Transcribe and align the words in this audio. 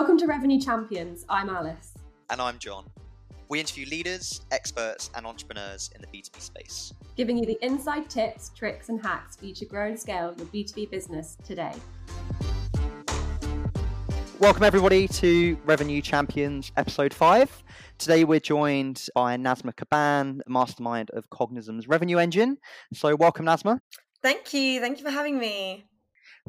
Welcome 0.00 0.16
to 0.16 0.26
Revenue 0.26 0.58
Champions. 0.58 1.26
I'm 1.28 1.50
Alice. 1.50 1.92
And 2.30 2.40
I'm 2.40 2.58
John. 2.58 2.86
We 3.50 3.60
interview 3.60 3.84
leaders, 3.84 4.40
experts, 4.50 5.10
and 5.14 5.26
entrepreneurs 5.26 5.90
in 5.94 6.00
the 6.00 6.06
B2B 6.06 6.40
space, 6.40 6.94
giving 7.18 7.36
you 7.36 7.44
the 7.44 7.58
inside 7.60 8.08
tips, 8.08 8.50
tricks, 8.56 8.88
and 8.88 8.98
hacks 9.02 9.36
for 9.36 9.44
you 9.44 9.52
to 9.52 9.66
grow 9.66 9.88
and 9.88 10.00
scale 10.00 10.34
your 10.38 10.46
B2B 10.46 10.90
business 10.90 11.36
today. 11.44 11.74
Welcome, 14.38 14.62
everybody, 14.62 15.06
to 15.06 15.58
Revenue 15.66 16.00
Champions 16.00 16.72
episode 16.78 17.12
five. 17.12 17.62
Today, 17.98 18.24
we're 18.24 18.40
joined 18.40 19.06
by 19.14 19.36
Nazma 19.36 19.74
Qurban, 19.74 20.40
mastermind 20.48 21.10
of 21.10 21.28
Cognism's 21.28 21.88
revenue 21.88 22.16
engine. 22.16 22.56
So, 22.94 23.14
welcome, 23.16 23.44
Nazma. 23.44 23.80
Thank 24.22 24.54
you. 24.54 24.80
Thank 24.80 24.96
you 24.96 25.04
for 25.04 25.10
having 25.10 25.38
me. 25.38 25.89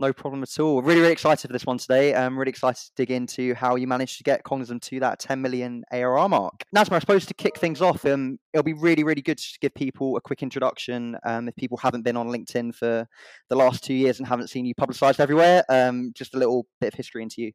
No 0.01 0.11
problem 0.11 0.41
at 0.41 0.59
all. 0.59 0.81
Really, 0.81 0.99
really 0.99 1.13
excited 1.13 1.47
for 1.47 1.53
this 1.53 1.63
one 1.63 1.77
today. 1.77 2.15
I'm 2.15 2.35
really 2.35 2.49
excited 2.49 2.85
to 2.87 2.91
dig 2.95 3.11
into 3.11 3.53
how 3.53 3.75
you 3.75 3.85
managed 3.85 4.17
to 4.17 4.23
get 4.23 4.43
Cognism 4.43 4.81
to 4.81 4.99
that 4.99 5.19
10 5.19 5.39
million 5.39 5.83
ARR 5.91 6.27
mark. 6.27 6.63
Nazma, 6.75 6.93
I 6.93 6.99
suppose 6.99 7.23
to 7.27 7.35
kick 7.35 7.59
things 7.59 7.83
off, 7.83 8.03
um, 8.05 8.39
it'll 8.51 8.63
be 8.63 8.73
really, 8.73 9.03
really 9.03 9.21
good 9.21 9.37
to 9.37 9.59
give 9.61 9.75
people 9.75 10.17
a 10.17 10.21
quick 10.21 10.41
introduction. 10.41 11.17
Um, 11.23 11.49
if 11.49 11.55
people 11.55 11.77
haven't 11.77 12.01
been 12.01 12.17
on 12.17 12.29
LinkedIn 12.29 12.73
for 12.73 13.07
the 13.49 13.55
last 13.55 13.83
two 13.83 13.93
years 13.93 14.17
and 14.17 14.27
haven't 14.27 14.47
seen 14.47 14.65
you 14.65 14.73
publicized 14.73 15.19
everywhere, 15.19 15.63
um, 15.69 16.13
just 16.15 16.33
a 16.33 16.39
little 16.39 16.65
bit 16.79 16.87
of 16.87 16.93
history 16.95 17.21
into 17.21 17.43
you. 17.43 17.51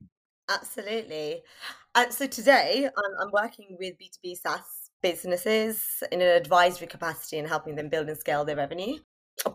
Absolutely. 0.49 1.43
Uh, 1.97 2.11
so 2.11 2.29
today 2.29 2.87
I'm, 2.87 3.27
I'm 3.27 3.33
working 3.33 3.77
with 3.77 3.95
B2B 3.99 4.37
SaaS 4.37 4.91
businesses 5.03 6.05
in 6.13 6.23
an 6.23 6.29
advisory 6.29 6.87
capacity 6.87 7.41
and 7.41 7.49
helping 7.49 7.75
them 7.75 7.89
build 7.89 8.09
and 8.09 8.17
scale 8.17 8.45
their 8.45 8.55
revenue. 8.55 8.99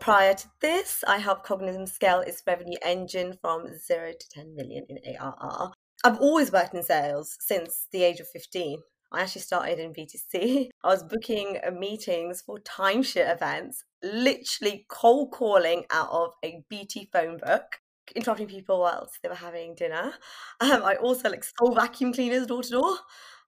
Prior 0.00 0.34
to 0.34 0.48
this, 0.60 1.04
I 1.06 1.18
helped 1.18 1.46
Cognism 1.46 1.86
scale 1.86 2.20
its 2.20 2.42
revenue 2.46 2.78
engine 2.82 3.36
from 3.40 3.66
zero 3.78 4.12
to 4.12 4.28
10 4.30 4.54
million 4.54 4.86
in 4.88 4.98
ARR. 5.16 5.72
I've 6.04 6.18
always 6.18 6.50
worked 6.50 6.74
in 6.74 6.82
sales 6.82 7.36
since 7.40 7.86
the 7.92 8.02
age 8.02 8.20
of 8.20 8.28
15. 8.28 8.78
I 9.12 9.20
actually 9.20 9.42
started 9.42 9.78
in 9.78 9.92
B2C. 9.92 10.70
I 10.82 10.88
was 10.88 11.02
booking 11.02 11.58
meetings 11.78 12.40
for 12.40 12.58
timeshare 12.60 13.32
events, 13.32 13.84
literally 14.02 14.86
cold 14.88 15.30
calling 15.32 15.84
out 15.90 16.10
of 16.10 16.32
a 16.42 16.64
BT 16.68 17.10
phone 17.12 17.36
book, 17.36 17.80
interrupting 18.14 18.48
people 18.48 18.80
whilst 18.80 19.18
they 19.22 19.28
were 19.28 19.34
having 19.34 19.74
dinner. 19.74 20.12
Um, 20.60 20.82
I 20.82 20.96
also 20.96 21.30
like 21.30 21.44
sold 21.44 21.76
vacuum 21.76 22.12
cleaners 22.12 22.46
door 22.46 22.62
to 22.62 22.70
door 22.70 22.96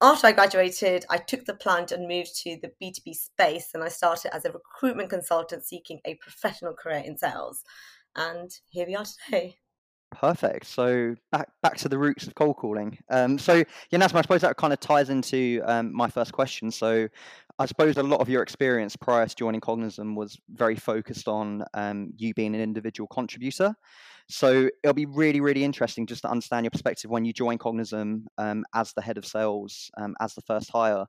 after 0.05 0.27
I 0.27 0.33
graduated, 0.33 1.07
I 1.09 1.19
took 1.19 1.45
the 1.45 1.55
plunge 1.55 1.93
and 1.93 2.09
moved 2.09 2.37
to 2.43 2.59
the 2.61 2.73
B2B 2.83 3.15
space 3.15 3.71
and 3.75 3.83
I 3.83 3.89
started 3.89 4.35
as 4.35 4.45
a 4.45 4.53
recruitment 4.53 5.09
consultant 5.09 5.65
seeking 5.65 6.01
a 6.05 6.15
professional 6.17 6.75
career 6.75 7.03
in 7.05 7.17
sales. 7.17 7.63
And 8.17 8.51
here 8.69 8.87
we 8.87 8.97
are 8.97 9.05
today. 9.27 9.57
Perfect. 10.11 10.67
So 10.67 11.17
back 11.33 11.49
back 11.63 11.77
to 11.79 11.89
the 11.89 11.99
roots 11.99 12.27
of 12.27 12.35
cold 12.35 12.57
calling. 12.57 12.99
Um, 13.09 13.39
so 13.39 13.65
yeah, 13.91 13.99
Nazma, 13.99 14.17
I 14.17 14.23
suppose 14.23 14.43
that 14.43 14.57
kind 14.57 14.73
of 14.73 14.79
ties 14.79 15.11
into 15.11 15.61
um, 15.65 15.93
my 15.93 16.09
first 16.09 16.33
question. 16.33 16.71
So 16.71 17.09
I 17.59 17.67
suppose 17.67 17.97
a 17.97 18.03
lot 18.03 18.21
of 18.21 18.29
your 18.29 18.43
experience 18.43 18.97
prior 18.97 19.27
to 19.27 19.35
joining 19.35 19.61
Cognism 19.61 20.17
was 20.17 20.39
very 20.49 20.75
focused 20.75 21.29
on 21.29 21.65
um, 21.75 22.13
you 22.17 22.35
being 22.35 22.55
an 22.55 22.61
individual 22.61 23.07
contributor. 23.07 23.75
So 24.29 24.71
it'll 24.83 24.95
be 24.95 25.07
really, 25.07 25.41
really 25.41 25.63
interesting 25.63 26.07
just 26.07 26.23
to 26.23 26.31
understand 26.31 26.65
your 26.65 26.71
perspective 26.71 27.11
when 27.11 27.25
you 27.25 27.33
join 27.33 27.59
Cognism 27.59 28.27
um, 28.39 28.65
as 28.75 28.93
the 28.95 29.03
head 29.03 29.19
of 29.19 29.27
sales, 29.27 29.91
um, 29.99 30.17
as 30.21 30.35
the 30.35 30.41
first 30.43 30.71
hire. 30.71 31.05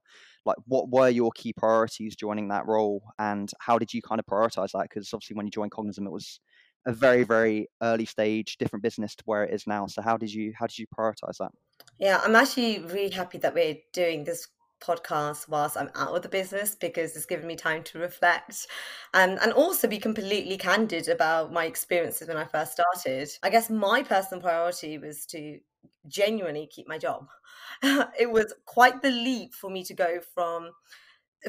Like, 0.45 0.57
what 0.65 0.89
were 0.89 1.09
your 1.09 1.31
key 1.31 1.53
priorities 1.53 2.15
joining 2.15 2.49
that 2.49 2.67
role, 2.67 3.01
and 3.17 3.49
how 3.59 3.79
did 3.79 3.93
you 3.93 4.01
kind 4.01 4.19
of 4.19 4.25
prioritize 4.25 4.71
that? 4.73 4.83
Because 4.83 5.11
obviously, 5.13 5.35
when 5.35 5.47
you 5.47 5.51
joined 5.51 5.71
Cognism, 5.71 6.05
it 6.05 6.11
was 6.11 6.39
a 6.85 6.93
very, 6.93 7.23
very 7.23 7.67
early 7.81 8.05
stage, 8.05 8.57
different 8.57 8.83
business 8.83 9.15
to 9.15 9.23
where 9.25 9.43
it 9.43 9.53
is 9.53 9.65
now. 9.65 9.87
So, 9.87 10.03
how 10.03 10.17
did 10.17 10.31
you 10.31 10.53
how 10.55 10.67
did 10.67 10.77
you 10.77 10.85
prioritize 10.87 11.37
that? 11.39 11.51
Yeah, 11.97 12.21
I'm 12.23 12.35
actually 12.35 12.79
really 12.79 13.09
happy 13.09 13.39
that 13.39 13.55
we're 13.55 13.77
doing 13.93 14.23
this 14.23 14.47
podcast 14.81 15.47
whilst 15.47 15.77
I'm 15.77 15.89
out 15.95 16.15
of 16.15 16.21
the 16.21 16.29
business 16.29 16.75
because 16.75 17.15
it's 17.15 17.25
given 17.25 17.47
me 17.47 17.55
time 17.55 17.83
to 17.83 17.99
reflect 17.99 18.67
and, 19.13 19.39
and 19.41 19.53
also 19.53 19.87
be 19.87 19.97
completely 19.97 20.57
candid 20.57 21.07
about 21.07 21.51
my 21.51 21.65
experiences 21.65 22.27
when 22.27 22.37
I 22.37 22.45
first 22.45 22.73
started. 22.73 23.29
I 23.43 23.49
guess 23.49 23.69
my 23.69 24.03
personal 24.03 24.41
priority 24.41 24.97
was 24.97 25.25
to 25.27 25.59
genuinely 26.07 26.67
keep 26.67 26.87
my 26.87 26.97
job. 26.97 27.27
it 27.83 28.31
was 28.31 28.53
quite 28.65 29.01
the 29.01 29.11
leap 29.11 29.53
for 29.53 29.69
me 29.69 29.83
to 29.83 29.93
go 29.93 30.19
from 30.33 30.71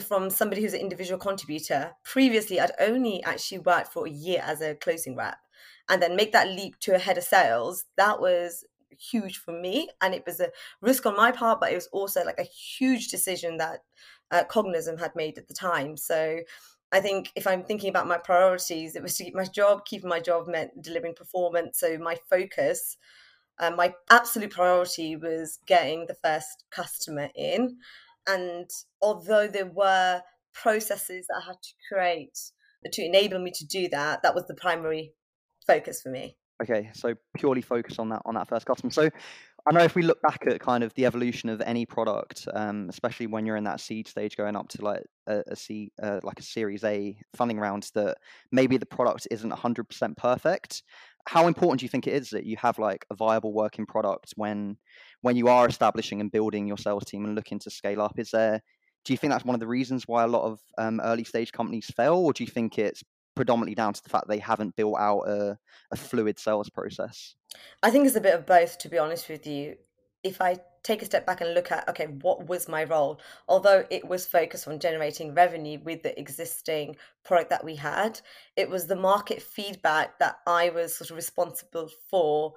from 0.02 0.28
somebody 0.28 0.60
who's 0.60 0.74
an 0.74 0.80
individual 0.80 1.18
contributor. 1.18 1.92
Previously, 2.04 2.60
I'd 2.60 2.72
only 2.80 3.22
actually 3.24 3.60
worked 3.60 3.92
for 3.92 4.06
a 4.06 4.10
year 4.10 4.42
as 4.44 4.60
a 4.60 4.74
closing 4.74 5.16
rep 5.16 5.38
and 5.88 6.02
then 6.02 6.16
make 6.16 6.32
that 6.32 6.48
leap 6.48 6.78
to 6.80 6.94
a 6.94 6.98
head 6.98 7.16
of 7.16 7.24
sales. 7.24 7.84
That 7.96 8.20
was 8.20 8.64
huge 8.90 9.38
for 9.38 9.52
me 9.52 9.88
and 10.00 10.14
it 10.14 10.24
was 10.26 10.40
a 10.40 10.50
risk 10.80 11.06
on 11.06 11.16
my 11.16 11.30
part 11.30 11.60
but 11.60 11.72
it 11.72 11.74
was 11.74 11.88
also 11.92 12.24
like 12.24 12.38
a 12.38 12.44
huge 12.44 13.08
decision 13.08 13.56
that 13.56 13.80
uh, 14.30 14.44
cognism 14.44 14.98
had 14.98 15.14
made 15.14 15.38
at 15.38 15.48
the 15.48 15.54
time. 15.54 15.96
So 15.96 16.40
i 16.92 17.00
think 17.00 17.32
if 17.34 17.48
i'm 17.48 17.64
thinking 17.64 17.90
about 17.90 18.06
my 18.06 18.16
priorities 18.16 18.94
it 18.94 19.02
was 19.02 19.16
to 19.16 19.24
keep 19.24 19.34
my 19.34 19.44
job. 19.44 19.84
Keeping 19.84 20.08
my 20.08 20.20
job 20.20 20.46
meant 20.46 20.82
delivering 20.82 21.14
performance. 21.14 21.80
So 21.80 21.98
my 21.98 22.16
focus 22.30 22.96
um, 23.58 23.76
my 23.76 23.94
absolute 24.10 24.50
priority 24.50 25.16
was 25.16 25.58
getting 25.66 26.06
the 26.06 26.16
first 26.22 26.64
customer 26.70 27.30
in. 27.34 27.78
And 28.26 28.68
although 29.00 29.48
there 29.48 29.70
were 29.72 30.20
processes 30.56 31.26
that 31.28 31.42
i 31.42 31.46
had 31.46 31.62
to 31.62 31.72
create 31.92 32.38
to 32.92 33.04
enable 33.04 33.38
me 33.38 33.50
to 33.50 33.66
do 33.66 33.88
that 33.88 34.22
that 34.22 34.34
was 34.34 34.46
the 34.46 34.54
primary 34.54 35.12
focus 35.66 36.00
for 36.00 36.08
me 36.08 36.36
Okay, 36.62 36.90
so 36.94 37.14
purely 37.36 37.60
focus 37.60 37.98
on 37.98 38.08
that 38.08 38.22
on 38.24 38.34
that 38.34 38.48
first 38.48 38.64
customer. 38.64 38.90
So 38.90 39.10
I 39.66 39.72
know 39.72 39.82
if 39.82 39.94
we 39.94 40.02
look 40.02 40.22
back 40.22 40.44
at 40.46 40.60
kind 40.60 40.82
of 40.82 40.94
the 40.94 41.04
evolution 41.04 41.50
of 41.50 41.60
any 41.60 41.84
product, 41.84 42.48
um, 42.54 42.88
especially 42.88 43.26
when 43.26 43.44
you're 43.44 43.56
in 43.56 43.64
that 43.64 43.80
seed 43.80 44.08
stage, 44.08 44.36
going 44.36 44.56
up 44.56 44.68
to 44.68 44.82
like 44.82 45.04
a, 45.26 45.42
a 45.48 45.56
C, 45.56 45.92
uh, 46.02 46.20
like 46.22 46.38
a 46.38 46.42
Series 46.42 46.82
A 46.84 47.18
funding 47.34 47.58
round, 47.58 47.90
that 47.94 48.16
maybe 48.52 48.78
the 48.78 48.86
product 48.86 49.28
isn't 49.30 49.52
100% 49.52 50.16
perfect. 50.16 50.82
How 51.26 51.46
important 51.46 51.80
do 51.80 51.84
you 51.84 51.90
think 51.90 52.06
it 52.06 52.14
is 52.14 52.30
that 52.30 52.46
you 52.46 52.56
have 52.58 52.78
like 52.78 53.04
a 53.10 53.14
viable 53.16 53.52
working 53.52 53.84
product 53.84 54.32
when 54.36 54.78
when 55.20 55.36
you 55.36 55.48
are 55.48 55.66
establishing 55.66 56.20
and 56.20 56.30
building 56.30 56.66
your 56.66 56.78
sales 56.78 57.04
team 57.04 57.24
and 57.24 57.34
looking 57.34 57.58
to 57.58 57.70
scale 57.70 58.00
up? 58.00 58.18
Is 58.18 58.30
there 58.30 58.62
do 59.04 59.12
you 59.12 59.16
think 59.16 59.32
that's 59.32 59.44
one 59.44 59.54
of 59.54 59.60
the 59.60 59.66
reasons 59.66 60.08
why 60.08 60.24
a 60.24 60.28
lot 60.28 60.42
of 60.42 60.60
um, 60.78 61.00
early 61.00 61.24
stage 61.24 61.52
companies 61.52 61.86
fail, 61.96 62.14
or 62.14 62.32
do 62.32 62.44
you 62.44 62.50
think 62.50 62.78
it's 62.78 63.02
predominantly 63.36 63.76
down 63.76 63.92
to 63.92 64.02
the 64.02 64.08
fact 64.08 64.26
they 64.26 64.40
haven't 64.40 64.74
built 64.74 64.96
out 64.98 65.20
a, 65.28 65.56
a 65.92 65.96
fluid 65.96 66.40
sales 66.40 66.68
process? 66.68 67.36
I 67.82 67.90
think 67.90 68.06
it's 68.06 68.16
a 68.16 68.20
bit 68.20 68.34
of 68.34 68.46
both, 68.46 68.78
to 68.78 68.88
be 68.88 68.98
honest 68.98 69.28
with 69.28 69.46
you. 69.46 69.76
If 70.24 70.40
I 70.40 70.56
take 70.82 71.02
a 71.02 71.04
step 71.04 71.26
back 71.26 71.40
and 71.40 71.54
look 71.54 71.70
at, 71.70 71.88
okay, 71.88 72.06
what 72.06 72.46
was 72.46 72.68
my 72.68 72.82
role? 72.82 73.20
Although 73.48 73.84
it 73.90 74.08
was 74.08 74.26
focused 74.26 74.66
on 74.66 74.80
generating 74.80 75.34
revenue 75.34 75.78
with 75.84 76.02
the 76.02 76.18
existing 76.18 76.96
product 77.24 77.50
that 77.50 77.64
we 77.64 77.76
had, 77.76 78.20
it 78.56 78.68
was 78.68 78.86
the 78.86 78.96
market 78.96 79.40
feedback 79.40 80.18
that 80.18 80.38
I 80.46 80.70
was 80.70 80.96
sort 80.96 81.10
of 81.10 81.16
responsible 81.16 81.90
for 82.10 82.54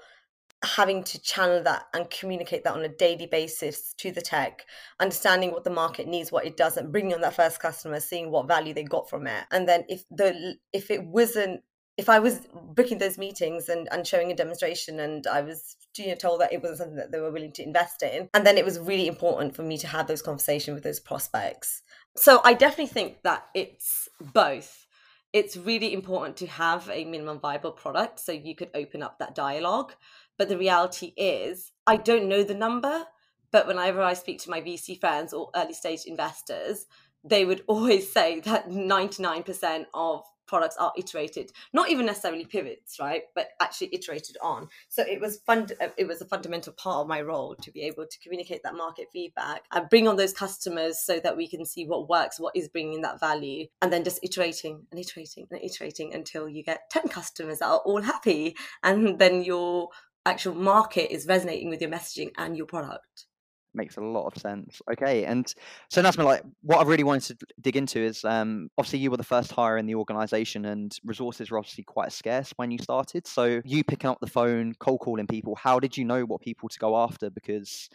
having 0.64 1.04
to 1.04 1.22
channel 1.22 1.64
that 1.64 1.86
and 1.94 2.10
communicate 2.10 2.64
that 2.64 2.74
on 2.74 2.84
a 2.84 2.90
daily 2.90 3.28
basis 3.28 3.94
to 3.94 4.12
the 4.12 4.22
tech, 4.22 4.66
understanding 5.00 5.52
what 5.52 5.64
the 5.64 5.70
market 5.70 6.08
needs, 6.08 6.32
what 6.32 6.46
it 6.46 6.58
doesn't, 6.58 6.92
bringing 6.92 7.14
on 7.14 7.22
that 7.22 7.36
first 7.36 7.62
customer, 7.62 8.00
seeing 8.00 8.30
what 8.30 8.48
value 8.48 8.74
they 8.74 8.84
got 8.84 9.10
from 9.10 9.28
it. 9.28 9.46
And 9.52 9.68
then 9.68 9.86
if 9.88 10.04
the 10.12 10.56
if 10.74 10.92
it 10.92 11.06
wasn't 11.06 11.62
if 11.98 12.08
I 12.08 12.20
was 12.20 12.48
booking 12.54 12.98
those 12.98 13.18
meetings 13.18 13.68
and, 13.68 13.90
and 13.92 14.08
showing 14.08 14.32
a 14.32 14.36
demonstration 14.36 15.02
and 15.02 15.28
I 15.28 15.42
was 15.42 15.76
you 15.98 16.08
know, 16.08 16.16
told 16.16 16.40
that 16.40 16.54
it 16.54 16.62
wasn't 16.62 16.78
something 16.80 16.96
that 16.96 17.12
they 17.12 17.20
were 17.20 17.32
willing 17.32 17.52
to 17.54 17.64
invest 17.64 18.04
in, 18.04 18.30
and 18.34 18.48
then 18.48 18.58
it 18.58 18.64
was 18.64 18.80
really 18.80 19.08
important 19.08 19.54
for 19.54 19.64
me 19.64 19.78
to 19.80 19.88
have 19.88 20.08
those 20.08 20.22
conversations 20.22 20.76
with 20.76 20.84
those 20.84 21.02
prospects. 21.02 21.82
So 22.16 22.40
I 22.46 22.54
definitely 22.54 22.88
think 22.88 23.24
that 23.24 23.48
it's 23.54 24.08
both. 24.34 24.88
It's 25.34 25.58
really 25.58 25.94
important 25.94 26.38
to 26.38 26.48
have 26.48 26.90
a 26.90 27.04
minimum 27.04 27.40
viable 27.40 27.72
product 27.72 28.20
so 28.20 28.32
you 28.32 28.56
could 28.56 28.70
open 28.74 29.04
up 29.04 29.20
that 29.20 29.36
dialogue 29.36 29.94
but 30.40 30.50
the 30.50 30.58
reality 30.58 31.14
is, 31.18 31.74
I 31.86 31.98
don't 31.98 32.30
know 32.30 32.44
the 32.44 32.56
number, 32.56 33.04
but 33.52 33.68
whenever 33.68 34.02
I 34.02 34.14
speak 34.14 34.40
to 34.40 34.50
my 34.50 34.62
VC 34.62 35.00
friends 35.00 35.34
or 35.34 35.52
early 35.54 35.74
stage 35.74 36.06
investors, 36.06 36.86
they 37.24 37.44
would 37.44 37.62
always 37.68 38.12
say 38.12 38.40
that 38.40 38.70
99% 38.70 39.86
of 39.94 40.24
products 40.48 40.78
are 40.78 40.92
iterated 40.98 41.52
not 41.74 41.92
even 41.92 42.08
necessarily 42.08 42.44
pivots 42.44 43.00
right 43.00 43.22
but 43.36 43.50
actually 43.62 43.88
iterated 43.94 44.36
on. 44.42 44.68
So 44.88 45.04
it 45.04 45.22
was 45.22 45.38
fun 45.46 45.68
it 45.96 46.08
was 46.08 46.22
a 46.22 46.26
fundamental 46.26 46.74
part 46.74 47.02
of 47.02 47.08
my 47.08 47.22
role 47.22 47.54
to 47.62 47.72
be 47.72 47.82
able 47.82 48.08
to 48.08 48.20
communicate 48.20 48.64
that 48.64 48.74
market 48.74 49.10
feedback 49.14 49.66
and 49.72 49.88
bring 49.90 50.08
on 50.08 50.16
those 50.16 50.34
customers 50.34 50.98
so 50.98 51.20
that 51.20 51.38
we 51.38 51.48
can 51.48 51.66
see 51.66 51.86
what 51.86 52.10
works 52.10 52.40
what 52.40 52.56
is 52.56 52.68
bringing 52.68 53.02
that 53.04 53.20
value 53.20 53.68
and 53.84 53.94
then 53.94 54.04
just 54.04 54.20
iterating 54.24 54.88
and 54.90 55.00
iterating 55.00 55.46
and 55.52 55.62
iterating 55.62 56.16
until 56.16 56.50
you 56.50 56.64
get 56.64 56.90
10 56.90 57.10
customers 57.10 57.60
that 57.60 57.68
are 57.68 57.84
all 57.86 58.02
happy. 58.02 58.56
And 58.82 59.20
then 59.20 59.44
your 59.44 59.90
actual 60.30 60.56
market 60.56 61.14
is 61.14 61.28
resonating 61.28 61.70
with 61.70 61.82
your 61.82 61.90
messaging 61.90 62.32
and 62.38 62.56
your 62.56 62.66
product. 62.66 63.26
makes 63.74 63.98
a 63.98 64.02
lot 64.02 64.26
of 64.28 64.42
sense. 64.42 64.82
Okay, 64.92 65.26
and 65.26 65.54
so 65.90 66.02
Nazma, 66.02 66.26
like 66.26 66.44
what 66.62 66.80
I 66.80 66.84
really 66.84 67.04
wanted 67.04 67.40
to 67.40 67.46
dig 67.62 67.78
into 67.78 68.00
is 68.00 68.24
um, 68.26 68.70
obviously 68.78 69.00
you 69.00 69.12
were 69.12 69.18
the 69.18 69.24
first 69.24 69.52
hire 69.52 69.78
in 69.78 69.86
the 69.86 69.96
organisation, 69.96 70.66
and 70.66 70.96
resources 71.06 71.52
were 71.52 71.58
obviously 71.58 71.84
quite 71.84 72.12
scarce 72.12 72.54
when 72.58 72.72
you 72.72 72.78
started. 72.80 73.28
So 73.28 73.62
you 73.66 73.84
picking 73.84 74.10
up 74.10 74.20
the 74.20 74.28
phone, 74.28 74.74
cold 74.80 75.00
calling 75.02 75.28
people, 75.28 75.56
how 75.56 75.80
did 75.80 75.98
you 75.98 76.06
know 76.06 76.24
what 76.24 76.42
people 76.42 76.70
to 76.70 76.80
go 76.80 76.98
after? 76.98 77.30
Because 77.30 77.90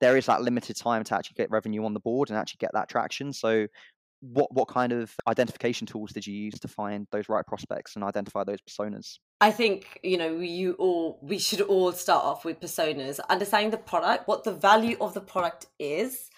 there 0.00 0.16
is 0.16 0.26
that 0.26 0.42
limited 0.42 0.76
time 0.76 1.04
to 1.04 1.14
actually 1.14 1.34
get 1.36 1.50
revenue 1.50 1.84
on 1.84 1.94
the 1.94 2.00
board 2.00 2.30
and 2.30 2.38
actually 2.38 2.58
get 2.58 2.70
that 2.72 2.88
traction. 2.88 3.32
So 3.32 3.66
what 4.20 4.52
what 4.54 4.68
kind 4.68 4.92
of 4.92 5.14
identification 5.26 5.86
tools 5.86 6.12
did 6.12 6.26
you 6.26 6.34
use 6.34 6.58
to 6.60 6.68
find 6.68 7.06
those 7.10 7.28
right 7.28 7.46
prospects 7.46 7.96
and 7.96 8.04
identify 8.04 8.44
those 8.44 8.60
personas? 8.60 9.18
I 9.40 9.50
think 9.50 9.98
you 10.02 10.18
know 10.18 10.38
you 10.38 10.74
all 10.74 11.18
we 11.22 11.38
should 11.38 11.62
all 11.62 11.92
start 11.92 12.24
off 12.24 12.44
with 12.44 12.60
personas, 12.60 13.18
understanding 13.28 13.70
the 13.70 13.78
product, 13.78 14.28
what 14.28 14.44
the 14.44 14.52
value 14.52 14.96
of 15.00 15.14
the 15.14 15.20
product 15.20 15.66
is, 15.78 16.30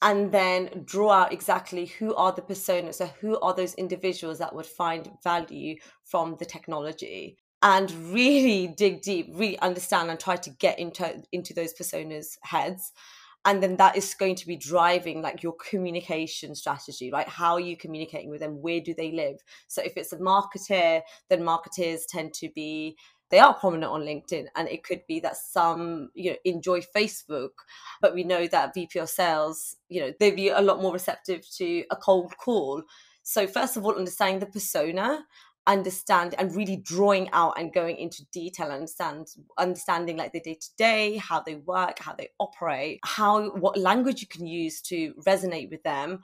and 0.00 0.32
then 0.32 0.82
draw 0.84 1.12
out 1.12 1.32
exactly 1.32 1.86
who 1.86 2.14
are 2.14 2.32
the 2.32 2.42
personas, 2.42 2.94
so 2.94 3.06
who 3.20 3.38
are 3.40 3.54
those 3.54 3.74
individuals 3.74 4.38
that 4.38 4.54
would 4.54 4.66
find 4.66 5.10
value 5.22 5.76
from 6.04 6.36
the 6.38 6.46
technology, 6.46 7.36
and 7.62 7.90
really 8.14 8.66
dig 8.66 9.02
deep, 9.02 9.28
really 9.34 9.58
understand, 9.58 10.10
and 10.10 10.18
try 10.18 10.36
to 10.36 10.50
get 10.50 10.78
into 10.78 11.22
into 11.32 11.52
those 11.52 11.74
personas' 11.74 12.38
heads 12.42 12.92
and 13.44 13.62
then 13.62 13.76
that 13.76 13.96
is 13.96 14.14
going 14.14 14.34
to 14.34 14.46
be 14.46 14.56
driving 14.56 15.20
like 15.22 15.42
your 15.42 15.54
communication 15.54 16.54
strategy 16.54 17.10
right? 17.10 17.28
How 17.28 17.54
are 17.54 17.60
you 17.60 17.76
communicating 17.76 18.30
with 18.30 18.40
them? 18.40 18.62
Where 18.62 18.80
do 18.80 18.94
they 18.94 19.12
live? 19.12 19.36
So 19.66 19.82
if 19.82 19.96
it's 19.96 20.12
a 20.12 20.18
marketer 20.18 21.02
then 21.28 21.44
marketers 21.44 22.06
tend 22.06 22.34
to 22.34 22.48
be 22.54 22.96
they 23.30 23.38
are 23.38 23.54
prominent 23.54 23.90
on 23.90 24.02
linkedin 24.02 24.46
and 24.54 24.68
it 24.68 24.84
could 24.84 25.00
be 25.08 25.18
that 25.20 25.36
some 25.36 26.10
you 26.14 26.30
know 26.30 26.36
enjoy 26.44 26.80
facebook 26.94 27.50
but 28.00 28.14
we 28.14 28.22
know 28.22 28.46
that 28.46 28.74
vp 28.74 28.98
of 28.98 29.08
sales 29.08 29.76
you 29.88 30.00
know 30.00 30.12
they'd 30.20 30.36
be 30.36 30.50
a 30.50 30.60
lot 30.60 30.80
more 30.80 30.92
receptive 30.92 31.42
to 31.56 31.84
a 31.90 31.96
cold 31.96 32.36
call. 32.36 32.82
So 33.22 33.46
first 33.46 33.76
of 33.76 33.84
all 33.84 33.96
understanding 33.96 34.40
the 34.40 34.46
persona 34.46 35.24
understand 35.66 36.34
and 36.38 36.54
really 36.54 36.76
drawing 36.76 37.30
out 37.32 37.58
and 37.58 37.72
going 37.72 37.96
into 37.96 38.24
detail 38.32 38.66
and 38.66 38.74
understand 38.74 39.28
understanding 39.58 40.16
like 40.16 40.32
the 40.32 40.40
day 40.40 40.54
to 40.54 40.68
day 40.76 41.16
how 41.16 41.40
they 41.40 41.54
work 41.54 41.98
how 41.98 42.12
they 42.12 42.28
operate 42.38 43.00
how 43.04 43.48
what 43.50 43.78
language 43.78 44.20
you 44.20 44.28
can 44.28 44.46
use 44.46 44.82
to 44.82 45.14
resonate 45.26 45.70
with 45.70 45.82
them 45.82 46.20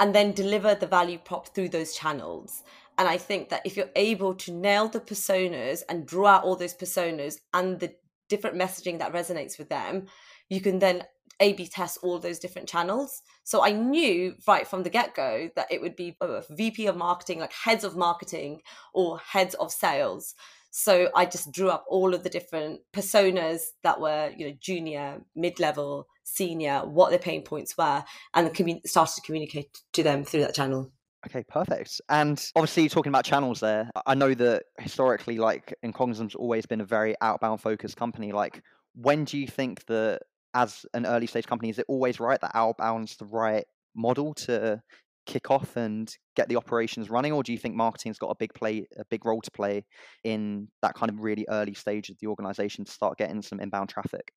and 0.00 0.14
then 0.14 0.32
deliver 0.32 0.74
the 0.74 0.86
value 0.86 1.18
prop 1.18 1.48
through 1.48 1.68
those 1.68 1.94
channels. 1.94 2.64
And 2.98 3.06
i 3.06 3.16
think 3.16 3.48
that 3.50 3.62
if 3.64 3.76
you're 3.76 3.96
able 3.96 4.34
to 4.34 4.52
nail 4.52 4.88
the 4.88 5.00
personas 5.00 5.82
and 5.88 6.06
draw 6.06 6.26
out 6.26 6.44
all 6.44 6.56
those 6.56 6.74
personas 6.74 7.36
and 7.54 7.78
the 7.78 7.94
different 8.28 8.56
messaging 8.56 8.98
that 8.98 9.12
resonates 9.12 9.58
with 9.58 9.68
them 9.68 10.06
you 10.48 10.60
can 10.60 10.78
then 10.78 11.04
A 11.40 11.54
B 11.54 11.66
test 11.66 11.98
all 12.02 12.18
those 12.18 12.38
different 12.38 12.68
channels. 12.68 13.22
So 13.44 13.64
I 13.64 13.72
knew 13.72 14.34
right 14.46 14.66
from 14.66 14.82
the 14.82 14.90
get 14.90 15.14
go 15.14 15.50
that 15.56 15.70
it 15.70 15.80
would 15.80 15.96
be 15.96 16.16
uh, 16.20 16.28
a 16.28 16.44
VP 16.50 16.86
of 16.86 16.96
marketing, 16.96 17.40
like 17.40 17.52
heads 17.52 17.84
of 17.84 17.96
marketing 17.96 18.60
or 18.94 19.18
heads 19.18 19.54
of 19.54 19.72
sales. 19.72 20.34
So 20.70 21.10
I 21.16 21.26
just 21.26 21.50
drew 21.50 21.68
up 21.68 21.84
all 21.88 22.14
of 22.14 22.22
the 22.22 22.30
different 22.30 22.80
personas 22.92 23.62
that 23.82 24.00
were, 24.00 24.30
you 24.36 24.48
know, 24.48 24.56
junior, 24.60 25.20
mid 25.34 25.58
level, 25.58 26.06
senior, 26.22 26.80
what 26.80 27.10
their 27.10 27.18
pain 27.18 27.42
points 27.42 27.76
were, 27.76 28.04
and 28.34 28.54
commun- 28.54 28.86
started 28.86 29.16
to 29.16 29.22
communicate 29.22 29.80
to 29.94 30.02
them 30.04 30.22
through 30.22 30.42
that 30.42 30.54
channel. 30.54 30.92
Okay, 31.26 31.42
perfect. 31.48 32.00
And 32.08 32.42
obviously, 32.54 32.88
talking 32.88 33.10
about 33.10 33.24
channels 33.24 33.60
there, 33.60 33.90
I 34.06 34.14
know 34.14 34.32
that 34.34 34.64
historically, 34.78 35.38
like, 35.38 35.74
Incognizum's 35.82 36.34
always 36.34 36.66
been 36.66 36.80
a 36.80 36.84
very 36.84 37.14
outbound 37.20 37.60
focused 37.60 37.96
company. 37.96 38.32
Like, 38.32 38.62
when 38.94 39.24
do 39.24 39.38
you 39.38 39.46
think 39.46 39.84
that 39.86 40.22
as 40.54 40.84
an 40.94 41.06
early 41.06 41.26
stage 41.26 41.46
company, 41.46 41.70
is 41.70 41.78
it 41.78 41.86
always 41.88 42.20
right 42.20 42.40
that 42.40 42.54
outbound's 42.54 43.16
the 43.16 43.26
right 43.26 43.64
model 43.94 44.34
to 44.34 44.80
kick 45.26 45.50
off 45.50 45.76
and 45.76 46.16
get 46.34 46.48
the 46.48 46.56
operations 46.56 47.10
running, 47.10 47.32
or 47.32 47.42
do 47.42 47.52
you 47.52 47.58
think 47.58 47.74
marketing's 47.74 48.18
got 48.18 48.30
a 48.30 48.36
big 48.36 48.52
play, 48.54 48.86
a 48.98 49.04
big 49.10 49.24
role 49.24 49.40
to 49.40 49.50
play 49.50 49.84
in 50.24 50.68
that 50.82 50.94
kind 50.94 51.10
of 51.10 51.20
really 51.20 51.46
early 51.48 51.74
stage 51.74 52.10
of 52.10 52.18
the 52.20 52.26
organization 52.26 52.84
to 52.84 52.90
start 52.90 53.18
getting 53.18 53.42
some 53.42 53.60
inbound 53.60 53.88
traffic? 53.88 54.32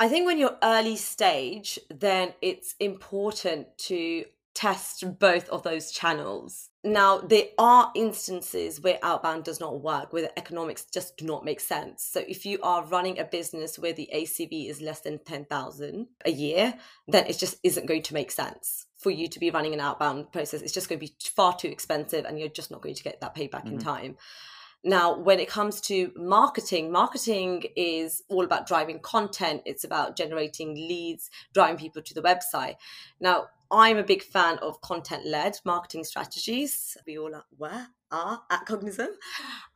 I 0.00 0.08
think 0.08 0.26
when 0.26 0.38
you're 0.38 0.56
early 0.62 0.96
stage, 0.96 1.78
then 1.90 2.32
it's 2.40 2.74
important 2.78 3.66
to 3.78 4.24
test 4.58 5.04
both 5.20 5.48
of 5.50 5.62
those 5.62 5.92
channels. 5.92 6.70
Now, 6.82 7.18
there 7.18 7.44
are 7.58 7.92
instances 7.94 8.80
where 8.80 8.98
outbound 9.04 9.44
does 9.44 9.60
not 9.60 9.80
work, 9.82 10.12
where 10.12 10.22
the 10.22 10.36
economics 10.36 10.84
just 10.92 11.16
do 11.16 11.24
not 11.24 11.44
make 11.44 11.60
sense. 11.60 12.02
So, 12.02 12.24
if 12.26 12.44
you 12.44 12.58
are 12.64 12.84
running 12.84 13.20
a 13.20 13.24
business 13.24 13.78
where 13.78 13.92
the 13.92 14.10
ACV 14.12 14.68
is 14.68 14.80
less 14.80 15.00
than 15.00 15.20
10,000 15.24 16.08
a 16.24 16.30
year, 16.30 16.74
then 17.06 17.26
it 17.26 17.38
just 17.38 17.58
isn't 17.62 17.86
going 17.86 18.02
to 18.02 18.14
make 18.14 18.32
sense 18.32 18.86
for 18.96 19.10
you 19.10 19.28
to 19.28 19.38
be 19.38 19.50
running 19.50 19.74
an 19.74 19.80
outbound 19.80 20.32
process. 20.32 20.60
It's 20.60 20.72
just 20.72 20.88
going 20.88 20.98
to 20.98 21.06
be 21.06 21.14
far 21.36 21.56
too 21.56 21.68
expensive 21.68 22.24
and 22.24 22.36
you're 22.36 22.48
just 22.48 22.72
not 22.72 22.82
going 22.82 22.96
to 22.96 23.04
get 23.04 23.20
that 23.20 23.36
payback 23.36 23.64
mm-hmm. 23.64 23.74
in 23.74 23.78
time. 23.78 24.16
Now, 24.84 25.18
when 25.18 25.40
it 25.40 25.48
comes 25.48 25.80
to 25.82 26.12
marketing, 26.16 26.90
marketing 26.90 27.64
is 27.76 28.22
all 28.28 28.44
about 28.44 28.66
driving 28.66 29.00
content. 29.00 29.62
It's 29.66 29.84
about 29.84 30.16
generating 30.16 30.74
leads, 30.74 31.30
driving 31.52 31.76
people 31.76 32.02
to 32.02 32.14
the 32.14 32.22
website. 32.22 32.76
Now, 33.20 33.48
I'm 33.70 33.98
a 33.98 34.02
big 34.02 34.22
fan 34.22 34.58
of 34.58 34.80
content 34.80 35.26
led 35.26 35.58
marketing 35.64 36.04
strategies. 36.04 36.96
We 37.06 37.18
all 37.18 37.34
are, 37.34 37.86
are 38.10 38.42
at 38.50 38.64
Cognism, 38.66 39.08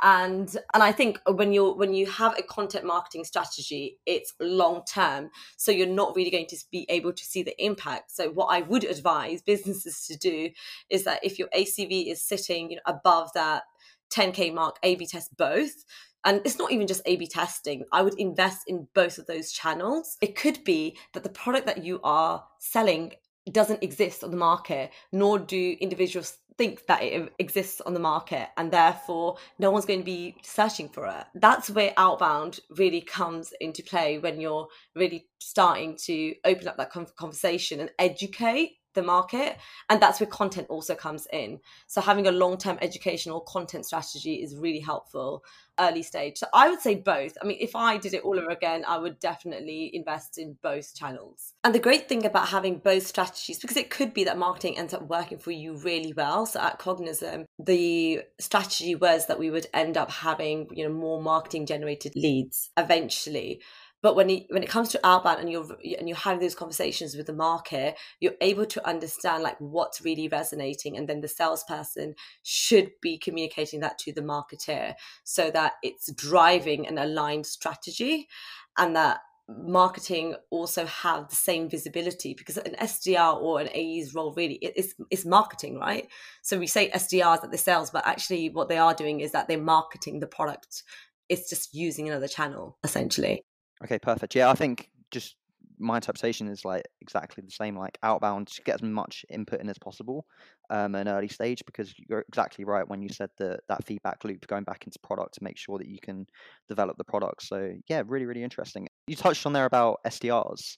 And 0.01 0.49
and 0.73 0.83
I 0.83 0.93
think 0.93 1.21
when 1.27 1.53
you're 1.53 1.75
when 1.75 1.93
you 1.93 2.07
have 2.07 2.39
a 2.39 2.43
content 2.43 2.87
marketing 2.87 3.25
strategy, 3.25 3.99
it's 4.07 4.33
long 4.41 4.83
term. 4.91 5.31
So 5.59 5.71
you're 5.71 5.87
not 5.87 6.17
really 6.17 6.31
going 6.31 6.47
to 6.47 6.57
be 6.71 6.87
able 6.89 7.13
to 7.13 7.25
see 7.25 7.43
the 7.43 7.63
impact. 7.63 8.13
So 8.13 8.31
what 8.31 8.47
I 8.47 8.63
would 8.63 8.85
advise 8.85 9.43
businesses 9.43 10.07
to 10.07 10.17
do 10.17 10.51
is 10.89 11.05
that 11.05 11.21
if 11.23 11.39
your 11.39 11.49
ACV 11.49 12.11
is 12.11 12.23
sitting 12.23 12.71
you 12.71 12.77
know, 12.77 12.83
above 12.87 13.31
that 13.35 13.65
10k 14.11 14.55
mark, 14.55 14.77
A 14.83 14.95
B 14.95 15.07
test 15.07 15.37
both 15.37 15.85
and 16.25 16.41
it's 16.45 16.59
not 16.59 16.71
even 16.71 16.87
just 16.87 17.03
A 17.05 17.17
B 17.17 17.27
testing. 17.27 17.85
I 17.93 18.03
would 18.03 18.19
invest 18.19 18.63
in 18.67 18.87
both 18.95 19.19
of 19.19 19.27
those 19.27 19.51
channels. 19.51 20.17
It 20.21 20.37
could 20.37 20.63
be 20.65 20.97
that 21.15 21.25
the 21.25 21.29
product 21.29 21.67
that 21.67 21.85
you 21.85 22.01
are 22.05 22.45
selling 22.61 23.13
doesn't 23.51 23.83
exist 23.83 24.23
on 24.23 24.31
the 24.31 24.37
market, 24.37 24.91
nor 25.13 25.39
do 25.39 25.77
individuals 25.81 26.39
think 26.59 26.87
that 26.87 27.03
it 27.03 27.33
exists 27.39 27.81
on 27.81 27.95
the 27.95 28.01
market, 28.01 28.49
and 28.57 28.71
therefore 28.71 29.37
no 29.59 29.71
one's 29.71 29.87
going 29.87 30.01
to 30.01 30.05
be 30.05 30.37
searching 30.43 30.89
for 30.89 31.07
it. 31.07 31.25
That's 31.35 31.71
where 31.71 31.95
outbound 31.97 32.61
really 32.71 33.01
comes 33.01 33.53
into 33.61 33.83
play 33.83 34.19
when 34.19 34.41
you're 34.41 34.69
really 34.95 35.27
starting 35.41 35.97
to 36.05 36.35
open 36.45 36.69
up 36.69 36.77
that 36.77 36.93
conversation 37.17 37.81
and 37.81 37.91
educate 37.99 38.77
the 38.95 39.03
market 39.03 39.59
and 39.89 40.01
that's 40.01 40.21
where 40.21 40.27
content 40.27 40.67
also 40.69 40.95
comes 40.95 41.27
in. 41.33 41.61
So 41.87 42.01
having 42.01 42.27
a 42.27 42.33
long-term 42.33 42.79
educational 42.81 43.41
content 43.41 43.87
strategy 43.87 44.35
is 44.37 44.57
really 44.57 44.81
helpful 44.81 45.45
early 45.79 46.03
stage. 46.03 46.37
So 46.39 46.47
i 46.53 46.69
would 46.69 46.81
say 46.81 46.95
both. 46.97 47.37
I 47.41 47.47
mean 47.47 47.59
if 47.61 47.75
i 47.75 47.97
did 47.97 48.15
it 48.15 48.23
all 48.23 48.39
over 48.39 48.51
again 48.51 48.85
i 48.87 48.99
would 48.99 49.19
definitely 49.19 49.91
invest 49.95 50.39
in 50.39 50.57
both 50.63 50.95
channels. 50.95 51.55
And 51.65 51.75
the 51.75 51.79
great 51.79 52.09
thing 52.09 52.27
about 52.27 52.49
having 52.49 52.79
both 52.79 53.07
strategies 53.07 53.59
because 53.59 53.77
it 53.77 53.91
could 53.91 54.13
be 54.13 54.25
that 54.25 54.39
marketing 54.39 54.79
ends 54.79 54.95
up 54.95 55.09
working 55.09 55.39
for 55.39 55.51
you 55.51 55.77
really 55.79 56.13
well. 56.13 56.47
So 56.47 56.61
at 56.61 56.79
Cognism 56.79 57.45
the 57.59 58.23
strategy 58.41 58.95
was 58.95 59.27
that 59.27 59.39
we 59.39 59.51
would 59.51 59.67
end 59.73 59.97
up 59.97 60.11
having 60.11 60.69
you 60.73 60.87
know 60.87 60.95
more 60.95 61.23
marketing 61.23 61.67
generated 61.67 62.13
leads 62.17 62.71
eventually 62.77 63.61
but 64.03 64.17
when 64.17 64.29
it, 64.29 64.47
when 64.51 64.63
it 64.63 64.69
comes 64.69 64.89
to 64.91 65.07
outbound 65.07 65.41
and 65.41 65.51
you're 65.51 65.67
and 65.99 66.09
you're 66.09 66.17
having 66.17 66.41
those 66.41 66.55
conversations 66.55 67.17
with 67.17 67.27
the 67.27 67.33
market, 67.33 67.97
you're 68.21 68.35
able 68.41 68.67
to 68.67 68.87
understand 68.87 69.43
like 69.43 69.57
what's 69.61 70.05
really 70.05 70.29
resonating, 70.29 70.97
and 70.97 71.09
then 71.09 71.21
the 71.21 71.29
salesperson 71.29 72.15
should 72.43 72.91
be 73.01 73.17
communicating 73.17 73.81
that 73.81 73.99
to 73.99 74.13
the 74.13 74.21
marketer 74.21 74.95
so 75.25 75.51
that 75.53 75.75
it's 75.83 76.13
driving 76.13 76.87
an 76.87 76.99
aligned 76.99 77.47
strategy, 77.47 78.29
and 78.77 78.97
that 78.97 79.21
marketing 79.49 80.35
also 80.51 80.87
have 80.87 81.29
the 81.29 81.37
same 81.37 81.69
visibility 81.69 82.35
because 82.35 82.57
an 82.57 82.75
SDR 82.81 83.41
or 83.41 83.61
an 83.61 83.69
AE's 83.69 84.15
role 84.15 84.33
really 84.37 84.55
is 84.55 84.95
is 85.11 85.25
marketing, 85.25 85.79
right? 85.79 86.09
So 86.43 86.59
we 86.59 86.67
say 86.67 86.91
SDRs 86.91 87.45
at 87.45 87.51
the 87.51 87.59
sales, 87.59 87.91
but 87.91 88.07
actually 88.07 88.51
what 88.51 88.69
they 88.69 88.79
are 88.79 88.95
doing 88.95 89.21
is 89.21 89.33
that 89.33 89.49
they're 89.49 89.59
marketing 89.59 90.21
the 90.21 90.27
product. 90.27 90.83
It's 91.29 91.49
just 91.49 91.75
using 91.75 92.09
another 92.09 92.29
channel 92.29 92.79
essentially. 92.85 93.43
Okay, 93.85 93.99
perfect. 93.99 94.35
Yeah, 94.35 94.51
I 94.51 94.55
think 94.55 94.89
just 95.11 95.37
my 95.79 95.97
interpretation 95.97 96.49
is 96.49 96.65
like 96.65 96.85
exactly 97.01 97.43
the 97.45 97.51
same. 97.51 97.77
Like 97.77 97.99
outbound, 98.03 98.49
get 98.65 98.77
as 98.77 98.83
much 98.83 99.25
input 99.29 99.61
in 99.61 99.69
as 99.69 99.79
possible, 99.79 100.27
um, 100.71 100.95
an 100.95 101.09
early 101.09 101.29
stage 101.29 101.63
because 101.67 101.93
you're 102.09 102.25
exactly 102.29 102.65
right 102.65 102.89
when 102.89 103.03
you 103.03 103.09
said 103.09 103.31
that 103.39 103.61
that 103.69 103.85
feedback 103.85 104.25
loop 104.25 104.47
going 104.47 104.65
back 104.65 104.85
into 104.87 104.99
product 105.01 105.35
to 105.35 105.45
make 105.45 105.59
sure 105.59 105.79
that 105.79 105.89
you 105.89 105.99
can 106.01 106.27
develop 106.69 106.97
the 106.97 107.05
product. 107.05 107.43
So 107.43 107.73
yeah, 107.89 108.03
really, 108.07 108.27
really 108.27 108.45
interesting. 108.45 108.89
You 109.07 109.17
touched 109.17 109.45
on 109.47 109.53
there 109.53 109.67
about 109.67 110.01
SDRs. 110.07 110.77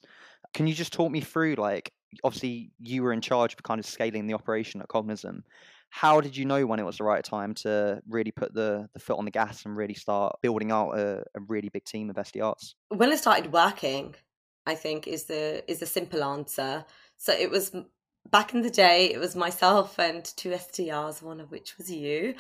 Can 0.54 0.66
you 0.66 0.75
just 0.75 0.92
talk 0.92 1.11
me 1.12 1.20
through 1.20 1.56
like 1.56 1.92
obviously 2.23 2.70
you 2.80 3.02
were 3.02 3.12
in 3.12 3.20
charge 3.20 3.54
of 3.54 3.62
kind 3.62 3.80
of 3.80 3.87
scaling 3.87 4.26
the 4.26 4.34
operation 4.34 4.80
at 4.80 4.88
Cognism 4.88 5.42
how 5.94 6.20
did 6.20 6.36
you 6.36 6.44
know 6.44 6.66
when 6.66 6.80
it 6.80 6.82
was 6.82 6.98
the 6.98 7.04
right 7.04 7.22
time 7.22 7.54
to 7.54 8.02
really 8.08 8.32
put 8.32 8.52
the, 8.52 8.88
the 8.94 8.98
foot 8.98 9.16
on 9.16 9.24
the 9.24 9.30
gas 9.30 9.64
and 9.64 9.76
really 9.76 9.94
start 9.94 10.34
building 10.42 10.72
out 10.72 10.90
a, 10.98 11.22
a 11.36 11.40
really 11.46 11.68
big 11.68 11.84
team 11.84 12.10
of 12.10 12.16
SDRs? 12.16 12.74
When 12.88 13.12
I 13.12 13.14
started 13.14 13.52
working, 13.52 14.16
I 14.66 14.74
think 14.74 15.06
is 15.06 15.26
the 15.26 15.62
is 15.70 15.78
the 15.78 15.86
simple 15.86 16.24
answer. 16.24 16.84
So 17.16 17.32
it 17.32 17.48
was 17.48 17.76
back 18.28 18.54
in 18.54 18.62
the 18.62 18.70
day, 18.70 19.12
it 19.12 19.20
was 19.20 19.36
myself 19.36 20.00
and 20.00 20.24
two 20.24 20.48
SDRs, 20.48 21.22
one 21.22 21.38
of 21.38 21.52
which 21.52 21.78
was 21.78 21.88
you. 21.88 22.34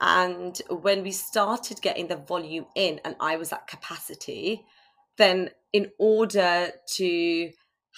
And 0.00 0.60
when 0.68 1.04
we 1.04 1.12
started 1.12 1.80
getting 1.80 2.08
the 2.08 2.16
volume 2.16 2.66
in 2.74 3.00
and 3.04 3.14
I 3.20 3.36
was 3.36 3.52
at 3.52 3.68
capacity, 3.68 4.64
then 5.18 5.50
in 5.72 5.92
order 6.00 6.72
to 6.96 7.50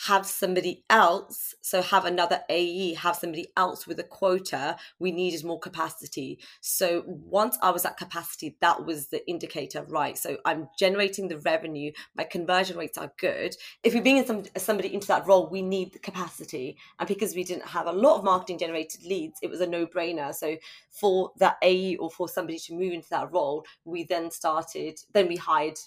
have 0.06 0.24
somebody 0.24 0.82
else, 0.88 1.54
so 1.60 1.82
have 1.82 2.06
another 2.06 2.40
AE, 2.48 2.94
have 2.94 3.16
somebody 3.16 3.48
else 3.56 3.86
with 3.86 4.00
a 4.00 4.04
quota, 4.04 4.76
we 4.98 5.12
needed 5.12 5.44
more 5.44 5.58
capacity. 5.58 6.38
So 6.62 7.04
once 7.06 7.58
I 7.60 7.70
was 7.70 7.84
at 7.84 7.98
capacity, 7.98 8.56
that 8.60 8.86
was 8.86 9.08
the 9.08 9.28
indicator, 9.28 9.84
right? 9.88 10.16
So 10.16 10.38
I'm 10.46 10.68
generating 10.78 11.28
the 11.28 11.38
revenue, 11.38 11.92
my 12.16 12.24
conversion 12.24 12.78
rates 12.78 12.96
are 12.96 13.12
good. 13.18 13.54
If 13.82 13.92
we 13.92 14.00
bring 14.00 14.24
some, 14.24 14.44
somebody 14.56 14.94
into 14.94 15.08
that 15.08 15.26
role, 15.26 15.48
we 15.50 15.60
need 15.60 15.92
the 15.92 15.98
capacity. 15.98 16.78
And 16.98 17.06
because 17.06 17.34
we 17.34 17.44
didn't 17.44 17.66
have 17.66 17.86
a 17.86 17.92
lot 17.92 18.18
of 18.18 18.24
marketing 18.24 18.58
generated 18.58 19.04
leads, 19.04 19.38
it 19.42 19.50
was 19.50 19.60
a 19.60 19.66
no 19.66 19.86
brainer. 19.86 20.34
So 20.34 20.56
for 20.88 21.32
that 21.38 21.56
AE 21.62 21.96
or 21.96 22.10
for 22.10 22.26
somebody 22.26 22.58
to 22.58 22.74
move 22.74 22.94
into 22.94 23.10
that 23.10 23.32
role, 23.32 23.66
we 23.84 24.04
then 24.04 24.30
started, 24.30 24.98
then 25.12 25.28
we 25.28 25.36
hired 25.36 25.78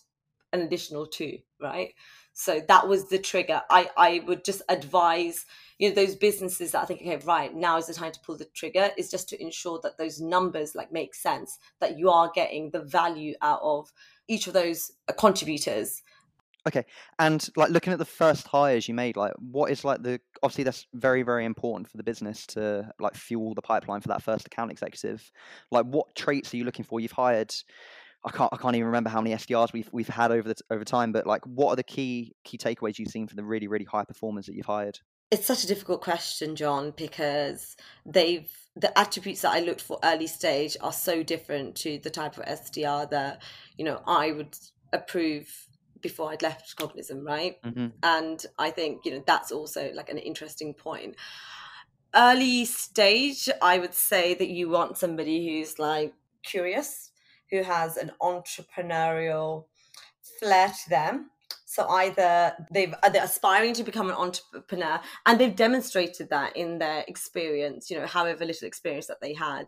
an 0.51 0.61
additional 0.61 1.07
two, 1.07 1.39
right? 1.59 1.93
So 2.33 2.61
that 2.67 2.87
was 2.87 3.09
the 3.09 3.19
trigger. 3.19 3.61
I, 3.69 3.89
I 3.95 4.23
would 4.25 4.43
just 4.43 4.63
advise, 4.67 5.45
you 5.77 5.89
know, 5.89 5.95
those 5.95 6.15
businesses 6.15 6.71
that 6.71 6.81
I 6.81 6.85
think, 6.85 7.01
okay, 7.01 7.23
right, 7.25 7.53
now 7.53 7.77
is 7.77 7.87
the 7.87 7.93
time 7.93 8.11
to 8.11 8.19
pull 8.25 8.37
the 8.37 8.45
trigger, 8.45 8.89
is 8.97 9.11
just 9.11 9.29
to 9.29 9.41
ensure 9.41 9.79
that 9.83 9.97
those 9.97 10.19
numbers 10.19 10.73
like 10.73 10.91
make 10.91 11.13
sense, 11.13 11.59
that 11.79 11.97
you 11.97 12.09
are 12.09 12.31
getting 12.33 12.71
the 12.71 12.81
value 12.81 13.35
out 13.41 13.59
of 13.61 13.91
each 14.27 14.47
of 14.47 14.53
those 14.53 14.91
uh, 15.07 15.13
contributors. 15.13 16.01
Okay. 16.65 16.85
And 17.19 17.47
like 17.55 17.69
looking 17.71 17.91
at 17.91 17.99
the 17.99 18.05
first 18.05 18.47
hires 18.47 18.87
you 18.87 18.93
made, 18.93 19.17
like 19.17 19.33
what 19.37 19.69
is 19.69 19.83
like 19.83 20.01
the 20.01 20.19
obviously 20.41 20.63
that's 20.63 20.87
very, 20.93 21.21
very 21.21 21.45
important 21.45 21.89
for 21.89 21.97
the 21.97 22.03
business 22.03 22.47
to 22.47 22.89
like 22.99 23.15
fuel 23.15 23.53
the 23.53 23.61
pipeline 23.61 23.99
for 23.99 24.07
that 24.07 24.23
first 24.23 24.47
account 24.47 24.71
executive. 24.71 25.29
Like 25.71 25.85
what 25.85 26.15
traits 26.15 26.53
are 26.53 26.57
you 26.57 26.63
looking 26.63 26.85
for? 26.85 27.01
You've 27.01 27.11
hired 27.11 27.53
I 28.25 28.31
can't 28.31 28.49
I 28.53 28.57
can't 28.57 28.75
even 28.75 28.85
remember 28.85 29.09
how 29.09 29.21
many 29.21 29.35
SDRs 29.35 29.73
we've 29.73 29.89
we've 29.91 30.07
had 30.07 30.31
over 30.31 30.47
the 30.47 30.55
over 30.69 30.85
time, 30.85 31.11
but 31.11 31.27
like 31.27 31.45
what 31.45 31.71
are 31.71 31.75
the 31.75 31.83
key 31.83 32.35
key 32.43 32.57
takeaways 32.57 32.97
you've 32.97 33.09
seen 33.09 33.27
from 33.27 33.35
the 33.35 33.43
really 33.43 33.67
really 33.67 33.85
high 33.85 34.05
performers 34.05 34.45
that 34.45 34.55
you've 34.55 34.65
hired? 34.65 34.99
It's 35.29 35.47
such 35.47 35.63
a 35.63 35.67
difficult 35.67 36.01
question, 36.01 36.55
John, 36.55 36.93
because 36.95 37.75
they've 38.05 38.49
the 38.75 38.97
attributes 38.97 39.41
that 39.41 39.51
I 39.51 39.59
looked 39.59 39.81
for 39.81 39.99
early 40.03 40.27
stage 40.27 40.77
are 40.79 40.93
so 40.93 41.21
different 41.21 41.75
to 41.77 41.99
the 41.99 42.09
type 42.09 42.37
of 42.37 42.45
SDR 42.45 43.09
that 43.09 43.41
you 43.77 43.83
know 43.83 44.01
I 44.07 44.31
would 44.31 44.55
approve 44.93 45.67
before 45.99 46.31
I'd 46.31 46.41
left 46.41 46.75
Cognism, 46.75 47.25
right? 47.25 47.61
Mm-hmm. 47.63 47.87
And 48.03 48.45
I 48.57 48.71
think 48.71 49.05
you 49.05 49.11
know 49.11 49.23
that's 49.25 49.51
also 49.51 49.91
like 49.93 50.09
an 50.09 50.17
interesting 50.17 50.73
point. 50.73 51.15
Early 52.15 52.63
stage, 52.65 53.49
I 53.61 53.79
would 53.79 53.93
say 53.93 54.35
that 54.35 54.49
you 54.49 54.69
want 54.69 54.97
somebody 54.97 55.47
who's 55.47 55.79
like 55.79 56.13
curious 56.43 57.09
who 57.53 57.61
has 57.61 57.97
an 57.97 58.11
entrepreneurial 58.19 59.65
flair 60.39 60.69
to 60.69 60.89
them. 60.89 61.29
So 61.65 61.87
either 61.87 62.53
they've 62.71 62.93
they're 63.11 63.23
aspiring 63.23 63.73
to 63.75 63.83
become 63.83 64.09
an 64.09 64.15
entrepreneur 64.15 64.99
and 65.25 65.39
they've 65.39 65.55
demonstrated 65.55 66.29
that 66.31 66.57
in 66.57 66.79
their 66.79 67.05
experience, 67.07 67.89
you 67.89 67.99
know, 67.99 68.07
however 68.07 68.43
little 68.43 68.67
experience 68.67 69.05
that 69.07 69.21
they 69.21 69.33
had, 69.33 69.65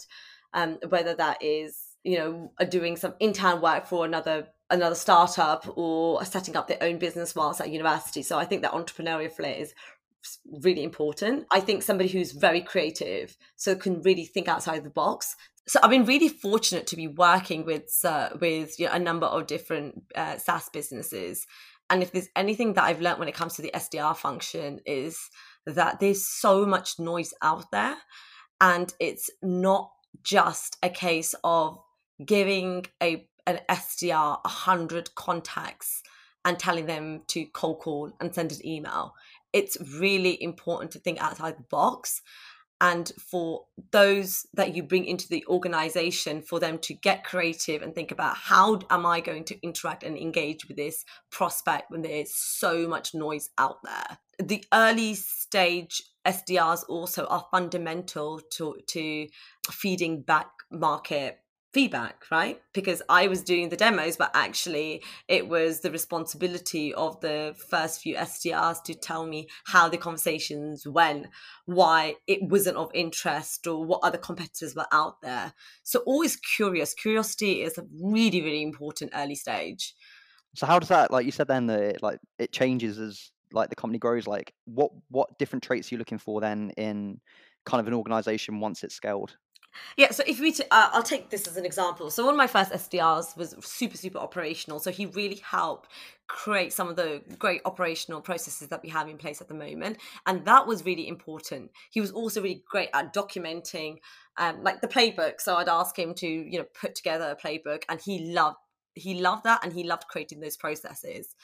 um, 0.54 0.80
whether 0.90 1.14
that 1.16 1.38
is 1.42 1.84
you 2.04 2.18
know 2.18 2.52
doing 2.70 2.96
some 2.96 3.14
intern 3.20 3.62
work 3.62 3.86
for 3.86 4.06
another 4.06 4.48
another 4.72 4.96
startup 4.96 5.78
or 5.78 6.24
setting 6.26 6.56
up 6.56 6.68
their 6.68 6.82
own 6.82 6.98
business 6.98 7.36
whilst 7.36 7.62
at 7.62 7.70
university. 7.70 8.24
So 8.24 8.40
I 8.40 8.46
think 8.46 8.64
that 8.64 8.72
entrepreneurial 8.72 9.32
flair 9.32 9.60
is 9.60 9.76
really 10.64 10.84
important. 10.84 11.46
I 11.52 11.60
think 11.60 11.84
somebody 11.84 12.10
who's 12.10 12.32
very 12.32 12.62
creative, 12.62 13.38
so 13.56 13.76
can 13.76 14.02
really 14.02 14.26
think 14.26 14.48
outside 14.48 14.84
the 14.84 14.90
box. 14.90 15.36
So 15.68 15.80
I've 15.82 15.90
been 15.90 16.06
really 16.06 16.30
fortunate 16.30 16.86
to 16.88 16.96
be 16.96 17.08
working 17.08 17.66
with 17.66 17.90
uh, 18.04 18.30
with 18.40 18.80
you 18.80 18.86
know, 18.86 18.94
a 18.94 19.00
number 19.00 19.26
of 19.26 19.48
different 19.48 20.04
uh, 20.16 20.38
SaaS 20.38 20.70
businesses, 20.70 21.48
and 21.90 22.04
if 22.04 22.12
there's 22.12 22.30
anything 22.36 22.74
that 22.74 22.84
I've 22.84 23.02
learned 23.02 23.20
when 23.20 23.28
it 23.28 23.36
comes 23.36 23.56
to 23.56 23.62
the 23.62 23.72
SDR 23.74 24.16
function 24.16 24.80
is 24.86 25.18
that 25.66 26.00
there's 26.00 26.28
so 26.28 26.66
much 26.66 27.00
noise 27.00 27.34
out 27.42 27.72
there, 27.72 27.96
and 28.62 28.94
it's 29.00 29.30
not 29.42 29.92
just 30.24 30.78
a 30.84 30.90
case 30.90 31.34
of 31.44 31.80
giving 32.24 32.86
a 33.02 33.28
an 33.48 33.60
SDR 33.70 34.40
hundred 34.46 35.16
contacts 35.16 36.04
and 36.44 36.60
telling 36.60 36.86
them 36.86 37.24
to 37.28 37.46
cold 37.54 37.80
call 37.80 38.12
and 38.20 38.34
send 38.34 38.52
an 38.52 38.66
email. 38.66 39.16
It's 39.52 39.78
really 40.00 40.42
important 40.44 40.92
to 40.92 41.00
think 41.00 41.20
outside 41.20 41.58
the 41.58 41.64
box 41.64 42.22
and 42.82 43.12
for 43.18 43.66
those 43.92 44.46
that 44.54 44.76
you 44.76 44.84
bring 44.84 45.06
into 45.06 45.28
the 45.30 45.46
organization 45.48 46.42
for 46.42 46.60
them 46.60 46.78
to 46.80 46.94
get 46.94 47.24
creative 47.24 47.82
and 47.82 47.96
think 47.96 48.12
about 48.12 48.36
how 48.36 48.80
am 48.90 49.06
i 49.06 49.20
going 49.20 49.46
to 49.46 49.60
interact 49.64 50.04
and 50.04 50.18
engage 50.18 50.68
with 50.68 50.78
this 50.78 51.06
prospect 51.32 51.90
when 51.90 52.02
there's 52.02 52.34
so 52.34 52.88
much 52.88 53.14
noise 53.14 53.50
out 53.58 53.78
there? 53.84 54.18
The 54.44 54.64
early 54.74 55.14
stage 55.16 56.04
sdrs 56.26 56.84
also 56.90 57.26
are 57.28 57.46
fundamental 57.52 58.42
to 58.52 58.78
to 58.88 59.28
feeding 59.72 60.22
back 60.22 60.50
market 60.72 61.40
feedback, 61.76 62.24
right? 62.32 62.62
Because 62.74 63.02
I 63.10 63.28
was 63.28 63.44
doing 63.44 63.68
the 63.68 63.76
demos, 63.76 64.16
but 64.16 64.32
actually 64.34 65.04
it 65.28 65.50
was 65.50 65.82
the 65.82 65.92
responsibility 65.92 66.94
of 66.94 67.20
the 67.20 67.54
first 67.70 68.00
few 68.00 68.16
SDRs 68.16 68.82
to 68.84 68.94
tell 68.94 69.28
me 69.28 69.50
how 69.66 69.90
the 69.90 69.98
conversations 69.98 70.88
went, 70.88 71.28
why 71.66 72.16
it 72.28 72.40
wasn't 72.44 72.78
of 72.78 72.90
interest, 72.94 73.68
or 73.68 73.84
what 73.84 74.00
other 74.04 74.18
competitors 74.18 74.74
were 74.74 74.88
out 74.94 75.22
there. 75.22 75.52
So 75.84 76.00
always 76.06 76.38
curious. 76.38 76.94
Curiosity 76.94 77.64
is 77.64 77.78
a 77.78 77.86
really, 78.02 78.42
really 78.42 78.64
important 78.64 79.12
early 79.14 79.36
stage. 79.36 79.96
So 80.56 80.66
how 80.66 80.80
does 80.80 80.88
that, 80.88 81.12
like 81.12 81.26
you 81.26 81.34
said, 81.34 81.50
then 81.50 81.68
that 81.68 81.82
it, 81.82 82.02
like 82.02 82.20
it 82.40 82.54
changes 82.54 82.98
as 83.00 83.32
like 83.52 83.70
the 83.70 83.76
company 83.76 84.00
grows? 84.00 84.28
Like 84.28 84.54
what 84.64 84.92
what 85.10 85.38
different 85.40 85.64
traits 85.64 85.92
are 85.92 85.96
you 85.96 86.00
looking 86.00 86.20
for 86.20 86.40
then 86.40 86.72
in 86.78 87.20
kind 87.66 87.82
of 87.82 87.88
an 87.88 87.94
organization 87.94 88.62
once 88.62 88.82
it's 88.82 88.96
scaled? 88.96 89.36
Yeah, 89.98 90.12
so 90.12 90.24
if 90.28 90.40
we, 90.40 90.52
t- 90.52 90.64
uh, 90.72 90.90
I'll 90.92 91.04
take 91.04 91.30
this 91.30 91.48
as 91.48 91.58
an 91.58 91.66
example. 91.66 92.10
So 92.10 92.26
one 92.26 92.34
of 92.34 92.38
my 92.38 92.48
first 92.48 92.72
SDRs 92.72 93.38
was 93.38 93.56
super, 93.62 93.98
super 93.98 94.20
operational. 94.20 94.80
So 94.80 94.92
he 94.92 95.06
really 95.06 95.42
helped 95.44 95.90
create 96.28 96.74
some 96.74 96.90
of 96.90 96.96
the 96.96 97.22
great 97.38 97.62
operational 97.66 98.20
processes 98.22 98.68
that 98.70 98.82
we 98.82 98.90
have 98.90 99.08
in 99.08 99.18
place 99.18 99.42
at 99.42 99.48
the 99.48 99.54
moment, 99.54 99.98
and 100.26 100.46
that 100.46 100.66
was 100.66 100.86
really 100.86 101.08
important. 101.08 101.72
He 101.92 102.02
was 102.02 102.12
also 102.12 102.42
really 102.42 102.64
great 102.68 102.90
at 102.94 103.14
documenting, 103.14 103.98
um, 104.38 104.64
like 104.64 104.82
the 104.82 104.88
playbook. 104.88 105.40
So 105.40 105.56
I'd 105.56 105.70
ask 105.70 105.98
him 105.98 106.14
to, 106.16 106.28
you 106.28 106.60
know, 106.60 106.66
put 106.80 106.96
together 106.96 107.26
a 107.26 107.48
playbook, 107.48 107.84
and 107.90 108.02
he 108.02 108.34
loved 108.34 108.58
he 108.96 109.20
loved 109.22 109.44
that, 109.44 109.64
and 109.64 109.74
he 109.74 109.84
loved 109.84 110.08
creating 110.08 110.40
those 110.40 110.58
processes. 110.58 111.36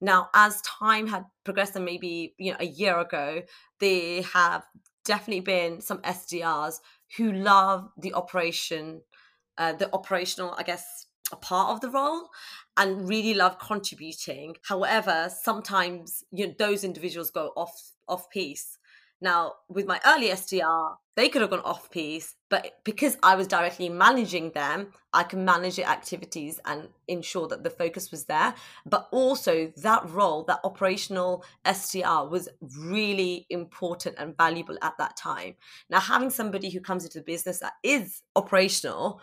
Now, 0.00 0.28
as 0.34 0.60
time 0.62 1.06
had 1.06 1.24
progressed, 1.44 1.76
and 1.76 1.84
maybe 1.84 2.34
you 2.38 2.52
know 2.52 2.58
a 2.60 2.66
year 2.66 2.98
ago, 2.98 3.42
there 3.80 4.22
have 4.22 4.64
definitely 5.04 5.40
been 5.40 5.80
some 5.80 5.98
SDRs 5.98 6.80
who 7.16 7.32
love 7.32 7.88
the 7.96 8.14
operation, 8.14 9.02
uh, 9.58 9.72
the 9.72 9.92
operational, 9.94 10.54
I 10.58 10.62
guess, 10.62 11.06
a 11.32 11.36
part 11.36 11.70
of 11.70 11.80
the 11.80 11.90
role 11.90 12.28
and 12.76 13.08
really 13.08 13.34
love 13.34 13.58
contributing. 13.58 14.56
However, 14.68 15.30
sometimes 15.42 16.24
you 16.30 16.46
know, 16.46 16.54
those 16.58 16.84
individuals 16.84 17.30
go 17.30 17.52
off 17.56 17.92
off 18.08 18.30
piece 18.30 18.78
now, 19.20 19.54
with 19.68 19.86
my 19.86 20.00
early 20.04 20.28
SDR, 20.28 20.96
they 21.16 21.30
could 21.30 21.40
have 21.40 21.50
gone 21.50 21.60
off 21.60 21.90
piece, 21.90 22.34
but 22.50 22.78
because 22.84 23.16
I 23.22 23.36
was 23.36 23.46
directly 23.46 23.88
managing 23.88 24.50
them, 24.50 24.92
I 25.14 25.22
can 25.22 25.46
manage 25.46 25.76
the 25.76 25.88
activities 25.88 26.60
and 26.66 26.88
ensure 27.08 27.48
that 27.48 27.64
the 27.64 27.70
focus 27.70 28.10
was 28.10 28.26
there. 28.26 28.54
But 28.84 29.08
also, 29.10 29.72
that 29.78 30.08
role, 30.10 30.44
that 30.44 30.60
operational 30.62 31.42
SDR, 31.64 32.28
was 32.30 32.50
really 32.78 33.46
important 33.48 34.16
and 34.18 34.36
valuable 34.36 34.76
at 34.82 34.98
that 34.98 35.16
time. 35.16 35.54
Now, 35.88 36.00
having 36.00 36.28
somebody 36.28 36.68
who 36.68 36.80
comes 36.80 37.04
into 37.04 37.18
the 37.18 37.24
business 37.24 37.60
that 37.60 37.74
is 37.82 38.22
operational 38.36 39.22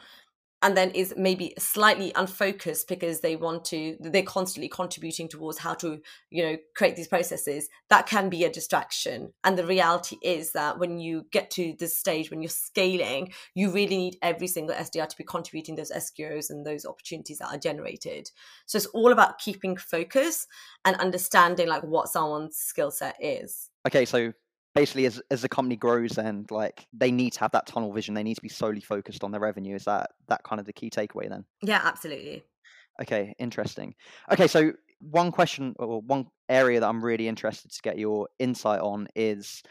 and 0.64 0.78
then 0.78 0.90
is 0.92 1.14
maybe 1.18 1.54
slightly 1.60 2.14
unfocused 2.16 2.88
because 2.88 3.20
they 3.20 3.36
want 3.36 3.66
to 3.66 3.98
they're 4.00 4.24
constantly 4.24 4.70
contributing 4.70 5.28
towards 5.28 5.60
how 5.60 5.74
to 5.74 6.00
you 6.32 6.44
know 6.44 6.58
create 6.76 6.96
these 6.96 7.08
processes 7.08 7.68
that 7.90 8.08
can 8.08 8.30
be 8.30 8.46
a 8.46 8.50
distraction. 8.50 9.34
And 9.44 9.58
the 9.58 9.68
reality 9.68 10.18
is 10.24 10.54
that 10.54 10.80
when 10.80 11.00
you 11.00 11.26
get 11.32 11.52
to 11.52 11.76
this 11.78 11.96
stage 11.96 12.32
when 12.32 12.42
you're 12.42 12.50
scaling 12.50 13.34
you 13.54 13.70
really 13.72 13.98
need 13.98 14.18
every 14.22 14.48
single 14.48 14.76
sdr 14.76 15.08
to 15.08 15.18
be 15.18 15.24
contributing 15.26 15.76
those 15.76 15.92
sqos 15.92 16.50
and 16.50 16.66
those 16.66 16.86
opportunities 16.86 17.40
that 17.40 17.54
are 17.54 17.58
generated. 17.58 18.32
So 18.66 18.78
it's 18.78 18.86
all 18.88 19.12
about 19.12 19.40
keeping 19.40 19.76
focus 19.76 20.48
and 20.86 20.96
understanding 20.96 21.68
like 21.68 21.84
what 21.84 22.08
someone's 22.08 22.56
skill 22.56 22.90
set 22.90 23.18
is. 23.20 23.70
Okay 23.86 24.06
so 24.06 24.34
basically 24.76 25.06
as 25.06 25.22
as 25.32 25.42
the 25.42 25.50
company 25.50 25.76
grows 25.76 26.18
and 26.18 26.50
like 26.52 26.86
they 26.94 27.12
need 27.12 27.34
to 27.34 27.40
have 27.40 27.52
that 27.52 27.68
tunnel 27.68 27.94
vision 27.94 28.14
they 28.14 28.24
need 28.24 28.36
to 28.36 28.42
be 28.42 28.50
solely 28.50 28.82
focused 28.82 29.24
on 29.24 29.32
their 29.32 29.42
revenue 29.42 29.76
is 29.76 29.86
that 29.86 30.12
that 30.28 30.44
kind 30.44 30.60
of 30.60 30.66
the 30.66 30.74
key 30.74 30.90
takeaway 30.90 31.30
then? 31.30 31.46
Yeah 31.62 31.82
absolutely. 31.84 32.44
Okay 33.02 33.34
interesting. 33.40 33.96
Okay 34.32 34.48
so 34.48 34.74
one 35.00 35.32
question 35.32 35.76
or 35.80 36.02
one 36.02 36.28
area 36.50 36.80
that 36.80 36.88
I'm 36.88 37.04
really 37.04 37.28
interested 37.28 37.72
to 37.72 37.82
get 37.82 37.98
your 37.98 38.30
insight 38.40 38.80
on 38.80 39.08
is 39.16 39.62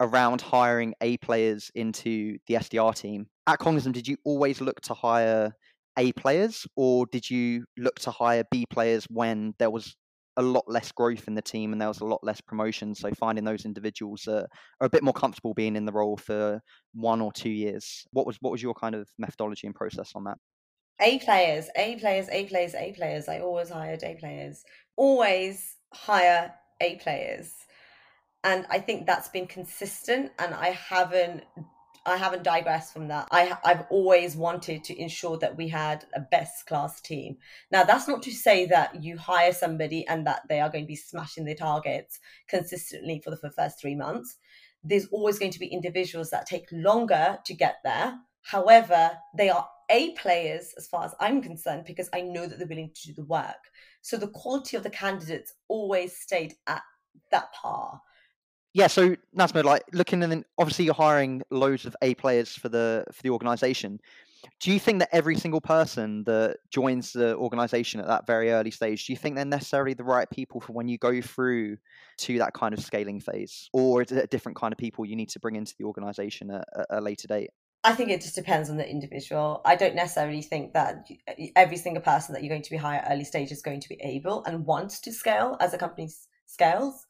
around 0.00 0.40
hiring 0.40 0.94
A 1.00 1.16
players 1.18 1.70
into 1.74 2.38
the 2.46 2.54
SDR 2.54 2.94
team. 2.94 3.26
At 3.46 3.58
Cognism, 3.58 3.92
did 3.92 4.08
you 4.08 4.16
always 4.24 4.60
look 4.60 4.80
to 4.82 4.94
hire 4.94 5.54
A 5.98 6.12
players 6.12 6.66
or 6.74 7.06
did 7.06 7.28
you 7.28 7.66
look 7.76 7.98
to 8.00 8.10
hire 8.10 8.44
B 8.50 8.66
players 8.66 9.06
when 9.10 9.54
there 9.58 9.70
was 9.70 9.94
a 10.36 10.42
lot 10.42 10.64
less 10.66 10.92
growth 10.92 11.28
in 11.28 11.34
the 11.34 11.42
team 11.42 11.72
and 11.72 11.80
there 11.80 11.88
was 11.88 12.00
a 12.00 12.06
lot 12.06 12.20
less 12.22 12.40
promotion? 12.40 12.94
So 12.94 13.10
finding 13.12 13.44
those 13.44 13.64
individuals 13.64 14.26
uh, 14.26 14.46
are 14.80 14.86
a 14.86 14.90
bit 14.90 15.02
more 15.02 15.14
comfortable 15.14 15.54
being 15.54 15.76
in 15.76 15.84
the 15.84 15.92
role 15.92 16.16
for 16.16 16.60
one 16.94 17.20
or 17.20 17.32
two 17.32 17.50
years. 17.50 18.06
What 18.12 18.26
was 18.26 18.36
what 18.40 18.50
was 18.50 18.62
your 18.62 18.74
kind 18.74 18.94
of 18.94 19.08
methodology 19.18 19.66
and 19.66 19.74
process 19.74 20.12
on 20.14 20.24
that? 20.24 20.38
A 21.00 21.18
players, 21.20 21.68
A 21.76 21.96
players, 21.96 22.28
A 22.30 22.44
players, 22.44 22.74
A 22.74 22.92
players. 22.92 23.28
I 23.28 23.40
always 23.40 23.70
hired 23.70 24.02
A 24.02 24.14
players. 24.16 24.64
Always 24.96 25.76
hire 25.92 26.54
A 26.80 26.96
players 26.96 27.52
and 28.44 28.66
I 28.70 28.78
think 28.78 29.06
that's 29.06 29.28
been 29.28 29.46
consistent 29.46 30.32
and 30.38 30.54
I 30.54 30.70
haven't 30.70 31.44
I 32.06 32.16
haven't 32.16 32.44
digressed 32.44 32.92
from 32.92 33.08
that. 33.08 33.28
I 33.30 33.56
I've 33.64 33.84
always 33.90 34.36
wanted 34.36 34.84
to 34.84 35.00
ensure 35.00 35.36
that 35.38 35.56
we 35.56 35.68
had 35.68 36.04
a 36.14 36.20
best 36.20 36.66
class 36.66 37.00
team. 37.00 37.36
Now 37.70 37.84
that's 37.84 38.08
not 38.08 38.22
to 38.22 38.32
say 38.32 38.66
that 38.66 39.02
you 39.02 39.18
hire 39.18 39.52
somebody 39.52 40.06
and 40.06 40.26
that 40.26 40.42
they 40.48 40.60
are 40.60 40.70
going 40.70 40.84
to 40.84 40.88
be 40.88 40.96
smashing 40.96 41.44
their 41.44 41.54
targets 41.54 42.18
consistently 42.48 43.20
for 43.22 43.30
the, 43.30 43.36
for 43.36 43.48
the 43.48 43.54
first 43.54 43.80
3 43.80 43.94
months. 43.96 44.36
There's 44.82 45.06
always 45.08 45.38
going 45.38 45.52
to 45.52 45.58
be 45.58 45.66
individuals 45.66 46.30
that 46.30 46.46
take 46.46 46.66
longer 46.72 47.38
to 47.44 47.54
get 47.54 47.76
there. 47.84 48.18
However, 48.42 49.12
they 49.36 49.50
are 49.50 49.68
A 49.90 50.12
players 50.12 50.72
as 50.78 50.88
far 50.88 51.04
as 51.04 51.14
I'm 51.20 51.42
concerned 51.42 51.84
because 51.86 52.08
I 52.14 52.22
know 52.22 52.46
that 52.46 52.58
they're 52.58 52.66
willing 52.66 52.92
to 52.94 53.06
do 53.08 53.12
the 53.12 53.24
work. 53.24 53.70
So 54.00 54.16
the 54.16 54.28
quality 54.28 54.76
of 54.78 54.82
the 54.82 54.90
candidates 54.90 55.52
always 55.68 56.16
stayed 56.16 56.54
at 56.66 56.82
that 57.30 57.52
par 57.52 58.00
yeah, 58.72 58.86
so 58.86 59.16
Nazma, 59.36 59.64
like 59.64 59.82
looking 59.92 60.22
and 60.22 60.44
obviously 60.58 60.84
you're 60.84 60.94
hiring 60.94 61.42
loads 61.50 61.86
of 61.86 61.96
A 62.02 62.14
players 62.14 62.54
for 62.54 62.68
the 62.68 63.04
for 63.12 63.22
the 63.22 63.30
organization. 63.30 64.00
Do 64.58 64.72
you 64.72 64.78
think 64.78 65.00
that 65.00 65.10
every 65.12 65.36
single 65.36 65.60
person 65.60 66.24
that 66.24 66.58
joins 66.70 67.12
the 67.12 67.36
organization 67.36 68.00
at 68.00 68.06
that 68.06 68.26
very 68.26 68.50
early 68.52 68.70
stage, 68.70 69.06
do 69.06 69.12
you 69.12 69.16
think 69.16 69.36
they're 69.36 69.44
necessarily 69.44 69.92
the 69.92 70.04
right 70.04 70.28
people 70.30 70.62
for 70.62 70.72
when 70.72 70.88
you 70.88 70.96
go 70.96 71.20
through 71.20 71.76
to 72.18 72.38
that 72.38 72.54
kind 72.54 72.72
of 72.72 72.80
scaling 72.80 73.20
phase, 73.20 73.68
or 73.74 74.00
is 74.00 74.12
it 74.12 74.24
a 74.24 74.26
different 74.26 74.56
kind 74.56 74.72
of 74.72 74.78
people 74.78 75.04
you 75.04 75.16
need 75.16 75.28
to 75.30 75.40
bring 75.40 75.56
into 75.56 75.74
the 75.78 75.84
organization 75.84 76.50
at, 76.50 76.64
at 76.74 76.86
a 76.90 77.00
later 77.00 77.28
date? 77.28 77.50
I 77.82 77.94
think 77.94 78.10
it 78.10 78.20
just 78.20 78.34
depends 78.34 78.70
on 78.70 78.76
the 78.76 78.88
individual. 78.88 79.62
I 79.64 79.74
don't 79.74 79.94
necessarily 79.94 80.42
think 80.42 80.74
that 80.74 81.06
uh, 81.28 81.32
every 81.56 81.76
single 81.76 82.02
person 82.02 82.34
that 82.34 82.42
you're 82.42 82.50
going 82.50 82.62
to 82.62 82.70
be 82.70 82.76
hiring 82.76 83.04
early 83.10 83.24
stage 83.24 83.50
is 83.50 83.62
going 83.62 83.80
to 83.80 83.88
be 83.88 83.98
able 84.02 84.44
and 84.44 84.66
wants 84.66 85.00
to 85.00 85.12
scale 85.12 85.56
as 85.60 85.72
a 85.72 85.78
company 85.78 86.10
scales 86.46 87.06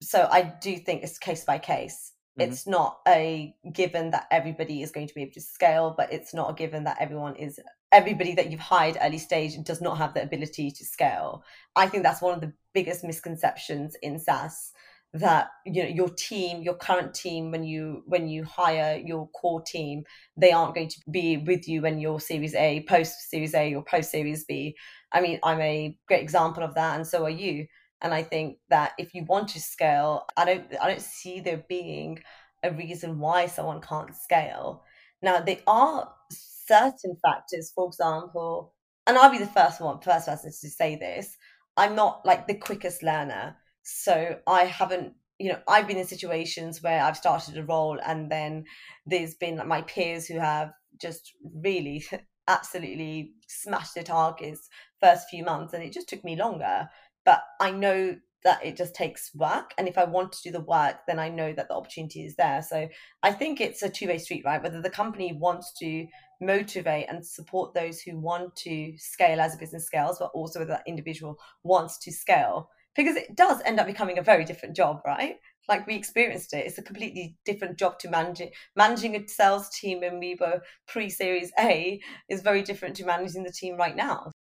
so 0.00 0.28
I 0.30 0.42
do 0.60 0.76
think 0.76 1.02
it's 1.02 1.18
case 1.18 1.44
by 1.44 1.58
case. 1.58 2.12
Mm-hmm. 2.38 2.50
It's 2.50 2.66
not 2.66 3.00
a 3.06 3.54
given 3.72 4.10
that 4.10 4.26
everybody 4.30 4.82
is 4.82 4.90
going 4.90 5.08
to 5.08 5.14
be 5.14 5.22
able 5.22 5.32
to 5.32 5.40
scale, 5.40 5.94
but 5.96 6.12
it's 6.12 6.32
not 6.34 6.50
a 6.50 6.54
given 6.54 6.84
that 6.84 6.98
everyone 7.00 7.36
is 7.36 7.60
everybody 7.92 8.34
that 8.34 8.50
you've 8.50 8.60
hired 8.60 8.96
early 9.02 9.18
stage 9.18 9.56
does 9.64 9.80
not 9.80 9.98
have 9.98 10.14
the 10.14 10.22
ability 10.22 10.70
to 10.70 10.84
scale. 10.84 11.42
I 11.74 11.88
think 11.88 12.04
that's 12.04 12.22
one 12.22 12.34
of 12.34 12.40
the 12.40 12.52
biggest 12.72 13.04
misconceptions 13.04 13.96
in 14.02 14.18
SaaS 14.18 14.72
that 15.12 15.48
you 15.66 15.82
know 15.82 15.88
your 15.88 16.08
team 16.10 16.62
your 16.62 16.74
current 16.74 17.12
team 17.12 17.50
when 17.50 17.64
you 17.64 18.04
when 18.06 18.28
you 18.28 18.44
hire 18.44 18.96
your 19.04 19.28
core 19.30 19.60
team 19.62 20.04
they 20.36 20.52
aren't 20.52 20.74
going 20.74 20.88
to 20.88 21.00
be 21.10 21.36
with 21.36 21.66
you 21.66 21.82
when 21.82 21.98
you're 21.98 22.20
series 22.20 22.54
a 22.54 22.84
post 22.88 23.28
series 23.28 23.52
a 23.54 23.74
or 23.74 23.82
post 23.82 24.12
series 24.12 24.44
b 24.44 24.76
i 25.10 25.20
mean 25.20 25.40
i'm 25.42 25.60
a 25.60 25.96
great 26.06 26.22
example 26.22 26.62
of 26.62 26.74
that 26.76 26.94
and 26.94 27.04
so 27.04 27.24
are 27.24 27.30
you 27.30 27.66
and 28.02 28.14
I 28.14 28.22
think 28.22 28.58
that 28.70 28.92
if 28.98 29.14
you 29.14 29.24
want 29.24 29.48
to 29.50 29.60
scale, 29.60 30.26
I 30.36 30.44
don't 30.44 30.66
I 30.80 30.88
don't 30.88 31.02
see 31.02 31.40
there 31.40 31.64
being 31.68 32.20
a 32.62 32.72
reason 32.72 33.18
why 33.18 33.46
someone 33.46 33.80
can't 33.80 34.14
scale. 34.14 34.84
Now 35.22 35.40
there 35.40 35.58
are 35.66 36.10
certain 36.30 37.16
factors, 37.22 37.72
for 37.74 37.86
example, 37.86 38.74
and 39.06 39.18
I'll 39.18 39.30
be 39.30 39.38
the 39.38 39.46
first 39.46 39.80
one, 39.80 40.00
first 40.00 40.26
person 40.26 40.50
to 40.50 40.70
say 40.70 40.96
this. 40.96 41.36
I'm 41.76 41.94
not 41.94 42.24
like 42.24 42.46
the 42.46 42.54
quickest 42.54 43.02
learner. 43.02 43.56
So 43.82 44.38
I 44.46 44.64
haven't, 44.64 45.14
you 45.38 45.50
know, 45.50 45.58
I've 45.66 45.88
been 45.88 45.96
in 45.96 46.06
situations 46.06 46.82
where 46.82 47.02
I've 47.02 47.16
started 47.16 47.56
a 47.56 47.64
role 47.64 47.98
and 48.04 48.30
then 48.30 48.64
there's 49.06 49.34
been 49.34 49.56
like 49.56 49.66
my 49.66 49.82
peers 49.82 50.26
who 50.26 50.38
have 50.38 50.72
just 51.00 51.32
really 51.42 52.04
absolutely 52.48 53.32
smashed 53.48 53.94
their 53.94 54.04
targets 54.04 54.68
first 55.00 55.28
few 55.28 55.44
months 55.44 55.72
and 55.72 55.82
it 55.82 55.92
just 55.92 56.08
took 56.08 56.24
me 56.24 56.36
longer 56.36 56.88
but 57.24 57.42
I 57.60 57.70
know 57.70 58.16
that 58.44 58.64
it 58.64 58.76
just 58.76 58.94
takes 58.94 59.34
work. 59.34 59.72
And 59.76 59.86
if 59.86 59.98
I 59.98 60.04
want 60.04 60.32
to 60.32 60.42
do 60.42 60.50
the 60.50 60.60
work, 60.60 61.00
then 61.06 61.18
I 61.18 61.28
know 61.28 61.52
that 61.52 61.68
the 61.68 61.74
opportunity 61.74 62.24
is 62.24 62.36
there. 62.36 62.62
So 62.62 62.88
I 63.22 63.32
think 63.32 63.60
it's 63.60 63.82
a 63.82 63.88
two 63.88 64.08
way 64.08 64.18
street, 64.18 64.44
right? 64.44 64.62
Whether 64.62 64.80
the 64.80 64.90
company 64.90 65.36
wants 65.38 65.72
to 65.80 66.06
motivate 66.40 67.06
and 67.08 67.24
support 67.24 67.74
those 67.74 68.00
who 68.00 68.18
want 68.18 68.56
to 68.56 68.94
scale 68.96 69.40
as 69.40 69.54
a 69.54 69.58
business 69.58 69.86
scales, 69.86 70.18
but 70.18 70.30
also 70.32 70.60
whether 70.60 70.72
that 70.72 70.84
individual 70.86 71.36
wants 71.64 71.98
to 71.98 72.12
scale. 72.12 72.70
Because 72.96 73.16
it 73.16 73.36
does 73.36 73.60
end 73.64 73.78
up 73.78 73.86
becoming 73.86 74.18
a 74.18 74.22
very 74.22 74.44
different 74.44 74.74
job, 74.74 75.00
right? 75.06 75.36
Like 75.68 75.86
we 75.86 75.94
experienced 75.94 76.52
it. 76.54 76.66
It's 76.66 76.78
a 76.78 76.82
completely 76.82 77.36
different 77.44 77.78
job 77.78 77.98
to 78.00 78.10
managing 78.10 78.50
managing 78.74 79.14
a 79.14 79.28
sales 79.28 79.68
team 79.70 80.00
when 80.00 80.18
we 80.18 80.36
were 80.40 80.60
pre-series 80.88 81.52
A 81.58 82.00
is 82.28 82.42
very 82.42 82.62
different 82.62 82.96
to 82.96 83.04
managing 83.04 83.44
the 83.44 83.52
team 83.52 83.76
right 83.76 83.94
now. 83.94 84.32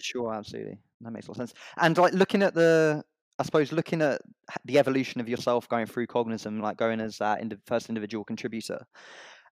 Sure, 0.00 0.32
absolutely. 0.34 0.78
That 1.00 1.10
makes 1.12 1.26
a 1.26 1.30
lot 1.30 1.40
of 1.40 1.48
sense. 1.48 1.54
And 1.78 1.96
like 1.96 2.12
looking 2.12 2.42
at 2.42 2.54
the, 2.54 3.02
I 3.38 3.42
suppose 3.42 3.72
looking 3.72 4.02
at 4.02 4.20
the 4.64 4.78
evolution 4.78 5.20
of 5.20 5.28
yourself 5.28 5.68
going 5.68 5.86
through 5.86 6.06
Cognism, 6.06 6.60
like 6.60 6.76
going 6.76 7.00
as 7.00 7.18
that 7.18 7.40
ind- 7.40 7.58
first 7.66 7.88
individual 7.88 8.24
contributor. 8.24 8.86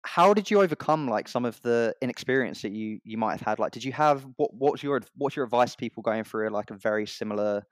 How 0.03 0.33
did 0.33 0.49
you 0.49 0.61
overcome 0.61 1.07
like 1.07 1.27
some 1.27 1.45
of 1.45 1.61
the 1.61 1.93
inexperience 2.01 2.63
that 2.63 2.71
you 2.71 2.99
you 3.03 3.17
might 3.17 3.33
have 3.33 3.41
had? 3.41 3.59
Like, 3.59 3.71
did 3.71 3.83
you 3.83 3.91
have 3.93 4.25
what 4.37 4.51
what's 4.51 4.81
your 4.81 4.99
what's 5.15 5.35
your 5.35 5.45
advice 5.45 5.71
to 5.71 5.77
people 5.77 6.01
going 6.01 6.23
through 6.23 6.49
like 6.49 6.71
a 6.71 6.75
very 6.75 7.05
similar 7.05 7.63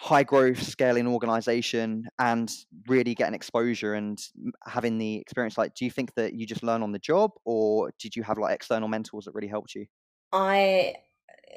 high 0.00 0.22
growth 0.22 0.62
scaling 0.62 1.06
organization 1.06 2.08
and 2.18 2.50
really 2.88 3.14
getting 3.14 3.34
exposure 3.34 3.92
and 3.92 4.18
having 4.64 4.96
the 4.96 5.16
experience 5.16 5.58
like 5.58 5.74
do 5.74 5.84
you 5.84 5.90
think 5.90 6.14
that 6.14 6.32
you 6.32 6.46
just 6.46 6.62
learn 6.62 6.82
on 6.82 6.90
the 6.90 6.98
job 6.98 7.30
or 7.44 7.92
did 7.98 8.16
you 8.16 8.22
have 8.22 8.38
like 8.38 8.54
external 8.54 8.88
mentors 8.88 9.26
that 9.26 9.34
really 9.34 9.46
helped 9.46 9.74
you 9.74 9.84
i 10.32 10.94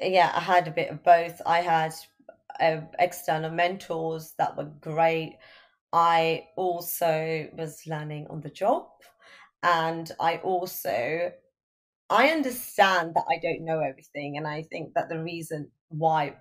yeah, 0.00 0.32
I 0.34 0.40
had 0.40 0.68
a 0.68 0.72
bit 0.72 0.90
of 0.90 1.02
both. 1.02 1.40
I 1.46 1.60
had 1.60 1.94
uh, 2.60 2.82
external 2.98 3.50
mentors 3.50 4.34
that 4.38 4.56
were 4.56 4.64
great. 4.80 5.38
I 5.92 6.48
also 6.56 7.48
was 7.56 7.86
learning 7.86 8.26
on 8.30 8.40
the 8.40 8.50
job, 8.50 8.88
and 9.62 10.10
I 10.20 10.38
also 10.38 11.32
I 12.10 12.28
understand 12.30 13.14
that 13.16 13.24
I 13.30 13.38
don't 13.42 13.64
know 13.64 13.80
everything, 13.80 14.36
and 14.36 14.46
I 14.46 14.62
think 14.64 14.94
that 14.94 15.08
the 15.08 15.22
reason 15.22 15.70
why, 15.88 16.36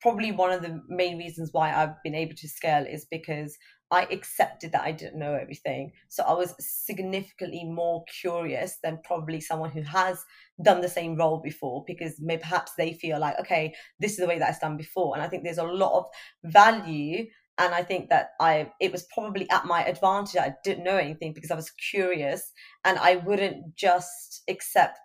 probably 0.00 0.32
one 0.32 0.52
of 0.52 0.62
the 0.62 0.82
main 0.88 1.18
reasons 1.18 1.50
why 1.52 1.74
I've 1.74 2.02
been 2.04 2.14
able 2.14 2.36
to 2.36 2.48
scale 2.48 2.86
is 2.86 3.06
because 3.10 3.56
I 3.90 4.04
accepted 4.04 4.72
that 4.72 4.82
I 4.82 4.92
didn't 4.92 5.18
know 5.18 5.34
everything. 5.34 5.92
So 6.08 6.22
I 6.22 6.32
was 6.32 6.54
significantly 6.58 7.64
more 7.64 8.04
curious 8.20 8.78
than 8.82 9.00
probably 9.02 9.40
someone 9.40 9.70
who 9.70 9.82
has 9.82 10.24
done 10.62 10.80
the 10.80 10.88
same 10.88 11.16
role 11.16 11.38
before 11.38 11.84
because 11.86 12.14
maybe 12.20 12.42
perhaps 12.42 12.72
they 12.76 12.92
feel 12.92 13.18
like, 13.18 13.38
okay, 13.40 13.74
this 13.98 14.12
is 14.12 14.18
the 14.18 14.26
way 14.26 14.38
that 14.38 14.50
it's 14.50 14.58
done 14.58 14.76
before. 14.76 15.14
And 15.14 15.22
I 15.22 15.28
think 15.28 15.42
there's 15.42 15.58
a 15.58 15.64
lot 15.64 15.98
of 15.98 16.04
value. 16.44 17.26
And 17.58 17.74
I 17.74 17.82
think 17.82 18.10
that 18.10 18.30
I 18.40 18.70
it 18.80 18.92
was 18.92 19.06
probably 19.12 19.50
at 19.50 19.66
my 19.66 19.84
advantage. 19.84 20.40
I 20.40 20.54
didn't 20.64 20.84
know 20.84 20.96
anything 20.96 21.32
because 21.32 21.50
I 21.50 21.56
was 21.56 21.70
curious 21.90 22.52
and 22.84 22.98
I 22.98 23.16
wouldn't 23.16 23.74
just 23.76 24.42
accept 24.48 24.98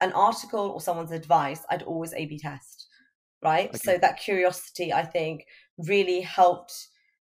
an 0.00 0.12
article 0.12 0.70
or 0.70 0.80
someone's 0.80 1.12
advice. 1.12 1.60
I'd 1.70 1.82
always 1.82 2.14
A 2.14 2.24
B 2.24 2.38
test. 2.38 2.86
Right. 3.42 3.68
Okay. 3.68 3.78
So 3.78 3.98
that 3.98 4.18
curiosity, 4.18 4.92
I 4.92 5.04
think, 5.04 5.44
really 5.78 6.20
helped 6.20 6.74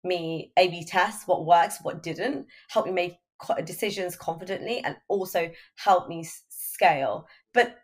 me 0.03 0.51
A 0.57 0.67
B 0.67 0.85
test 0.85 1.27
what 1.27 1.45
works, 1.45 1.79
what 1.81 2.03
didn't, 2.03 2.47
help 2.69 2.85
me 2.85 2.91
make 2.91 3.17
decisions 3.65 4.15
confidently, 4.15 4.81
and 4.83 4.95
also 5.07 5.51
help 5.75 6.07
me 6.07 6.27
scale. 6.49 7.27
But 7.53 7.75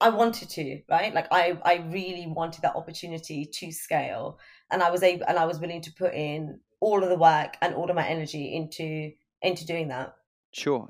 I 0.00 0.08
wanted 0.08 0.50
to, 0.50 0.80
right? 0.90 1.14
Like 1.14 1.28
I, 1.30 1.58
I 1.64 1.86
really 1.90 2.26
wanted 2.26 2.62
that 2.62 2.76
opportunity 2.76 3.46
to 3.46 3.72
scale, 3.72 4.38
and 4.70 4.82
I 4.82 4.90
was 4.90 5.02
able, 5.02 5.24
and 5.28 5.38
I 5.38 5.46
was 5.46 5.60
willing 5.60 5.82
to 5.82 5.92
put 5.92 6.14
in 6.14 6.58
all 6.80 7.02
of 7.02 7.08
the 7.08 7.16
work 7.16 7.56
and 7.62 7.74
all 7.74 7.88
of 7.88 7.96
my 7.96 8.06
energy 8.06 8.54
into 8.54 9.12
into 9.42 9.66
doing 9.66 9.88
that. 9.88 10.14
Sure. 10.52 10.80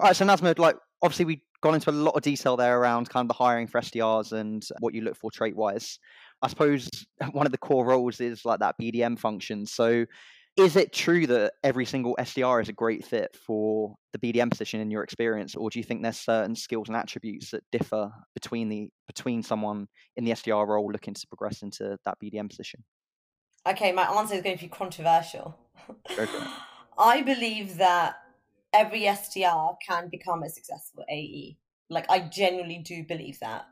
All 0.00 0.06
right. 0.06 0.16
So 0.16 0.24
Nazma, 0.24 0.58
like 0.58 0.76
obviously 1.02 1.24
we've 1.24 1.40
gone 1.62 1.74
into 1.74 1.90
a 1.90 1.92
lot 1.92 2.16
of 2.16 2.22
detail 2.22 2.56
there 2.56 2.78
around 2.78 3.08
kind 3.08 3.24
of 3.24 3.28
the 3.28 3.34
hiring 3.34 3.66
for 3.66 3.80
SDRs 3.80 4.32
and 4.32 4.66
what 4.80 4.94
you 4.94 5.02
look 5.02 5.16
for 5.16 5.30
trait 5.30 5.56
wise. 5.56 5.98
I 6.42 6.48
suppose 6.48 6.88
one 7.32 7.46
of 7.46 7.52
the 7.52 7.58
core 7.58 7.86
roles 7.86 8.20
is 8.20 8.44
like 8.44 8.60
that 8.60 8.76
BDM 8.80 9.18
function. 9.18 9.66
So 9.66 10.06
is 10.56 10.74
it 10.76 10.92
true 10.92 11.26
that 11.26 11.52
every 11.62 11.84
single 11.84 12.16
SDR 12.18 12.62
is 12.62 12.68
a 12.70 12.72
great 12.72 13.04
fit 13.04 13.36
for 13.46 13.94
the 14.12 14.18
BDM 14.18 14.50
position 14.50 14.80
in 14.80 14.90
your 14.90 15.02
experience, 15.02 15.54
or 15.54 15.68
do 15.68 15.78
you 15.78 15.84
think 15.84 16.02
there's 16.02 16.18
certain 16.18 16.56
skills 16.56 16.88
and 16.88 16.96
attributes 16.96 17.50
that 17.50 17.62
differ 17.70 18.10
between 18.34 18.70
the 18.70 18.88
between 19.06 19.42
someone 19.42 19.86
in 20.16 20.24
the 20.24 20.30
SDR 20.30 20.66
role 20.66 20.90
looking 20.90 21.12
to 21.12 21.26
progress 21.28 21.62
into 21.62 21.98
that 22.06 22.16
BDM 22.22 22.48
position? 22.48 22.82
Okay, 23.66 23.92
my 23.92 24.04
answer 24.04 24.34
is 24.34 24.42
going 24.42 24.56
to 24.56 24.64
be 24.64 24.68
controversial. 24.68 25.58
I 26.98 27.20
believe 27.20 27.76
that 27.76 28.16
every 28.72 29.02
SDR 29.02 29.76
can 29.86 30.08
become 30.08 30.42
a 30.42 30.48
successful 30.48 31.04
AE. 31.10 31.58
Like, 31.90 32.08
I 32.08 32.20
genuinely 32.20 32.78
do 32.78 33.04
believe 33.04 33.40
that. 33.40 33.66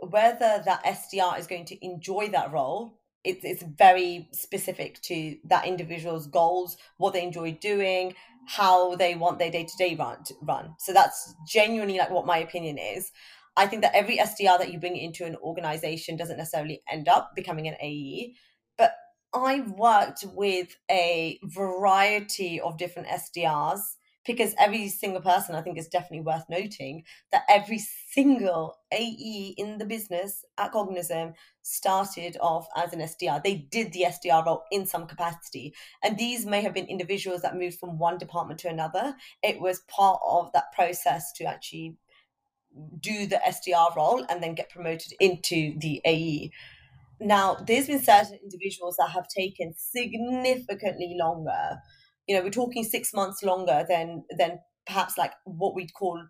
Whether 0.00 0.62
that 0.64 0.84
SDR 0.84 1.38
is 1.38 1.46
going 1.46 1.64
to 1.66 1.84
enjoy 1.84 2.28
that 2.28 2.52
role, 2.52 2.98
it's, 3.24 3.44
it's 3.44 3.62
very 3.62 4.28
specific 4.32 5.00
to 5.02 5.36
that 5.44 5.66
individual's 5.66 6.26
goals, 6.26 6.76
what 6.98 7.12
they 7.12 7.22
enjoy 7.22 7.52
doing, 7.60 8.14
how 8.46 8.94
they 8.94 9.16
want 9.16 9.38
their 9.38 9.50
day 9.50 9.64
to 9.64 9.76
day 9.76 9.96
run. 9.96 10.18
Run. 10.42 10.74
So 10.78 10.92
that's 10.92 11.34
genuinely 11.48 11.98
like 11.98 12.10
what 12.10 12.26
my 12.26 12.38
opinion 12.38 12.78
is. 12.78 13.10
I 13.56 13.66
think 13.66 13.82
that 13.82 13.94
every 13.94 14.18
SDR 14.18 14.58
that 14.58 14.72
you 14.72 14.78
bring 14.78 14.96
into 14.96 15.24
an 15.24 15.36
organization 15.36 16.16
doesn't 16.16 16.36
necessarily 16.36 16.82
end 16.88 17.08
up 17.08 17.32
becoming 17.34 17.66
an 17.66 17.76
AE, 17.80 18.34
but 18.76 18.92
I've 19.34 19.70
worked 19.70 20.24
with 20.34 20.76
a 20.90 21.40
variety 21.42 22.60
of 22.60 22.76
different 22.76 23.08
SDRs 23.08 23.80
because 24.26 24.54
every 24.58 24.88
single 24.88 25.22
person 25.22 25.54
I 25.54 25.62
think 25.62 25.78
is 25.78 25.88
definitely 25.88 26.20
worth 26.20 26.44
noting 26.48 27.04
that 27.32 27.44
every 27.48 27.78
single 27.78 28.76
AE 28.92 29.54
in 29.56 29.78
the 29.78 29.86
business 29.86 30.44
at 30.58 30.72
Cognism 30.72 31.34
started 31.62 32.36
off 32.40 32.66
as 32.76 32.92
an 32.92 33.00
SDR. 33.00 33.42
They 33.42 33.54
did 33.56 33.92
the 33.92 34.06
SDR 34.06 34.44
role 34.44 34.62
in 34.70 34.86
some 34.86 35.06
capacity. 35.06 35.74
And 36.02 36.18
these 36.18 36.46
may 36.46 36.60
have 36.62 36.74
been 36.74 36.86
individuals 36.86 37.42
that 37.42 37.56
moved 37.56 37.78
from 37.78 37.98
one 37.98 38.18
department 38.18 38.60
to 38.60 38.68
another. 38.68 39.14
It 39.42 39.60
was 39.60 39.80
part 39.88 40.20
of 40.26 40.52
that 40.52 40.72
process 40.72 41.32
to 41.34 41.44
actually 41.44 41.96
do 43.00 43.26
the 43.26 43.40
SDR 43.46 43.94
role 43.96 44.24
and 44.28 44.42
then 44.42 44.54
get 44.54 44.70
promoted 44.70 45.12
into 45.20 45.78
the 45.78 46.00
AE. 46.04 46.50
Now, 47.18 47.54
there's 47.54 47.86
been 47.86 48.02
certain 48.02 48.38
individuals 48.42 48.96
that 48.98 49.10
have 49.10 49.28
taken 49.28 49.74
significantly 49.76 51.16
longer 51.18 51.80
you 52.26 52.36
know 52.36 52.42
we're 52.42 52.50
talking 52.50 52.84
six 52.84 53.12
months 53.14 53.42
longer 53.42 53.84
than 53.88 54.24
than 54.36 54.60
perhaps 54.86 55.18
like 55.18 55.32
what 55.44 55.74
we'd 55.74 55.92
call 55.94 56.22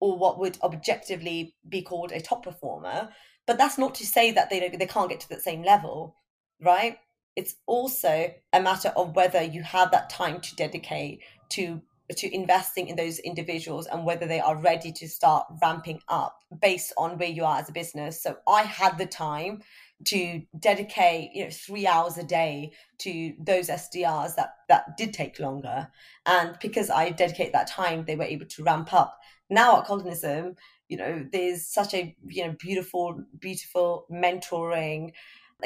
or 0.00 0.18
what 0.18 0.38
would 0.38 0.58
objectively 0.62 1.54
be 1.68 1.82
called 1.82 2.10
a 2.12 2.20
top 2.20 2.42
performer. 2.44 3.08
But 3.46 3.58
that's 3.58 3.78
not 3.78 3.94
to 3.96 4.06
say 4.06 4.32
that 4.32 4.50
they 4.50 4.60
don't, 4.60 4.78
they 4.78 4.86
can't 4.86 5.08
get 5.08 5.20
to 5.20 5.28
that 5.30 5.42
same 5.42 5.62
level 5.62 6.16
right? 6.62 6.98
It's 7.36 7.56
also 7.66 8.32
a 8.52 8.60
matter 8.60 8.90
of 8.90 9.16
whether 9.16 9.42
you 9.42 9.62
have 9.62 9.90
that 9.90 10.10
time 10.10 10.40
to 10.40 10.56
dedicate 10.56 11.20
to 11.50 11.82
to 12.16 12.34
investing 12.34 12.88
in 12.88 12.96
those 12.96 13.20
individuals 13.20 13.86
and 13.86 14.04
whether 14.04 14.26
they 14.26 14.40
are 14.40 14.56
ready 14.56 14.92
to 14.92 15.08
start 15.08 15.46
ramping 15.62 15.98
up 16.08 16.36
based 16.60 16.92
on 16.98 17.16
where 17.16 17.28
you 17.28 17.42
are 17.42 17.58
as 17.58 17.70
a 17.70 17.72
business. 17.72 18.22
So 18.22 18.36
i 18.46 18.62
had 18.62 18.98
the 18.98 19.06
time 19.06 19.62
to 20.06 20.42
dedicate 20.58 21.30
you 21.34 21.44
know 21.44 21.50
three 21.50 21.86
hours 21.86 22.18
a 22.18 22.24
day 22.24 22.72
to 22.98 23.34
those 23.38 23.68
SDRs 23.68 24.34
that 24.36 24.54
that 24.68 24.96
did 24.96 25.12
take 25.12 25.38
longer, 25.38 25.88
and 26.26 26.56
because 26.60 26.90
I 26.90 27.10
dedicate 27.10 27.52
that 27.52 27.68
time, 27.68 28.04
they 28.04 28.16
were 28.16 28.24
able 28.24 28.46
to 28.46 28.64
ramp 28.64 28.92
up. 28.92 29.18
Now 29.50 29.80
at 29.80 29.86
Cognism, 29.86 30.56
you 30.88 30.96
know, 30.96 31.26
there's 31.32 31.66
such 31.66 31.94
a 31.94 32.16
you 32.26 32.46
know 32.46 32.54
beautiful, 32.58 33.22
beautiful 33.40 34.06
mentoring 34.10 35.12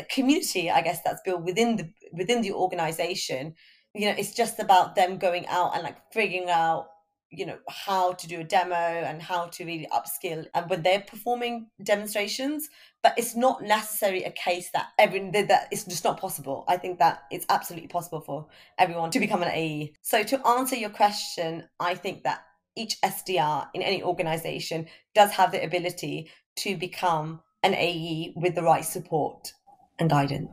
community, 0.05 0.71
I 0.71 0.83
guess 0.83 1.03
that's 1.03 1.23
built 1.23 1.43
within 1.43 1.77
the 1.77 1.91
within 2.13 2.43
the 2.43 2.53
organization. 2.53 3.55
You 3.95 4.07
know, 4.07 4.15
it's 4.19 4.35
just 4.35 4.59
about 4.59 4.95
them 4.95 5.19
going 5.19 5.47
out 5.47 5.75
and 5.75 5.83
like 5.83 5.97
figuring 6.13 6.51
out 6.51 6.89
you 7.31 7.45
know 7.45 7.59
how 7.69 8.13
to 8.13 8.29
do 8.29 8.41
a 8.41 8.45
demo 8.45 8.75
and 8.75 9.21
how 9.21 9.47
to 9.47 9.65
really 9.65 9.89
upskill 9.93 10.47
and 10.55 10.71
when 10.71 10.83
they're 10.83 11.01
performing 11.01 11.69
demonstrations 11.83 12.69
but 13.03 13.15
it's 13.17 13.35
not 13.35 13.63
necessarily 13.63 14.25
a 14.25 14.31
case 14.31 14.71
that 14.73 14.89
everyone 14.99 15.33
that 15.33 15.69
it's 15.71 15.85
just 15.85 16.05
not 16.05 16.21
possible. 16.21 16.65
I 16.67 16.77
think 16.77 16.99
that 16.99 17.23
it's 17.31 17.47
absolutely 17.49 17.89
possible 17.89 18.21
for 18.21 18.47
everyone 18.79 19.11
to 19.11 19.21
become 19.21 19.43
an 19.43 19.51
ae 19.51 19.93
so 20.03 20.23
to 20.23 20.47
answer 20.47 20.77
your 20.77 20.91
question 20.91 21.65
i 21.81 21.95
think 21.95 22.23
that 22.25 22.45
each 22.77 23.01
sdr 23.01 23.69
in 23.75 23.83
any 23.83 24.03
organization 24.03 24.87
does 25.15 25.31
have 25.33 25.53
the 25.53 25.65
ability 25.65 26.31
to 26.57 26.77
become 26.77 27.41
an 27.63 27.75
ae 27.75 28.33
with 28.37 28.55
the 28.55 28.63
right 28.63 28.85
support 28.85 29.53
and 29.99 30.11
guidance. 30.11 30.53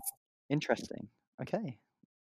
Interesting. 0.50 1.08
Okay 1.42 1.78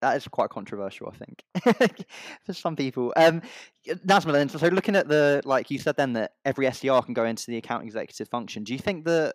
that 0.01 0.17
is 0.17 0.29
quite 0.29 0.51
controversial, 0.51 1.13
I 1.13 1.17
think, 1.17 1.97
for 2.45 2.53
some 2.53 2.77
people. 2.77 3.13
Um, 3.17 3.43
Nazma, 3.87 4.51
so 4.51 4.69
looking 4.69 4.97
at 4.97 5.09
the 5.09 5.43
like 5.45 5.71
you 5.71 5.79
said 5.79 5.97
then 5.97 6.13
that 6.15 6.33
every 6.45 6.67
SDR 6.67 7.05
can 7.05 7.15
go 7.15 7.25
into 7.25 7.47
the 7.49 7.57
account 7.57 7.85
executive 7.85 8.29
function. 8.29 8.65
Do 8.65 8.73
you 8.73 8.79
think 8.79 9.05
that, 9.07 9.35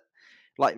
like, 0.58 0.78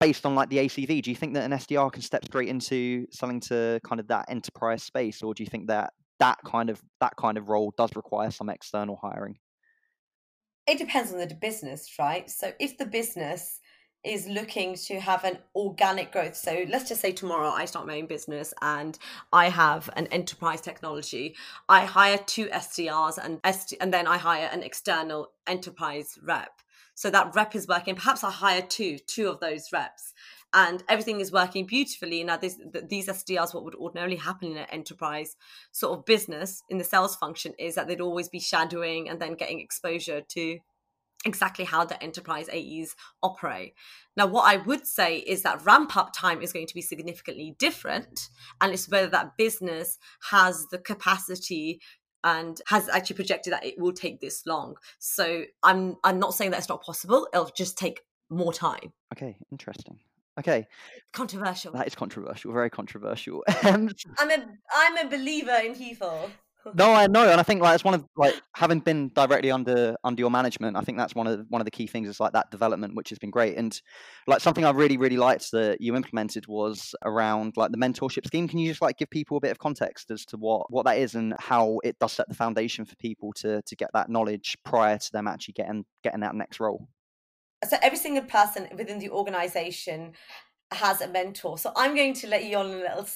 based 0.00 0.26
on 0.26 0.34
like 0.34 0.50
the 0.50 0.58
ACV, 0.58 1.02
do 1.02 1.10
you 1.10 1.16
think 1.16 1.34
that 1.34 1.44
an 1.44 1.52
SDR 1.52 1.92
can 1.92 2.02
step 2.02 2.24
straight 2.24 2.48
into 2.48 3.06
selling 3.10 3.40
to 3.40 3.80
kind 3.84 4.00
of 4.00 4.08
that 4.08 4.26
enterprise 4.28 4.82
space, 4.82 5.22
or 5.22 5.34
do 5.34 5.42
you 5.42 5.48
think 5.48 5.68
that 5.68 5.92
that 6.20 6.38
kind 6.44 6.70
of 6.70 6.80
that 7.00 7.14
kind 7.16 7.38
of 7.38 7.48
role 7.48 7.72
does 7.76 7.94
require 7.96 8.30
some 8.30 8.48
external 8.48 8.96
hiring? 8.96 9.38
It 10.66 10.78
depends 10.78 11.12
on 11.12 11.18
the 11.18 11.34
business, 11.34 11.88
right? 11.98 12.28
So 12.28 12.52
if 12.58 12.76
the 12.76 12.86
business 12.86 13.60
is 14.06 14.26
looking 14.28 14.74
to 14.74 15.00
have 15.00 15.24
an 15.24 15.38
organic 15.54 16.12
growth. 16.12 16.36
So 16.36 16.64
let's 16.68 16.88
just 16.88 17.00
say 17.00 17.12
tomorrow 17.12 17.50
I 17.50 17.64
start 17.64 17.86
my 17.86 17.98
own 17.98 18.06
business 18.06 18.54
and 18.62 18.98
I 19.32 19.48
have 19.48 19.90
an 19.96 20.06
enterprise 20.08 20.60
technology. 20.60 21.34
I 21.68 21.84
hire 21.84 22.18
two 22.18 22.46
SDRs 22.46 23.18
and 23.18 23.40
ST- 23.54 23.80
and 23.80 23.92
then 23.92 24.06
I 24.06 24.18
hire 24.18 24.48
an 24.52 24.62
external 24.62 25.32
enterprise 25.46 26.18
rep. 26.22 26.60
So 26.94 27.10
that 27.10 27.34
rep 27.34 27.54
is 27.54 27.68
working. 27.68 27.94
Perhaps 27.94 28.24
I 28.24 28.30
hire 28.30 28.62
two, 28.62 28.98
two 28.98 29.28
of 29.28 29.38
those 29.38 29.68
reps, 29.70 30.14
and 30.54 30.82
everything 30.88 31.20
is 31.20 31.30
working 31.30 31.66
beautifully. 31.66 32.24
Now, 32.24 32.38
this, 32.38 32.58
these 32.88 33.08
SDRs, 33.08 33.52
what 33.52 33.64
would 33.64 33.74
ordinarily 33.74 34.16
happen 34.16 34.52
in 34.52 34.56
an 34.56 34.66
enterprise 34.70 35.36
sort 35.72 35.98
of 35.98 36.06
business 36.06 36.62
in 36.70 36.78
the 36.78 36.84
sales 36.84 37.14
function 37.14 37.52
is 37.58 37.74
that 37.74 37.86
they'd 37.86 38.00
always 38.00 38.30
be 38.30 38.40
shadowing 38.40 39.10
and 39.10 39.20
then 39.20 39.34
getting 39.34 39.60
exposure 39.60 40.22
to 40.22 40.58
exactly 41.24 41.64
how 41.64 41.84
the 41.84 42.00
enterprise 42.02 42.48
AEs 42.48 42.94
operate. 43.22 43.74
Now, 44.16 44.26
what 44.26 44.42
I 44.42 44.58
would 44.58 44.86
say 44.86 45.18
is 45.18 45.42
that 45.42 45.64
ramp 45.64 45.96
up 45.96 46.12
time 46.14 46.40
is 46.40 46.52
going 46.52 46.66
to 46.66 46.74
be 46.74 46.82
significantly 46.82 47.54
different, 47.58 48.28
and 48.60 48.72
it's 48.72 48.88
whether 48.88 49.08
that 49.08 49.36
business 49.36 49.98
has 50.30 50.66
the 50.70 50.78
capacity 50.78 51.80
and 52.24 52.60
has 52.66 52.88
actually 52.88 53.16
projected 53.16 53.52
that 53.52 53.64
it 53.64 53.78
will 53.78 53.92
take 53.92 54.20
this 54.20 54.44
long. 54.46 54.76
So 54.98 55.44
I'm 55.62 55.96
I'm 56.04 56.18
not 56.18 56.34
saying 56.34 56.50
that 56.52 56.58
it's 56.58 56.68
not 56.68 56.82
possible. 56.82 57.28
It'll 57.32 57.50
just 57.56 57.78
take 57.78 58.00
more 58.30 58.52
time. 58.52 58.92
Okay, 59.12 59.36
interesting. 59.52 59.98
Okay. 60.38 60.66
Controversial. 61.12 61.72
That 61.72 61.86
is 61.86 61.94
controversial. 61.94 62.52
Very 62.52 62.70
controversial. 62.70 63.42
Um, 63.64 63.88
I'm 64.18 64.30
a 64.30 64.46
I'm 64.74 65.06
a 65.06 65.08
believer 65.08 65.58
in 65.64 65.74
people 65.74 66.30
no, 66.74 66.92
I 66.92 67.06
know, 67.06 67.28
and 67.28 67.40
I 67.40 67.42
think 67.42 67.62
like 67.62 67.74
it's 67.74 67.84
one 67.84 67.94
of 67.94 68.04
like 68.16 68.34
having 68.54 68.80
been 68.80 69.10
directly 69.10 69.50
under 69.50 69.96
under 70.04 70.20
your 70.20 70.30
management. 70.30 70.76
I 70.76 70.80
think 70.80 70.98
that's 70.98 71.14
one 71.14 71.26
of 71.26 71.46
one 71.48 71.60
of 71.60 71.64
the 71.64 71.70
key 71.70 71.86
things 71.86 72.08
is 72.08 72.20
like 72.20 72.32
that 72.32 72.50
development, 72.50 72.94
which 72.94 73.10
has 73.10 73.18
been 73.18 73.30
great. 73.30 73.56
And 73.56 73.80
like 74.26 74.40
something 74.40 74.64
I 74.64 74.70
really 74.70 74.96
really 74.96 75.16
liked 75.16 75.50
that 75.52 75.80
you 75.80 75.94
implemented 75.96 76.46
was 76.46 76.94
around 77.04 77.56
like 77.56 77.70
the 77.70 77.78
mentorship 77.78 78.26
scheme. 78.26 78.48
Can 78.48 78.58
you 78.58 78.68
just 78.68 78.82
like 78.82 78.98
give 78.98 79.10
people 79.10 79.36
a 79.36 79.40
bit 79.40 79.50
of 79.50 79.58
context 79.58 80.10
as 80.10 80.24
to 80.26 80.36
what 80.36 80.70
what 80.70 80.84
that 80.86 80.98
is 80.98 81.14
and 81.14 81.34
how 81.38 81.78
it 81.84 81.98
does 81.98 82.12
set 82.12 82.28
the 82.28 82.34
foundation 82.34 82.84
for 82.84 82.96
people 82.96 83.32
to 83.34 83.62
to 83.62 83.76
get 83.76 83.90
that 83.92 84.08
knowledge 84.08 84.56
prior 84.64 84.98
to 84.98 85.12
them 85.12 85.28
actually 85.28 85.54
getting 85.54 85.84
getting 86.02 86.20
that 86.20 86.34
next 86.34 86.60
role? 86.60 86.88
So 87.68 87.76
every 87.82 87.98
single 87.98 88.24
person 88.24 88.68
within 88.76 88.98
the 88.98 89.10
organization 89.10 90.12
has 90.72 91.00
a 91.00 91.08
mentor. 91.08 91.58
So 91.58 91.72
I'm 91.76 91.94
going 91.94 92.14
to 92.14 92.26
let 92.26 92.44
you 92.44 92.56
on 92.56 92.66
a 92.66 92.76
little 92.76 93.06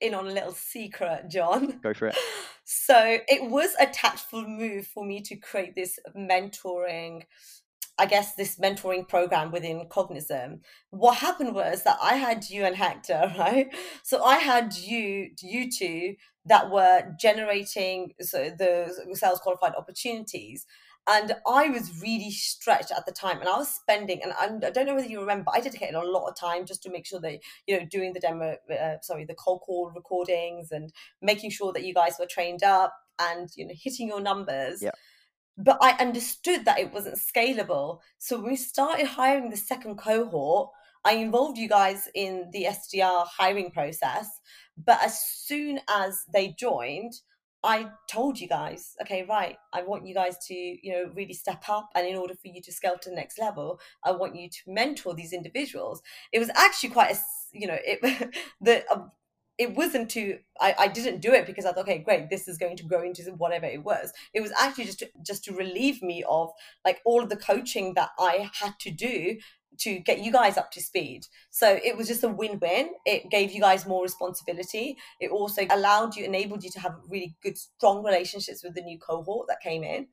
in 0.00 0.14
on 0.14 0.26
a 0.26 0.32
little 0.32 0.52
secret, 0.52 1.28
John. 1.30 1.80
Go 1.82 1.94
for 1.94 2.08
it. 2.08 2.16
So 2.66 3.18
it 3.28 3.50
was 3.50 3.74
a 3.78 3.84
tactful 3.84 4.48
move 4.48 4.86
for 4.86 5.04
me 5.04 5.20
to 5.20 5.36
create 5.36 5.74
this 5.74 5.98
mentoring 6.16 7.24
I 7.98 8.06
guess 8.06 8.34
this 8.34 8.56
mentoring 8.56 9.08
program 9.08 9.52
within 9.52 9.86
Cognism. 9.88 10.60
What 10.90 11.18
happened 11.18 11.54
was 11.54 11.84
that 11.84 11.96
I 12.02 12.16
had 12.16 12.48
you 12.50 12.64
and 12.64 12.74
Hector, 12.74 13.32
right? 13.38 13.68
So 14.02 14.24
I 14.24 14.38
had 14.38 14.76
you, 14.76 15.30
you 15.40 15.70
two, 15.70 16.14
that 16.46 16.70
were 16.70 17.04
generating 17.20 18.12
so 18.20 18.50
the 18.50 19.14
sales 19.14 19.38
qualified 19.38 19.74
opportunities, 19.78 20.66
and 21.06 21.34
I 21.46 21.68
was 21.68 22.00
really 22.00 22.30
stretched 22.30 22.90
at 22.90 23.04
the 23.04 23.12
time, 23.12 23.40
and 23.40 23.48
I 23.48 23.58
was 23.58 23.68
spending, 23.68 24.20
and 24.22 24.32
I 24.32 24.70
don't 24.70 24.86
know 24.86 24.94
whether 24.94 25.08
you 25.08 25.20
remember, 25.20 25.50
I 25.52 25.60
dedicated 25.60 25.94
a 25.94 26.02
lot 26.02 26.28
of 26.28 26.36
time 26.36 26.64
just 26.64 26.82
to 26.84 26.90
make 26.90 27.06
sure 27.06 27.20
that 27.20 27.40
you 27.66 27.78
know 27.78 27.86
doing 27.86 28.12
the 28.12 28.20
demo, 28.20 28.56
uh, 28.70 28.96
sorry, 29.02 29.24
the 29.24 29.34
cold 29.34 29.60
call 29.60 29.90
recordings, 29.94 30.70
and 30.70 30.92
making 31.20 31.50
sure 31.50 31.72
that 31.72 31.84
you 31.84 31.92
guys 31.92 32.16
were 32.18 32.26
trained 32.26 32.62
up 32.62 32.94
and 33.18 33.50
you 33.56 33.66
know 33.66 33.74
hitting 33.76 34.08
your 34.08 34.20
numbers. 34.20 34.82
Yeah. 34.82 34.92
But 35.56 35.78
I 35.80 35.92
understood 35.92 36.64
that 36.64 36.80
it 36.80 36.92
wasn't 36.92 37.18
scalable, 37.18 38.00
so 38.18 38.36
when 38.36 38.52
we 38.52 38.56
started 38.56 39.06
hiring 39.06 39.50
the 39.50 39.56
second 39.56 39.96
cohort, 39.98 40.70
I 41.04 41.14
involved 41.14 41.58
you 41.58 41.68
guys 41.68 42.08
in 42.14 42.48
the 42.52 42.64
SDR 42.64 43.26
hiring 43.26 43.70
process. 43.70 44.26
But 44.76 45.02
as 45.02 45.20
soon 45.20 45.80
as 45.88 46.24
they 46.32 46.56
joined, 46.58 47.12
I 47.64 47.88
told 48.08 48.38
you 48.38 48.46
guys, 48.46 48.94
okay, 49.00 49.24
right, 49.26 49.56
I 49.72 49.82
want 49.82 50.06
you 50.06 50.14
guys 50.14 50.36
to, 50.48 50.54
you 50.54 50.92
know, 50.92 51.10
really 51.14 51.32
step 51.32 51.64
up. 51.68 51.88
And 51.94 52.06
in 52.06 52.14
order 52.14 52.34
for 52.34 52.48
you 52.48 52.60
to 52.60 52.70
scale 52.70 52.98
to 52.98 53.08
the 53.08 53.16
next 53.16 53.38
level, 53.38 53.80
I 54.04 54.12
want 54.12 54.36
you 54.36 54.50
to 54.50 54.58
mentor 54.66 55.14
these 55.14 55.32
individuals. 55.32 56.02
It 56.30 56.40
was 56.40 56.50
actually 56.54 56.90
quite 56.90 57.16
a, 57.16 57.18
you 57.52 57.66
know, 57.66 57.78
it, 57.82 58.34
the, 58.60 58.84
uh, 58.92 59.06
it 59.56 59.74
wasn't 59.76 60.10
to 60.10 60.38
I, 60.60 60.74
I 60.78 60.88
didn't 60.88 61.20
do 61.20 61.32
it 61.32 61.46
because 61.46 61.64
I 61.64 61.72
thought, 61.72 61.82
okay, 61.82 61.98
great, 61.98 62.28
this 62.28 62.48
is 62.48 62.58
going 62.58 62.76
to 62.76 62.84
grow 62.84 63.02
into 63.02 63.22
whatever 63.32 63.66
it 63.66 63.82
was. 63.82 64.12
It 64.34 64.40
was 64.40 64.52
actually 64.58 64.86
just 64.86 64.98
to, 64.98 65.10
just 65.24 65.44
to 65.44 65.54
relieve 65.54 66.02
me 66.02 66.24
of 66.28 66.50
like 66.84 67.00
all 67.04 67.22
of 67.22 67.28
the 67.28 67.36
coaching 67.36 67.94
that 67.94 68.10
I 68.18 68.50
had 68.60 68.78
to 68.80 68.90
do 68.90 69.38
to 69.78 69.98
get 69.98 70.20
you 70.20 70.32
guys 70.32 70.56
up 70.56 70.70
to 70.72 70.80
speed. 70.80 71.26
So 71.50 71.78
it 71.82 71.96
was 71.96 72.08
just 72.08 72.24
a 72.24 72.28
win-win. 72.28 72.90
It 73.04 73.30
gave 73.30 73.52
you 73.52 73.60
guys 73.60 73.86
more 73.86 74.02
responsibility. 74.02 74.96
It 75.20 75.30
also 75.30 75.66
allowed 75.70 76.16
you, 76.16 76.24
enabled 76.24 76.64
you 76.64 76.70
to 76.70 76.80
have 76.80 76.96
really 77.08 77.36
good, 77.42 77.58
strong 77.58 78.04
relationships 78.04 78.62
with 78.62 78.74
the 78.74 78.82
new 78.82 78.98
cohort 78.98 79.48
that 79.48 79.60
came 79.60 79.82
in, 79.82 80.08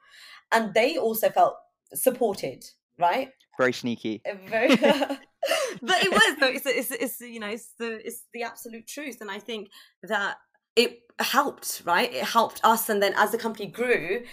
and 0.51 0.73
they 0.73 0.97
also 0.97 1.29
felt 1.29 1.55
supported. 1.93 2.63
Right? 2.97 3.29
Very 3.57 3.73
sneaky. 3.73 4.21
Very. 4.47 4.75
but 4.75 6.03
it 6.03 6.11
was 6.11 6.35
though. 6.39 6.47
It's, 6.47 6.65
it's, 6.65 6.91
it's 6.91 7.21
you 7.21 7.39
know 7.39 7.49
it's 7.49 7.73
the 7.77 8.05
it's 8.05 8.23
the 8.33 8.43
absolute 8.43 8.87
truth, 8.87 9.21
and 9.21 9.31
I 9.31 9.39
think 9.39 9.69
that 10.03 10.37
it 10.75 10.99
helped. 11.19 11.81
Right? 11.85 12.13
It 12.13 12.23
helped 12.23 12.61
us, 12.63 12.89
and 12.89 13.01
then 13.01 13.13
as 13.15 13.31
the 13.31 13.37
company 13.37 13.67
grew, 13.67 14.23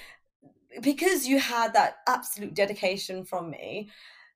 because 0.81 1.27
you 1.27 1.39
had 1.39 1.73
that 1.75 1.99
absolute 2.07 2.55
dedication 2.55 3.25
from 3.25 3.51
me 3.51 3.91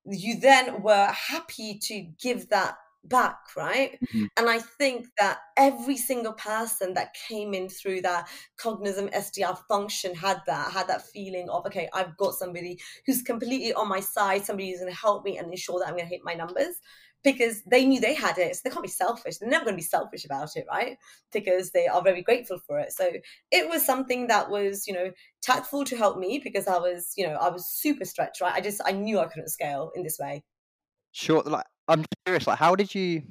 you 0.05 0.39
then 0.41 0.83
were 0.83 1.07
happy 1.07 1.79
to 1.83 2.07
give 2.21 2.49
that 2.49 2.77
back, 3.05 3.39
right? 3.57 3.99
Mm-hmm. 4.01 4.27
And 4.37 4.49
I 4.49 4.59
think 4.59 5.07
that 5.19 5.39
every 5.57 5.97
single 5.97 6.33
person 6.35 6.95
that 6.95 7.15
came 7.29 7.53
in 7.55 7.69
through 7.69 8.03
that 8.03 8.29
Cognism 8.57 9.09
SDR 9.09 9.59
function 9.69 10.15
had 10.15 10.41
that, 10.47 10.73
had 10.73 10.89
that 10.89 11.07
feeling 11.09 11.49
of, 11.49 11.67
okay, 11.67 11.89
I've 11.93 12.17
got 12.17 12.35
somebody 12.35 12.79
who's 13.07 13.23
completely 13.23 13.73
on 13.73 13.89
my 13.89 14.01
side, 14.01 14.45
somebody 14.45 14.71
who's 14.71 14.81
going 14.81 14.93
to 14.93 14.99
help 14.99 15.25
me 15.25 15.39
and 15.39 15.51
ensure 15.51 15.81
that 15.81 15.89
I'm 15.89 15.95
going 15.95 16.05
to 16.05 16.15
hit 16.15 16.23
my 16.25 16.35
numbers 16.35 16.77
because 17.25 17.63
they 17.63 17.85
knew 17.85 18.01
they 18.01 18.15
had 18.15 18.39
it. 18.39 18.55
So 18.57 18.63
they 18.65 18.71
can't 18.71 18.83
be 18.83 18.89
selfish. 18.89 19.39
They're 19.39 19.49
never 19.49 19.65
going 19.65 19.77
to 19.77 19.83
be 19.83 19.87
selfish 19.87 20.25
about 20.25 20.57
it, 20.57 20.67
right? 20.71 20.97
Because 21.33 21.71
they 21.71 21.87
are 21.87 22.03
very 22.03 22.23
grateful 22.23 22.59
for 22.67 22.79
it. 22.79 22.93
So 22.93 23.11
it 23.51 23.69
was 23.69 23.85
something 23.85 24.27
that 24.27 24.51
was, 24.51 24.87
you 24.87 24.93
know, 24.93 25.11
tactful 25.41 25.85
to 25.85 25.97
help 25.97 26.19
me 26.19 26.41
because 26.43 26.67
I 26.67 26.79
was, 26.79 27.13
you 27.17 27.27
know, 27.27 27.35
I 27.35 27.49
was 27.49 27.67
super 27.69 28.05
stretched, 28.05 28.41
right? 28.41 28.55
I 28.55 28.61
just, 28.61 28.81
I 28.85 28.93
knew 28.93 29.19
I 29.19 29.27
couldn't 29.27 29.49
scale 29.49 29.93
in 29.95 30.03
this 30.03 30.19
way. 30.19 30.43
Sure. 31.13 31.43
Like, 31.43 31.67
I'm 31.89 32.05
curious, 32.25 32.47
like, 32.47 32.59
how 32.59 32.75
did 32.75 32.95
you, 32.95 33.23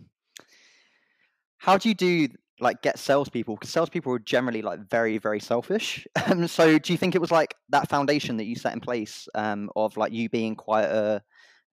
how 1.57 1.77
do 1.77 1.89
you 1.89 1.95
do 1.95 2.27
like 2.59 2.81
get 2.83 2.99
salespeople 2.99 3.55
because 3.55 3.71
salespeople 3.71 4.13
are 4.13 4.19
generally 4.19 4.61
like 4.61 4.79
very 4.87 5.17
very 5.17 5.39
selfish. 5.39 6.07
Um, 6.27 6.47
so 6.47 6.77
do 6.77 6.93
you 6.93 6.97
think 6.97 7.15
it 7.15 7.19
was 7.19 7.31
like 7.31 7.55
that 7.69 7.89
foundation 7.89 8.37
that 8.37 8.45
you 8.45 8.55
set 8.55 8.73
in 8.73 8.79
place 8.79 9.27
um, 9.33 9.71
of 9.75 9.97
like 9.97 10.13
you 10.13 10.29
being 10.29 10.55
quite 10.55 10.85
a 10.85 11.23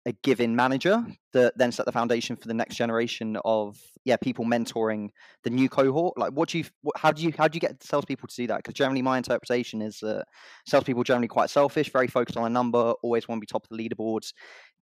a 0.05 0.13
given 0.23 0.55
manager 0.55 1.03
that 1.33 1.57
then 1.57 1.71
set 1.71 1.85
the 1.85 1.91
foundation 1.91 2.35
for 2.35 2.47
the 2.47 2.53
next 2.53 2.75
generation 2.75 3.37
of 3.43 3.77
yeah 4.03 4.15
people 4.17 4.45
mentoring 4.45 5.09
the 5.43 5.49
new 5.49 5.67
cohort 5.67 6.17
like 6.17 6.31
what 6.31 6.49
do 6.49 6.59
you 6.59 6.65
how 6.95 7.11
do 7.11 7.23
you 7.23 7.33
how 7.37 7.47
do 7.47 7.55
you 7.55 7.59
get 7.59 7.81
salespeople 7.83 8.27
to 8.27 8.35
do 8.35 8.47
that 8.47 8.57
because 8.57 8.73
generally 8.73 9.01
my 9.01 9.17
interpretation 9.17 9.81
is 9.81 9.99
that 9.99 10.25
salespeople 10.67 11.03
generally 11.03 11.27
quite 11.27 11.49
selfish 11.49 11.91
very 11.91 12.07
focused 12.07 12.37
on 12.37 12.45
a 12.45 12.49
number 12.49 12.93
always 13.01 13.27
want 13.27 13.37
to 13.37 13.41
be 13.41 13.47
top 13.47 13.65
of 13.69 13.75
the 13.75 13.89
leaderboards 13.89 14.33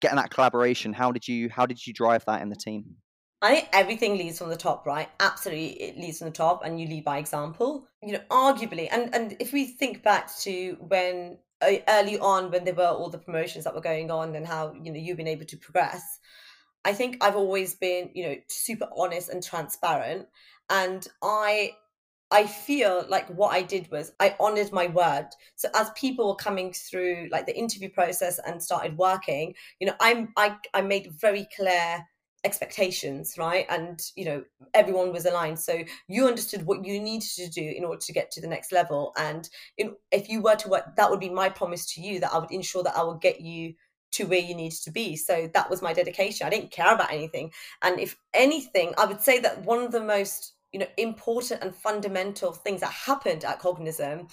getting 0.00 0.16
that 0.16 0.30
collaboration 0.30 0.92
how 0.92 1.12
did 1.12 1.26
you 1.26 1.48
how 1.48 1.66
did 1.66 1.87
you 1.87 1.92
drive 1.92 2.24
that 2.26 2.42
in 2.42 2.48
the 2.48 2.56
team 2.56 2.85
I 3.44 3.56
think 3.56 3.68
everything 3.72 4.16
leads 4.16 4.38
from 4.38 4.50
the 4.50 4.56
top, 4.56 4.87
right? 4.87 5.08
Absolutely, 5.18 5.72
it 5.82 5.96
leads 5.96 6.18
from 6.18 6.28
the 6.28 6.32
top, 6.32 6.64
and 6.64 6.80
you 6.80 6.87
lead 6.87 7.02
by 7.04 7.18
example. 7.18 7.88
You 8.00 8.12
know, 8.12 8.20
arguably, 8.30 8.87
and 8.88 9.12
and 9.12 9.37
if 9.40 9.52
we 9.52 9.64
think 9.64 10.04
back 10.04 10.32
to 10.42 10.76
when 10.78 11.38
Uh, 11.62 11.77
early 11.88 12.18
on 12.18 12.51
when 12.51 12.64
there 12.64 12.75
were 12.75 12.85
all 12.87 13.09
the 13.09 13.18
promotions 13.18 13.64
that 13.64 13.75
were 13.75 13.81
going 13.81 14.11
on 14.11 14.35
and 14.35 14.46
how 14.46 14.75
you 14.83 14.92
know 14.92 14.98
you've 14.98 15.16
been 15.16 15.29
able 15.29 15.46
to 15.46 15.57
progress. 15.57 16.18
I 16.85 16.92
think 16.92 17.18
i've 17.22 17.37
always 17.37 17.75
been 17.75 18.11
you 18.14 18.27
know 18.27 18.37
super 18.48 18.88
honest 18.96 19.29
and 19.29 19.42
transparent 19.42 20.27
and 20.68 21.07
i 21.22 21.72
i 22.33 22.44
feel 22.44 23.05
like 23.09 23.29
what 23.29 23.55
i 23.55 23.62
did 23.62 23.88
was 23.92 24.12
i 24.18 24.35
honored 24.40 24.72
my 24.72 24.88
word. 24.88 25.29
So 25.55 25.68
as 25.75 25.90
people 25.90 26.29
were 26.29 26.35
coming 26.35 26.72
through 26.72 27.29
like 27.31 27.46
the 27.46 27.57
interview 27.57 27.90
process 27.90 28.40
and 28.44 28.62
started 28.62 28.98
working 28.98 29.55
you 29.79 29.87
know 29.87 29.94
i'm 30.01 30.33
i 30.37 30.57
i 30.75 30.81
made 30.81 31.12
very 31.12 31.46
clear 31.57 32.05
expectations 32.44 33.37
right? 33.38 33.66
And 33.68 34.00
you 34.16 34.24
know 34.24 34.44
everyone 34.74 35.12
was 35.12 35.26
aligned. 35.26 35.59
So 35.59 35.83
you 36.09 36.26
understood 36.26 36.66
what 36.66 36.85
you 36.85 37.00
needed 37.00 37.28
to 37.37 37.48
do 37.48 37.62
in 37.76 37.85
order 37.85 38.00
to 38.00 38.12
get 38.12 38.31
to 38.33 38.40
the 38.40 38.48
next 38.48 38.72
level. 38.72 39.12
And 39.16 39.48
in, 39.78 39.94
if 40.11 40.28
you 40.28 40.42
were 40.42 40.57
to 40.57 40.68
work 40.68 40.96
that 40.96 41.11
would 41.11 41.20
be 41.20 41.31
my 41.31 41.48
promise 41.48 41.92
to 41.94 42.00
you 42.00 42.20
that 42.20 42.33
i 42.33 42.38
would 42.38 42.50
ensure 42.50 42.83
that 42.83 42.96
i 42.96 43.02
would 43.02 43.20
get 43.20 43.40
you 43.40 43.74
to 44.12 44.24
where 44.24 44.40
you 44.40 44.55
needed 44.55 44.78
to 44.83 44.90
be. 44.90 45.16
So 45.16 45.48
that 45.55 45.70
was 45.70 45.81
my 45.81 45.94
dedication. 45.94 46.46
I 46.46 46.50
didn't 46.50 46.70
care 46.70 46.92
about 46.92 47.11
anything. 47.11 47.50
And 47.81 47.98
if 47.98 48.16
anything 48.35 48.94
i 48.98 49.05
would 49.05 49.20
say 49.20 49.38
that 49.40 49.62
one 49.64 49.83
of 49.83 49.92
the 49.92 50.00
most 50.00 50.55
you 50.72 50.81
know 50.81 50.87
important 50.96 51.62
and 51.62 51.74
fundamental 51.74 52.52
things 52.52 52.81
that 52.81 52.90
happened 52.90 53.44
at 53.44 53.61
cognism 53.61 54.26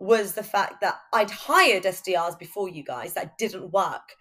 was 0.00 0.34
the 0.34 0.42
fact 0.42 0.80
that 0.80 0.96
i'd 1.12 1.30
hired 1.30 1.84
sdrs 1.84 2.38
before 2.38 2.68
you 2.68 2.82
guys 2.82 3.14
that 3.14 3.38
didn't 3.38 3.72
work 3.72 4.16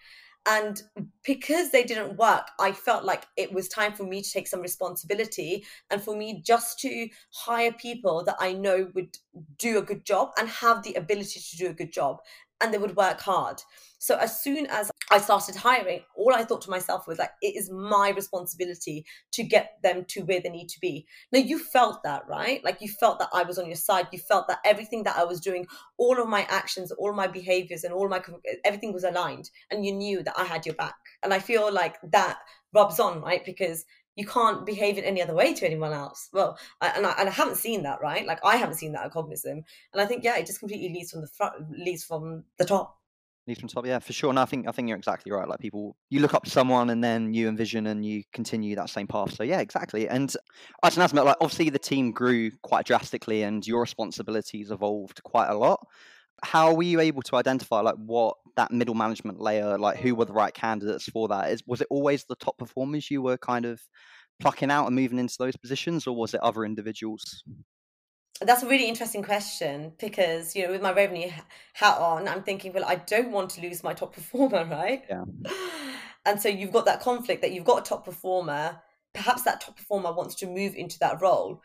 and 0.45 0.83
because 1.23 1.71
they 1.71 1.83
didn't 1.83 2.17
work 2.17 2.47
i 2.59 2.71
felt 2.71 3.03
like 3.03 3.25
it 3.37 3.51
was 3.53 3.67
time 3.69 3.93
for 3.93 4.03
me 4.03 4.21
to 4.21 4.29
take 4.29 4.47
some 4.47 4.61
responsibility 4.61 5.63
and 5.89 6.01
for 6.01 6.15
me 6.15 6.41
just 6.45 6.79
to 6.79 7.07
hire 7.31 7.71
people 7.71 8.23
that 8.23 8.35
i 8.39 8.51
know 8.51 8.89
would 8.93 9.17
do 9.57 9.77
a 9.77 9.81
good 9.81 10.05
job 10.05 10.31
and 10.37 10.49
have 10.49 10.83
the 10.83 10.93
ability 10.95 11.39
to 11.39 11.57
do 11.57 11.67
a 11.67 11.73
good 11.73 11.91
job 11.91 12.19
and 12.63 12.73
they 12.73 12.77
would 12.77 12.95
work 12.95 13.19
hard. 13.19 13.61
So 13.99 14.17
as 14.17 14.41
soon 14.41 14.65
as 14.67 14.91
I 15.11 15.17
started 15.17 15.55
hiring, 15.55 16.01
all 16.15 16.33
I 16.33 16.43
thought 16.43 16.61
to 16.63 16.69
myself 16.69 17.07
was 17.07 17.19
like, 17.19 17.31
it 17.41 17.55
is 17.55 17.69
my 17.69 18.09
responsibility 18.09 19.05
to 19.31 19.43
get 19.43 19.77
them 19.81 20.05
to 20.09 20.21
where 20.21 20.41
they 20.41 20.49
need 20.49 20.67
to 20.69 20.79
be. 20.79 21.05
Now 21.31 21.39
you 21.39 21.59
felt 21.59 22.03
that, 22.03 22.23
right? 22.27 22.63
Like 22.63 22.81
you 22.81 22.89
felt 22.89 23.19
that 23.19 23.29
I 23.33 23.43
was 23.43 23.57
on 23.57 23.67
your 23.67 23.75
side. 23.75 24.07
You 24.11 24.19
felt 24.19 24.47
that 24.47 24.59
everything 24.65 25.03
that 25.03 25.17
I 25.17 25.23
was 25.23 25.39
doing, 25.39 25.67
all 25.97 26.21
of 26.21 26.27
my 26.27 26.45
actions, 26.49 26.91
all 26.91 27.13
my 27.13 27.27
behaviors, 27.27 27.83
and 27.83 27.93
all 27.93 28.09
my 28.09 28.21
everything 28.65 28.91
was 28.91 29.05
aligned, 29.05 29.49
and 29.71 29.85
you 29.85 29.93
knew 29.93 30.23
that 30.23 30.37
I 30.37 30.43
had 30.43 30.65
your 30.65 30.75
back. 30.75 30.95
And 31.21 31.33
I 31.33 31.39
feel 31.39 31.71
like 31.71 31.95
that 32.11 32.39
rubs 32.73 32.99
on, 32.99 33.21
right? 33.21 33.45
Because 33.45 33.85
you 34.15 34.25
can't 34.25 34.65
behave 34.65 34.97
in 34.97 35.03
any 35.03 35.21
other 35.21 35.33
way 35.33 35.53
to 35.53 35.65
anyone 35.65 35.93
else. 35.93 36.29
Well, 36.33 36.57
I, 36.81 36.89
and, 36.89 37.05
I, 37.05 37.11
and 37.19 37.29
I 37.29 37.31
haven't 37.31 37.57
seen 37.57 37.83
that, 37.83 38.01
right? 38.01 38.25
Like 38.25 38.39
I 38.43 38.57
haven't 38.57 38.75
seen 38.75 38.91
that 38.93 39.05
at 39.05 39.11
Cognism, 39.11 39.63
and 39.93 40.01
I 40.01 40.05
think 40.05 40.23
yeah, 40.23 40.37
it 40.37 40.45
just 40.45 40.59
completely 40.59 40.89
leads 40.89 41.11
from 41.11 41.21
the 41.21 41.27
front, 41.27 41.55
leads 41.77 42.03
from 42.03 42.43
the 42.57 42.65
top. 42.65 42.99
Leads 43.45 43.59
from 43.59 43.67
top, 43.67 43.85
yeah, 43.85 43.99
for 43.99 44.13
sure. 44.13 44.29
And 44.29 44.39
I 44.39 44.45
think 44.45 44.67
I 44.67 44.71
think 44.71 44.87
you're 44.87 44.97
exactly 44.97 45.31
right. 45.31 45.47
Like 45.47 45.59
people, 45.59 45.97
you 46.09 46.19
look 46.19 46.33
up 46.33 46.45
to 46.45 46.49
someone, 46.49 46.89
and 46.89 47.03
then 47.03 47.33
you 47.33 47.47
envision 47.47 47.87
and 47.87 48.05
you 48.05 48.23
continue 48.33 48.75
that 48.75 48.89
same 48.89 49.07
path. 49.07 49.33
So 49.33 49.43
yeah, 49.43 49.59
exactly. 49.59 50.07
And 50.07 50.33
I 50.81 50.89
can 50.89 51.01
admit, 51.01 51.25
like 51.25 51.37
obviously 51.41 51.69
the 51.69 51.79
team 51.79 52.11
grew 52.11 52.51
quite 52.61 52.85
drastically, 52.85 53.43
and 53.43 53.65
your 53.65 53.81
responsibilities 53.81 54.71
evolved 54.71 55.23
quite 55.23 55.49
a 55.49 55.55
lot 55.55 55.85
how 56.43 56.73
were 56.73 56.83
you 56.83 56.99
able 56.99 57.21
to 57.23 57.35
identify 57.35 57.79
like 57.79 57.95
what 57.95 58.35
that 58.55 58.71
middle 58.71 58.93
management 58.93 59.39
layer 59.39 59.77
like 59.77 59.97
who 59.97 60.13
were 60.13 60.25
the 60.25 60.33
right 60.33 60.53
candidates 60.53 61.05
for 61.05 61.27
that? 61.29 61.51
Is 61.51 61.63
was 61.65 61.81
it 61.81 61.87
always 61.89 62.25
the 62.25 62.35
top 62.35 62.57
performers 62.57 63.09
you 63.09 63.21
were 63.21 63.37
kind 63.37 63.65
of 63.65 63.81
plucking 64.39 64.71
out 64.71 64.87
and 64.87 64.95
moving 64.95 65.19
into 65.19 65.35
those 65.39 65.55
positions 65.55 66.05
or 66.07 66.15
was 66.15 66.33
it 66.33 66.41
other 66.41 66.65
individuals? 66.65 67.43
That's 68.41 68.63
a 68.63 68.67
really 68.67 68.87
interesting 68.87 69.23
question 69.23 69.93
because 69.99 70.55
you 70.55 70.65
know 70.65 70.71
with 70.71 70.81
my 70.81 70.91
revenue 70.91 71.29
hat 71.73 71.97
on 71.97 72.27
i'm 72.27 72.43
thinking 72.43 72.73
well 72.73 72.83
i 72.85 72.95
don't 72.95 73.31
want 73.31 73.51
to 73.51 73.61
lose 73.61 73.83
my 73.83 73.93
top 73.93 74.13
performer 74.13 74.65
right? 74.69 75.03
Yeah. 75.09 75.23
And 76.25 76.41
so 76.41 76.47
you've 76.47 76.71
got 76.71 76.85
that 76.85 77.01
conflict 77.01 77.41
that 77.41 77.51
you've 77.51 77.65
got 77.65 77.79
a 77.79 77.89
top 77.89 78.05
performer 78.05 78.81
perhaps 79.13 79.43
that 79.43 79.61
top 79.61 79.77
performer 79.77 80.11
wants 80.11 80.35
to 80.35 80.47
move 80.47 80.75
into 80.75 80.99
that 80.99 81.21
role. 81.21 81.61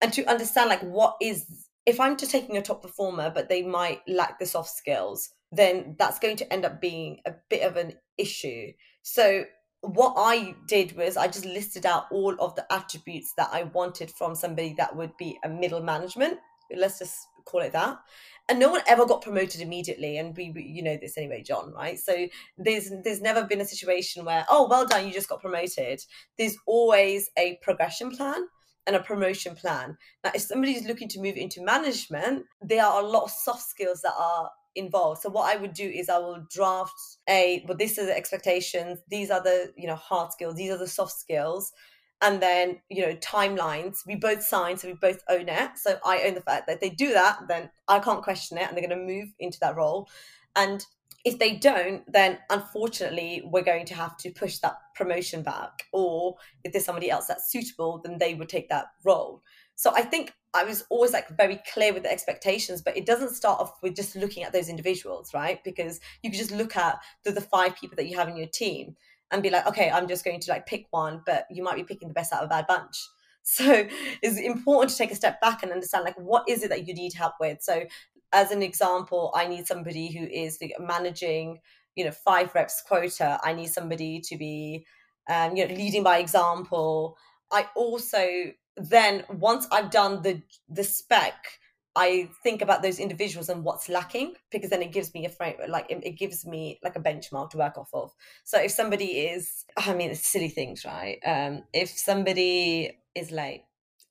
And 0.00 0.12
to 0.12 0.24
understand 0.26 0.68
like 0.68 0.82
what 0.82 1.16
is 1.20 1.67
if 1.88 1.98
I'm 1.98 2.18
just 2.18 2.30
taking 2.30 2.58
a 2.58 2.62
top 2.62 2.82
performer, 2.82 3.32
but 3.34 3.48
they 3.48 3.62
might 3.62 4.02
lack 4.06 4.38
the 4.38 4.44
soft 4.44 4.68
skills, 4.76 5.30
then 5.50 5.96
that's 5.98 6.18
going 6.18 6.36
to 6.36 6.52
end 6.52 6.66
up 6.66 6.82
being 6.82 7.20
a 7.26 7.32
bit 7.48 7.62
of 7.62 7.76
an 7.76 7.94
issue. 8.18 8.72
So, 9.02 9.46
what 9.80 10.14
I 10.18 10.54
did 10.66 10.94
was 10.96 11.16
I 11.16 11.28
just 11.28 11.46
listed 11.46 11.86
out 11.86 12.04
all 12.10 12.34
of 12.40 12.54
the 12.56 12.70
attributes 12.70 13.32
that 13.38 13.48
I 13.52 13.62
wanted 13.62 14.10
from 14.10 14.34
somebody 14.34 14.74
that 14.76 14.96
would 14.96 15.16
be 15.16 15.38
a 15.42 15.48
middle 15.48 15.80
management. 15.80 16.38
Let's 16.76 16.98
just 16.98 17.16
call 17.46 17.62
it 17.62 17.72
that. 17.72 17.96
And 18.50 18.58
no 18.58 18.70
one 18.70 18.82
ever 18.86 19.06
got 19.06 19.22
promoted 19.22 19.62
immediately, 19.62 20.18
and 20.18 20.36
we, 20.36 20.52
you 20.56 20.82
know 20.82 20.98
this 21.00 21.16
anyway, 21.16 21.42
John, 21.42 21.72
right? 21.72 21.98
So 21.98 22.28
there's 22.58 22.90
there's 23.02 23.22
never 23.22 23.44
been 23.44 23.62
a 23.62 23.66
situation 23.66 24.26
where 24.26 24.44
oh 24.50 24.68
well 24.68 24.86
done, 24.86 25.06
you 25.06 25.12
just 25.14 25.28
got 25.30 25.40
promoted. 25.40 26.02
There's 26.36 26.56
always 26.66 27.30
a 27.38 27.58
progression 27.62 28.10
plan 28.10 28.46
and 28.88 28.96
a 28.96 29.00
promotion 29.00 29.54
plan. 29.54 29.96
Now, 30.24 30.32
if 30.34 30.42
somebody 30.42 30.72
is 30.72 30.86
looking 30.86 31.08
to 31.10 31.20
move 31.20 31.36
into 31.36 31.62
management, 31.62 32.46
there 32.62 32.82
are 32.82 33.02
a 33.02 33.06
lot 33.06 33.24
of 33.24 33.30
soft 33.30 33.62
skills 33.62 34.00
that 34.00 34.14
are 34.18 34.50
involved. 34.74 35.20
So 35.20 35.28
what 35.28 35.54
I 35.54 35.60
would 35.60 35.74
do 35.74 35.84
is 35.88 36.08
I 36.08 36.18
will 36.18 36.44
draft 36.50 36.98
a, 37.28 37.62
but 37.66 37.78
this 37.78 37.98
is 37.98 38.06
the 38.06 38.16
expectations. 38.16 38.98
These 39.10 39.30
are 39.30 39.42
the, 39.42 39.72
you 39.76 39.86
know, 39.86 39.94
hard 39.94 40.32
skills. 40.32 40.54
These 40.54 40.70
are 40.70 40.78
the 40.78 40.88
soft 40.88 41.12
skills. 41.12 41.72
And 42.22 42.40
then, 42.42 42.80
you 42.88 43.06
know, 43.06 43.14
timelines. 43.16 43.98
We 44.06 44.16
both 44.16 44.42
sign, 44.42 44.78
so 44.78 44.88
we 44.88 44.94
both 44.94 45.22
own 45.28 45.48
it. 45.48 45.70
So 45.76 45.98
I 46.04 46.22
own 46.22 46.34
the 46.34 46.40
fact 46.40 46.66
that 46.66 46.76
if 46.76 46.80
they 46.80 46.90
do 46.90 47.12
that, 47.12 47.40
then 47.46 47.70
I 47.86 47.98
can't 48.00 48.24
question 48.24 48.56
it 48.56 48.66
and 48.66 48.76
they're 48.76 48.88
going 48.88 48.98
to 48.98 49.14
move 49.14 49.28
into 49.38 49.58
that 49.60 49.76
role. 49.76 50.08
And 50.56 50.84
if 51.24 51.38
they 51.38 51.56
don't, 51.56 52.10
then 52.10 52.38
unfortunately, 52.48 53.42
we're 53.44 53.62
going 53.62 53.84
to 53.86 53.94
have 53.94 54.16
to 54.18 54.30
push 54.30 54.58
that 54.58 54.78
promotion 54.94 55.42
back. 55.42 55.84
Or 55.92 56.36
if 56.64 56.72
there's 56.72 56.84
somebody 56.84 57.10
else 57.10 57.26
that's 57.26 57.50
suitable, 57.50 58.00
then 58.04 58.18
they 58.18 58.34
would 58.34 58.48
take 58.48 58.68
that 58.68 58.86
role. 59.04 59.42
So 59.74 59.92
I 59.94 60.02
think 60.02 60.32
I 60.54 60.64
was 60.64 60.84
always 60.90 61.12
like 61.12 61.28
very 61.36 61.60
clear 61.72 61.92
with 61.92 62.02
the 62.02 62.10
expectations, 62.10 62.82
but 62.82 62.96
it 62.96 63.06
doesn't 63.06 63.34
start 63.34 63.60
off 63.60 63.82
with 63.82 63.94
just 63.94 64.16
looking 64.16 64.42
at 64.42 64.52
those 64.52 64.68
individuals, 64.68 65.34
right? 65.34 65.62
Because 65.62 66.00
you 66.22 66.30
can 66.30 66.38
just 66.38 66.50
look 66.50 66.76
at 66.76 66.98
the, 67.24 67.32
the 67.32 67.40
five 67.40 67.76
people 67.76 67.96
that 67.96 68.06
you 68.06 68.16
have 68.16 68.28
in 68.28 68.36
your 68.36 68.48
team 68.48 68.96
and 69.30 69.42
be 69.42 69.50
like, 69.50 69.66
okay, 69.66 69.90
I'm 69.90 70.08
just 70.08 70.24
going 70.24 70.40
to 70.40 70.50
like 70.50 70.66
pick 70.66 70.86
one, 70.90 71.22
but 71.26 71.46
you 71.50 71.62
might 71.62 71.76
be 71.76 71.84
picking 71.84 72.08
the 72.08 72.14
best 72.14 72.32
out 72.32 72.42
of 72.42 72.46
a 72.46 72.48
bad 72.48 72.66
bunch. 72.66 73.08
So 73.50 73.88
it's 74.20 74.38
important 74.38 74.90
to 74.90 74.98
take 74.98 75.10
a 75.10 75.14
step 75.14 75.40
back 75.40 75.62
and 75.62 75.72
understand 75.72 76.04
like 76.04 76.18
what 76.18 76.46
is 76.46 76.62
it 76.62 76.68
that 76.68 76.86
you 76.86 76.92
need 76.92 77.14
help 77.14 77.32
with. 77.40 77.62
So 77.62 77.84
as 78.32 78.50
an 78.50 78.62
example, 78.62 79.32
I 79.34 79.46
need 79.46 79.66
somebody 79.66 80.12
who 80.12 80.24
is 80.24 80.58
the, 80.58 80.74
managing, 80.78 81.60
you 81.94 82.04
know, 82.04 82.10
five 82.10 82.54
reps 82.54 82.82
quota. 82.86 83.40
I 83.42 83.52
need 83.52 83.68
somebody 83.68 84.20
to 84.20 84.36
be, 84.36 84.86
um, 85.28 85.56
you 85.56 85.66
know, 85.66 85.74
leading 85.74 86.02
by 86.02 86.18
example. 86.18 87.16
I 87.50 87.66
also 87.74 88.52
then 88.78 89.24
once 89.28 89.66
I've 89.72 89.90
done 89.90 90.22
the 90.22 90.42
the 90.68 90.84
spec, 90.84 91.34
I 91.96 92.30
think 92.42 92.62
about 92.62 92.82
those 92.82 93.00
individuals 93.00 93.48
and 93.48 93.64
what's 93.64 93.88
lacking 93.88 94.34
because 94.50 94.70
then 94.70 94.82
it 94.82 94.92
gives 94.92 95.12
me 95.14 95.26
a 95.26 95.28
frame, 95.28 95.56
like 95.68 95.86
it, 95.90 95.98
it, 96.04 96.12
gives 96.12 96.46
me 96.46 96.78
like 96.84 96.94
a 96.94 97.00
benchmark 97.00 97.50
to 97.50 97.58
work 97.58 97.76
off 97.76 97.90
of. 97.92 98.12
So 98.44 98.60
if 98.60 98.70
somebody 98.70 99.26
is, 99.26 99.64
I 99.76 99.94
mean, 99.94 100.10
it's 100.10 100.26
silly 100.26 100.48
things, 100.48 100.84
right? 100.84 101.18
Um, 101.26 101.64
if 101.72 101.90
somebody 101.90 102.96
is 103.16 103.32
late, 103.32 103.64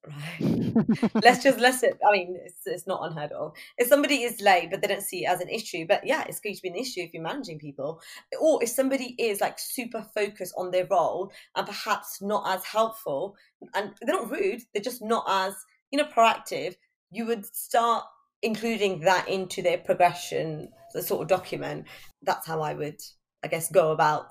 right? 0.08 1.24
let's 1.24 1.44
just 1.44 1.60
let's 1.60 1.84
it. 1.84 1.98
I 2.08 2.12
mean, 2.12 2.38
it's, 2.44 2.66
it's 2.66 2.88
not 2.88 3.02
unheard 3.04 3.32
of. 3.32 3.54
If 3.78 3.88
somebody 3.88 4.24
is 4.24 4.42
late, 4.42 4.70
but 4.72 4.82
they 4.82 4.88
don't 4.88 5.02
see 5.02 5.26
it 5.26 5.30
as 5.30 5.42
an 5.42 5.50
issue, 5.50 5.86
but 5.88 6.06
yeah, 6.06 6.24
it's 6.28 6.40
going 6.40 6.56
to 6.56 6.62
be 6.62 6.70
an 6.70 6.76
issue 6.76 7.02
if 7.02 7.14
you're 7.14 7.24
managing 7.24 7.60
people. 7.60 8.02
Or 8.40 8.62
if 8.64 8.70
somebody 8.70 9.16
is 9.20 9.42
like 9.42 9.60
super 9.60 10.06
focused 10.16 10.54
on 10.58 10.72
their 10.72 10.88
role 10.90 11.32
and 11.56 11.68
perhaps 11.68 12.22
not 12.22 12.44
as 12.48 12.64
helpful, 12.66 13.36
and 13.74 13.94
they're 14.02 14.16
not 14.16 14.32
rude, 14.32 14.62
they're 14.74 14.82
just 14.84 15.02
not 15.02 15.26
as 15.28 15.56
you 15.92 15.98
know 15.98 16.06
proactive. 16.06 16.76
You 17.12 17.26
would 17.26 17.46
start 17.46 18.04
including 18.42 19.02
that 19.02 19.28
into 19.28 19.62
their 19.62 19.78
progression, 19.78 20.70
the 20.94 21.02
sort 21.02 21.22
of 21.22 21.28
document. 21.28 21.86
That's 22.22 22.48
how 22.48 22.62
I 22.62 22.74
would, 22.74 23.02
I 23.44 23.48
guess, 23.48 23.72
go 23.72 23.92
about 23.92 24.28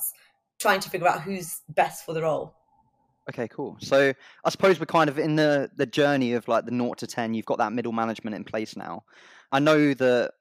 trying 0.59 0.81
to 0.81 0.91
figure 0.91 1.09
out 1.09 1.23
who's 1.23 1.61
best 1.69 2.05
for 2.05 2.15
the 2.15 2.23
role. 2.23 2.55
Okay, 3.29 3.49
cool. 3.49 3.77
So 3.81 4.13
I 4.45 4.51
suppose 4.51 4.79
we're 4.79 4.87
kind 4.87 5.11
of 5.11 5.19
in 5.19 5.37
the 5.37 5.69
the 5.77 5.87
journey 5.87 6.35
of 6.35 6.47
like 6.47 6.65
the 6.65 6.71
naught 6.71 6.99
to 6.99 7.07
ten. 7.07 7.35
You've 7.35 7.47
got 7.47 7.59
that 7.59 7.73
middle 7.73 7.93
management 7.93 8.37
in 8.37 8.45
place 8.45 8.77
now. 8.77 9.03
I 9.51 9.59
know 9.59 9.95
that 9.95 10.33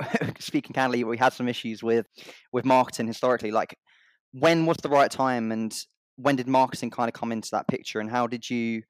speaking 0.38 0.74
candidly, 0.74 1.04
we 1.04 1.16
had 1.16 1.32
some 1.32 1.48
issues 1.48 1.82
with 1.82 2.06
with 2.52 2.64
marketing 2.64 3.06
historically. 3.06 3.50
Like, 3.50 3.78
when 4.32 4.66
was 4.66 4.76
the 4.78 4.90
right 4.90 5.10
time, 5.10 5.52
and 5.52 5.74
when 6.16 6.36
did 6.36 6.46
marketing 6.48 6.90
kind 6.90 7.08
of 7.08 7.14
come 7.14 7.32
into 7.32 7.48
that 7.52 7.68
picture, 7.68 7.98
and 8.00 8.10
how 8.10 8.26
did 8.26 8.48
you 8.48 8.82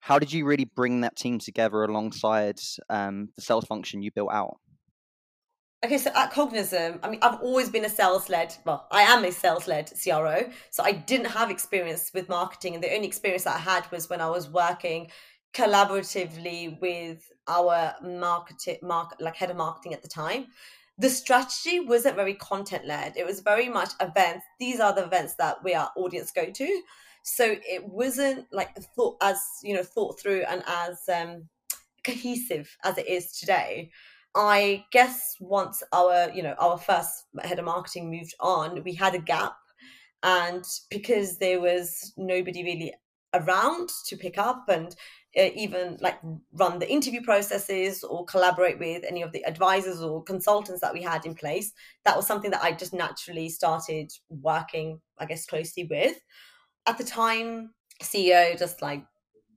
how 0.00 0.18
did 0.18 0.32
you 0.32 0.46
really 0.46 0.64
bring 0.64 1.02
that 1.02 1.16
team 1.16 1.38
together 1.38 1.84
alongside 1.84 2.58
um, 2.88 3.28
the 3.36 3.42
sales 3.42 3.66
function 3.66 4.02
you 4.02 4.10
built 4.10 4.32
out? 4.32 4.56
Okay, 5.84 5.98
so 5.98 6.12
at 6.14 6.32
Cognism, 6.32 7.00
I 7.02 7.10
mean, 7.10 7.18
I've 7.22 7.40
always 7.40 7.68
been 7.68 7.84
a 7.84 7.88
sales 7.88 8.28
led, 8.28 8.54
well, 8.64 8.86
I 8.92 9.02
am 9.02 9.24
a 9.24 9.32
sales 9.32 9.66
led 9.66 9.90
CRO. 10.00 10.48
So 10.70 10.84
I 10.84 10.92
didn't 10.92 11.26
have 11.26 11.50
experience 11.50 12.12
with 12.14 12.28
marketing. 12.28 12.74
And 12.74 12.84
the 12.84 12.94
only 12.94 13.08
experience 13.08 13.44
that 13.44 13.56
I 13.56 13.58
had 13.58 13.90
was 13.90 14.08
when 14.08 14.20
I 14.20 14.30
was 14.30 14.48
working 14.48 15.10
collaboratively 15.54 16.80
with 16.80 17.28
our 17.48 17.94
market, 18.00 18.80
market 18.80 19.20
like 19.20 19.34
head 19.34 19.50
of 19.50 19.56
marketing 19.56 19.92
at 19.92 20.02
the 20.02 20.08
time. 20.08 20.46
The 20.98 21.10
strategy 21.10 21.80
wasn't 21.80 22.14
very 22.14 22.34
content 22.34 22.86
led, 22.86 23.16
it 23.16 23.26
was 23.26 23.40
very 23.40 23.68
much 23.68 23.90
events. 24.00 24.46
These 24.60 24.78
are 24.78 24.94
the 24.94 25.04
events 25.04 25.34
that 25.34 25.64
we 25.64 25.74
our 25.74 25.90
audience 25.96 26.30
go 26.30 26.48
to. 26.48 26.82
So 27.24 27.56
it 27.68 27.84
wasn't 27.84 28.46
like 28.52 28.76
thought 28.94 29.16
as, 29.20 29.42
you 29.64 29.74
know, 29.74 29.82
thought 29.82 30.20
through 30.20 30.44
and 30.48 30.62
as 30.68 31.00
um, 31.12 31.48
cohesive 32.04 32.76
as 32.84 32.98
it 32.98 33.08
is 33.08 33.32
today 33.32 33.90
I 34.34 34.84
guess 34.92 35.36
once 35.40 35.82
our, 35.92 36.30
you 36.32 36.42
know, 36.42 36.54
our 36.58 36.78
first 36.78 37.24
head 37.42 37.58
of 37.58 37.64
marketing 37.64 38.10
moved 38.10 38.34
on, 38.40 38.82
we 38.84 38.94
had 38.94 39.14
a 39.14 39.18
gap. 39.18 39.56
And 40.22 40.64
because 40.90 41.38
there 41.38 41.60
was 41.60 42.12
nobody 42.16 42.64
really 42.64 42.94
around 43.34 43.90
to 44.06 44.16
pick 44.16 44.38
up 44.38 44.64
and 44.68 44.94
uh, 45.36 45.48
even 45.54 45.96
like 46.00 46.18
run 46.52 46.78
the 46.78 46.90
interview 46.90 47.22
processes 47.22 48.04
or 48.04 48.24
collaborate 48.26 48.78
with 48.78 49.02
any 49.04 49.22
of 49.22 49.32
the 49.32 49.44
advisors 49.44 50.02
or 50.02 50.22
consultants 50.22 50.80
that 50.82 50.92
we 50.92 51.02
had 51.02 51.24
in 51.26 51.34
place, 51.34 51.72
that 52.04 52.16
was 52.16 52.26
something 52.26 52.50
that 52.50 52.62
I 52.62 52.72
just 52.72 52.92
naturally 52.92 53.48
started 53.48 54.12
working, 54.28 55.00
I 55.18 55.26
guess, 55.26 55.46
closely 55.46 55.84
with. 55.84 56.18
At 56.86 56.98
the 56.98 57.04
time, 57.04 57.72
CEO 58.02 58.58
just 58.58 58.82
like 58.82 59.04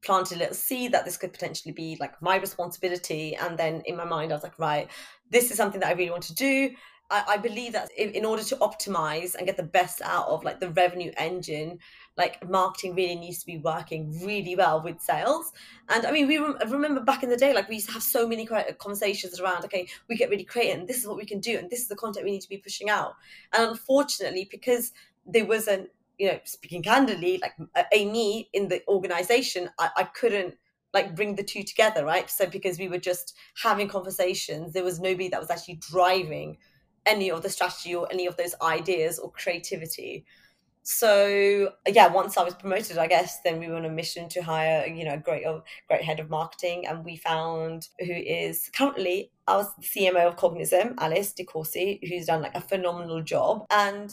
planted 0.06 0.38
a 0.38 0.40
little 0.40 0.56
seed 0.56 0.92
that 0.94 1.04
this 1.04 1.18
could 1.18 1.34
potentially 1.34 1.74
be 1.74 1.98
like 2.00 2.22
my 2.22 2.38
responsibility. 2.38 3.36
And 3.36 3.58
then 3.58 3.82
in 3.86 3.98
my 3.98 4.06
mind, 4.06 4.32
I 4.32 4.36
was 4.36 4.44
like, 4.44 4.60
right, 4.60 4.90
this 5.30 5.52
is 5.52 5.58
something 5.58 5.82
that 5.82 5.90
I 5.90 5.94
really 5.94 6.12
want 6.12 6.24
to 6.24 6.36
do. 6.36 6.72
I, 7.10 7.24
I 7.30 7.38
believe 7.38 7.74
that 7.74 7.92
in 7.98 8.26
order 8.26 8.44
to 8.44 8.56
optimize 8.58 9.36
and 9.36 9.46
get 9.46 9.58
the 9.58 9.64
best 9.64 10.02
out 10.02 10.28
of 10.28 10.44
like 10.44 10.60
the 10.60 10.70
revenue 10.70 11.12
engine, 11.18 11.80
like 12.18 12.48
marketing 12.50 12.96
really 12.96 13.16
needs 13.16 13.40
to 13.40 13.46
be 13.46 13.58
working 13.58 14.26
really 14.26 14.56
well 14.56 14.82
with 14.82 15.02
sales. 15.02 15.52
And 15.90 16.06
I 16.06 16.12
mean, 16.12 16.28
we 16.28 16.38
rem- 16.38 16.58
remember 16.68 17.02
back 17.02 17.24
in 17.24 17.30
the 17.30 17.38
day, 17.38 17.54
like 17.54 17.70
we 17.70 17.76
used 17.76 17.88
to 17.88 17.94
have 17.94 18.04
so 18.04 18.28
many 18.28 18.46
conversations 18.46 19.40
around, 19.40 19.66
okay, 19.66 19.88
we 20.08 20.16
get 20.16 20.30
really 20.30 20.46
creative 20.46 20.80
and 20.80 20.88
this 20.88 20.98
is 20.98 21.08
what 21.08 21.18
we 21.18 21.26
can 21.26 21.40
do 21.40 21.58
and 21.58 21.70
this 21.70 21.82
is 21.82 21.88
the 21.88 21.96
content 21.96 22.26
we 22.26 22.32
need 22.32 22.42
to 22.42 22.50
be 22.50 22.58
pushing 22.58 22.90
out. 22.90 23.14
And 23.54 23.70
unfortunately, 23.70 24.48
because 24.50 24.92
there 25.26 25.46
wasn't 25.46 25.90
you 26.18 26.28
know 26.28 26.40
speaking 26.44 26.84
candidly 26.84 27.40
like 27.42 27.54
uh, 27.76 27.84
a 27.94 28.06
me 28.06 28.50
in 28.54 28.68
the 28.68 28.82
organization 28.88 29.70
I, 29.80 29.90
I 29.98 30.04
couldn't 30.04 30.56
like 30.94 31.16
bring 31.16 31.36
the 31.36 31.44
two 31.44 31.64
together 31.64 32.06
right? 32.06 32.30
So 32.30 32.46
because 32.46 32.80
we 32.80 32.88
were 32.88 32.98
just 32.98 33.36
having 33.62 33.88
conversations 33.88 34.74
there 34.74 34.84
was 34.84 35.00
nobody 35.00 35.30
that 35.30 35.40
was 35.40 35.50
actually 35.50 35.80
driving 35.92 36.58
any 37.06 37.30
of 37.30 37.44
the 37.44 37.50
strategy 37.50 37.94
or 37.94 38.08
any 38.12 38.26
of 38.26 38.38
those 38.38 38.56
ideas 38.62 39.20
or 39.20 39.32
creativity. 39.32 40.26
So 40.84 41.72
yeah 41.88 42.08
once 42.08 42.38
i 42.38 42.44
was 42.44 42.54
promoted 42.54 43.00
i 43.00 43.08
guess 43.08 43.42
then 43.42 43.60
we 43.60 43.68
were 43.68 43.76
on 43.76 43.86
a 43.86 43.90
mission 43.90 44.30
to 44.30 44.44
hire 44.44 44.86
you 44.86 45.04
know 45.04 45.16
a 45.16 45.18
great 45.18 45.44
uh, 45.44 45.62
great 45.88 46.04
head 46.04 46.20
of 46.20 46.30
marketing 46.30 46.86
and 46.86 47.04
we 47.04 47.16
found 47.16 47.88
who 48.00 48.14
is 48.14 48.70
currently 48.78 49.32
our 49.48 49.68
cmo 49.82 50.28
of 50.28 50.36
cognism 50.36 50.94
alice 51.00 51.34
de 51.34 51.44
Courcy 51.44 52.00
who's 52.08 52.28
done 52.28 52.44
like 52.44 52.56
a 52.56 52.62
phenomenal 52.62 53.24
job. 53.24 53.66
And 53.70 54.12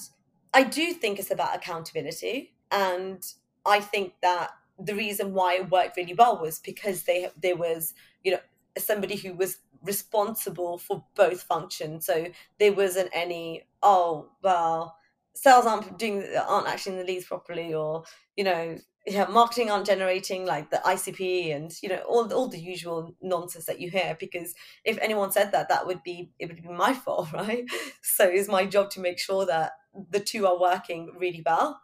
I 0.55 0.63
do 0.65 0.93
think 0.93 1.19
it's 1.19 1.31
about 1.31 1.57
accountability. 1.57 2.55
And 2.71 3.25
I 3.65 3.81
think 3.81 4.15
that 4.23 4.51
the 4.79 4.95
reason 4.95 5.35
why 5.35 5.55
it 5.55 5.71
worked 5.71 5.97
really 5.97 6.15
well 6.15 6.41
was 6.41 6.59
because 6.59 7.05
they 7.05 7.29
there 7.41 7.57
was, 7.57 7.95
you 8.23 8.33
know, 8.33 8.41
somebody 8.79 9.17
who 9.17 9.35
was 9.35 9.59
responsible 9.83 10.79
for 10.79 11.05
both 11.15 11.43
functions. 11.43 12.07
So 12.07 12.29
there 12.59 12.73
wasn't 12.73 13.11
any, 13.13 13.65
oh, 13.83 14.31
well, 14.43 14.97
sales 15.35 15.67
aren't 15.67 15.99
doing 15.99 16.25
aren't 16.37 16.69
actually 16.69 16.93
in 16.93 16.99
the 16.99 17.05
leads 17.05 17.27
properly 17.27 17.75
or, 17.75 18.05
you 18.37 18.45
know, 18.45 18.79
yeah, 19.07 19.27
marketing 19.27 19.69
aren't 19.69 19.87
generating 19.87 20.47
like 20.47 20.71
the 20.71 20.77
ICP 20.77 21.55
and 21.55 21.73
you 21.83 21.89
know 21.89 22.03
all 22.09 22.33
all 22.33 22.47
the 22.47 22.61
usual 22.61 23.15
nonsense 23.21 23.67
that 23.67 23.81
you 23.81 23.91
hear. 23.91 24.17
Because 24.19 24.55
if 24.85 24.97
anyone 24.99 25.33
said 25.33 25.51
that, 25.53 25.69
that 25.69 25.87
would 25.87 26.03
be 26.03 26.31
it 26.39 26.47
would 26.47 26.63
be 26.63 26.69
my 26.69 26.95
fault, 27.05 27.33
right? 27.33 27.65
So 28.01 28.25
it's 28.29 28.49
my 28.49 28.65
job 28.65 28.91
to 28.91 29.01
make 29.01 29.19
sure 29.19 29.45
that 29.47 29.73
the 30.11 30.21
two 30.21 30.47
are 30.47 30.59
working 30.59 31.13
really 31.19 31.43
well. 31.45 31.81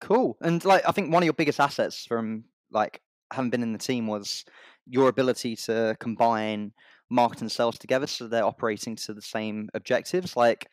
Cool. 0.00 0.36
And 0.42 0.64
like 0.64 0.82
I 0.86 0.92
think 0.92 1.12
one 1.12 1.22
of 1.22 1.26
your 1.26 1.32
biggest 1.32 1.60
assets 1.60 2.04
from 2.04 2.44
like 2.70 3.00
having 3.32 3.50
been 3.50 3.62
in 3.62 3.72
the 3.72 3.78
team 3.78 4.06
was 4.06 4.44
your 4.86 5.08
ability 5.08 5.56
to 5.56 5.96
combine 6.00 6.72
marketing 7.08 7.44
and 7.44 7.52
sales 7.52 7.78
together 7.78 8.06
so 8.06 8.26
they're 8.26 8.44
operating 8.44 8.96
to 8.96 9.14
the 9.14 9.22
same 9.22 9.68
objectives. 9.74 10.36
Like 10.36 10.68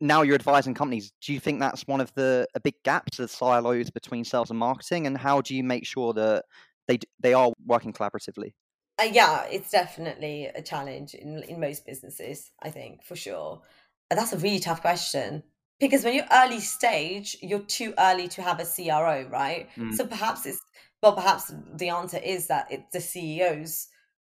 now 0.00 0.22
you're 0.22 0.34
advising 0.34 0.74
companies, 0.74 1.12
do 1.24 1.32
you 1.32 1.40
think 1.40 1.60
that's 1.60 1.86
one 1.86 2.00
of 2.00 2.12
the 2.14 2.46
a 2.54 2.60
big 2.60 2.74
gaps, 2.84 3.18
the 3.18 3.28
silos 3.28 3.90
between 3.90 4.24
sales 4.24 4.50
and 4.50 4.58
marketing? 4.58 5.06
And 5.06 5.16
how 5.16 5.40
do 5.40 5.54
you 5.54 5.62
make 5.62 5.86
sure 5.86 6.12
that 6.14 6.44
they 6.88 6.98
they 7.20 7.34
are 7.34 7.52
working 7.64 7.92
collaboratively? 7.92 8.52
Uh, 9.00 9.08
yeah, 9.10 9.44
it's 9.44 9.70
definitely 9.70 10.46
a 10.46 10.62
challenge 10.62 11.14
in 11.14 11.42
in 11.44 11.60
most 11.60 11.86
businesses. 11.86 12.50
I 12.60 12.70
think 12.70 13.04
for 13.04 13.16
sure. 13.16 13.62
That's 14.10 14.32
a 14.32 14.38
really 14.38 14.60
tough 14.60 14.80
question 14.80 15.42
because 15.80 16.04
when 16.04 16.14
you're 16.14 16.24
early 16.32 16.60
stage 16.60 17.36
you're 17.42 17.58
too 17.60 17.94
early 17.98 18.28
to 18.28 18.42
have 18.42 18.60
a 18.60 18.64
cro 18.64 19.26
right 19.30 19.68
mm. 19.76 19.92
so 19.94 20.06
perhaps 20.06 20.46
it's 20.46 20.60
well 21.02 21.12
perhaps 21.12 21.52
the 21.74 21.88
answer 21.88 22.18
is 22.18 22.46
that 22.46 22.66
it's 22.70 22.90
the 22.92 23.00
ceo's 23.00 23.88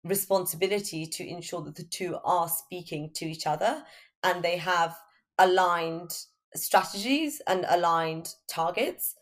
responsibility 0.03 1.05
to 1.05 1.27
ensure 1.27 1.61
that 1.61 1.75
the 1.75 1.83
two 1.83 2.17
are 2.23 2.49
speaking 2.49 3.09
to 3.13 3.25
each 3.25 3.45
other 3.45 3.83
and 4.23 4.43
they 4.43 4.57
have 4.57 4.97
aligned 5.37 6.17
strategies 6.55 7.41
and 7.47 7.65
aligned 7.69 8.33
targets 8.49 9.15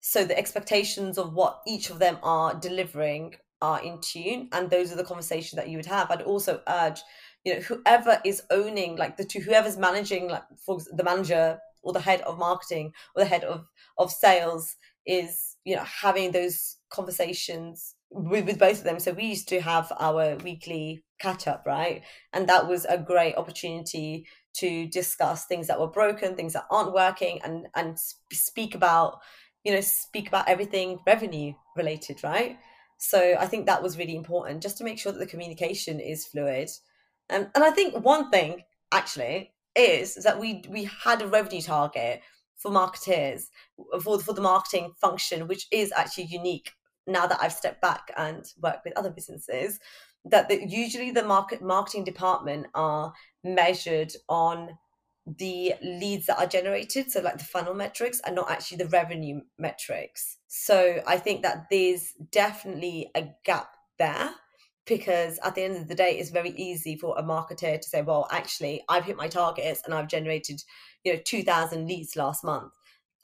so 0.00 0.24
the 0.24 0.38
expectations 0.38 1.18
of 1.18 1.34
what 1.34 1.60
each 1.66 1.90
of 1.90 1.98
them 1.98 2.18
are 2.22 2.54
delivering 2.54 3.34
are 3.60 3.82
in 3.82 4.00
tune 4.00 4.48
and 4.52 4.70
those 4.70 4.92
are 4.92 4.96
the 4.96 5.04
conversations 5.04 5.56
that 5.56 5.68
you 5.68 5.76
would 5.76 5.86
have. 5.86 6.10
I'd 6.10 6.22
also 6.22 6.62
urge 6.68 7.00
you 7.44 7.54
know 7.54 7.60
whoever 7.60 8.20
is 8.24 8.42
owning 8.50 8.96
like 8.96 9.16
the 9.16 9.24
two 9.24 9.40
whoever's 9.40 9.76
managing 9.76 10.28
like 10.28 10.42
for 10.64 10.78
the 10.92 11.04
manager 11.04 11.58
or 11.82 11.92
the 11.92 12.00
head 12.00 12.20
of 12.22 12.38
marketing 12.38 12.92
or 13.14 13.22
the 13.22 13.28
head 13.28 13.44
of 13.44 13.66
of 13.96 14.10
sales 14.10 14.76
is 15.06 15.56
you 15.64 15.76
know 15.76 15.84
having 15.84 16.32
those 16.32 16.76
conversations 16.90 17.94
with, 18.10 18.46
with 18.46 18.58
both 18.58 18.78
of 18.78 18.84
them. 18.84 18.98
So 18.98 19.12
we 19.12 19.24
used 19.24 19.48
to 19.48 19.60
have 19.60 19.92
our 19.98 20.36
weekly 20.36 21.04
catch 21.20 21.46
up 21.46 21.64
right? 21.66 22.02
And 22.32 22.48
that 22.48 22.68
was 22.68 22.84
a 22.86 22.98
great 22.98 23.36
opportunity 23.36 24.26
to 24.54 24.86
discuss 24.86 25.46
things 25.46 25.66
that 25.66 25.78
were 25.78 25.88
broken 25.88 26.34
things 26.34 26.52
that 26.52 26.66
aren't 26.70 26.92
working 26.92 27.40
and 27.42 27.68
and 27.74 27.96
speak 28.32 28.74
about 28.74 29.18
you 29.64 29.72
know 29.72 29.80
speak 29.80 30.28
about 30.28 30.48
everything 30.48 30.98
revenue 31.06 31.52
related 31.76 32.22
right 32.24 32.58
so 32.98 33.36
i 33.38 33.46
think 33.46 33.66
that 33.66 33.82
was 33.82 33.96
really 33.96 34.16
important 34.16 34.62
just 34.62 34.76
to 34.76 34.84
make 34.84 34.98
sure 34.98 35.12
that 35.12 35.18
the 35.18 35.26
communication 35.26 36.00
is 36.00 36.26
fluid. 36.26 36.68
Um, 37.30 37.46
and 37.54 37.64
i 37.64 37.70
think 37.70 38.04
one 38.04 38.30
thing 38.30 38.64
actually 38.92 39.52
is, 39.74 40.16
is 40.16 40.24
that 40.24 40.40
we 40.40 40.64
we 40.68 40.84
had 40.84 41.22
a 41.22 41.28
revenue 41.28 41.62
target 41.62 42.20
for 42.56 42.70
marketers 42.70 43.50
for, 44.02 44.18
for 44.18 44.32
the 44.34 44.40
marketing 44.40 44.92
function 45.00 45.46
which 45.46 45.66
is 45.70 45.92
actually 45.96 46.24
unique 46.24 46.72
now 47.06 47.26
that 47.26 47.38
i've 47.40 47.52
stepped 47.52 47.80
back 47.80 48.10
and 48.16 48.44
worked 48.60 48.84
with 48.84 48.96
other 48.96 49.10
businesses 49.10 49.78
that 50.24 50.48
the, 50.48 50.66
usually 50.68 51.10
the 51.10 51.22
market 51.22 51.62
marketing 51.62 52.04
department 52.04 52.66
are 52.74 53.12
measured 53.44 54.12
on 54.28 54.76
the 55.36 55.74
leads 55.82 56.26
that 56.26 56.38
are 56.38 56.46
generated 56.46 57.10
so 57.10 57.20
like 57.20 57.38
the 57.38 57.44
funnel 57.44 57.74
metrics 57.74 58.20
and 58.24 58.34
not 58.34 58.50
actually 58.50 58.78
the 58.78 58.88
revenue 58.88 59.40
metrics. 59.58 60.38
So 60.46 61.02
i 61.06 61.18
think 61.18 61.42
that 61.42 61.66
there's 61.70 62.12
definitely 62.30 63.10
a 63.14 63.28
gap 63.44 63.70
there 63.98 64.30
because 64.86 65.38
at 65.44 65.54
the 65.54 65.62
end 65.62 65.76
of 65.76 65.88
the 65.88 65.94
day 65.94 66.18
it's 66.18 66.30
very 66.30 66.50
easy 66.50 66.96
for 66.96 67.14
a 67.18 67.22
marketer 67.22 67.78
to 67.78 67.88
say 67.88 68.00
well 68.00 68.26
actually 68.30 68.82
i've 68.88 69.04
hit 69.04 69.16
my 69.16 69.28
targets 69.28 69.82
and 69.84 69.92
i've 69.92 70.08
generated 70.08 70.62
you 71.04 71.12
know 71.12 71.20
2000 71.24 71.86
leads 71.86 72.16
last 72.16 72.44
month. 72.44 72.72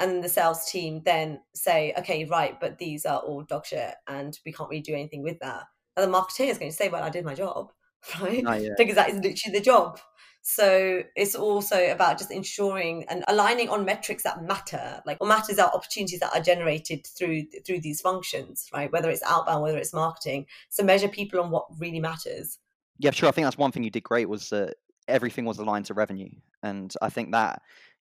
And 0.00 0.24
the 0.24 0.28
sales 0.28 0.68
team 0.68 1.02
then 1.04 1.40
say 1.54 1.94
okay 1.98 2.24
right 2.24 2.58
but 2.60 2.78
these 2.78 3.06
are 3.06 3.20
all 3.20 3.42
dog 3.42 3.64
shit 3.64 3.94
and 4.08 4.38
we 4.44 4.52
can't 4.52 4.68
really 4.68 4.82
do 4.82 4.94
anything 4.94 5.22
with 5.22 5.38
that. 5.40 5.64
And 5.96 6.12
the 6.12 6.16
marketer 6.18 6.48
is 6.48 6.58
going 6.58 6.70
to 6.70 6.76
say 6.76 6.88
well 6.88 7.04
i 7.04 7.10
did 7.10 7.24
my 7.24 7.34
job 7.34 7.70
right? 8.20 8.44
Because 8.76 8.96
that 8.96 9.10
is 9.10 9.16
literally 9.16 9.58
the 9.58 9.64
job 9.64 9.98
so 10.46 11.02
it's 11.16 11.34
also 11.34 11.90
about 11.90 12.18
just 12.18 12.30
ensuring 12.30 13.06
and 13.08 13.24
aligning 13.28 13.70
on 13.70 13.86
metrics 13.86 14.22
that 14.24 14.44
matter. 14.44 15.00
Like 15.06 15.18
what 15.18 15.28
matters 15.28 15.58
are 15.58 15.70
opportunities 15.72 16.20
that 16.20 16.34
are 16.34 16.42
generated 16.42 17.06
through 17.06 17.46
through 17.66 17.80
these 17.80 18.02
functions, 18.02 18.68
right? 18.72 18.92
Whether 18.92 19.08
it's 19.08 19.22
outbound, 19.22 19.62
whether 19.62 19.78
it's 19.78 19.94
marketing. 19.94 20.44
So 20.68 20.84
measure 20.84 21.08
people 21.08 21.40
on 21.40 21.50
what 21.50 21.64
really 21.78 21.98
matters. 21.98 22.58
Yeah, 22.98 23.10
sure. 23.10 23.30
I 23.30 23.32
think 23.32 23.46
that's 23.46 23.56
one 23.56 23.72
thing 23.72 23.84
you 23.84 23.90
did 23.90 24.02
great 24.02 24.28
was 24.28 24.50
that 24.50 24.74
everything 25.08 25.46
was 25.46 25.58
aligned 25.58 25.86
to 25.86 25.94
revenue, 25.94 26.28
and 26.62 26.92
I 27.00 27.08
think 27.08 27.32
that 27.32 27.62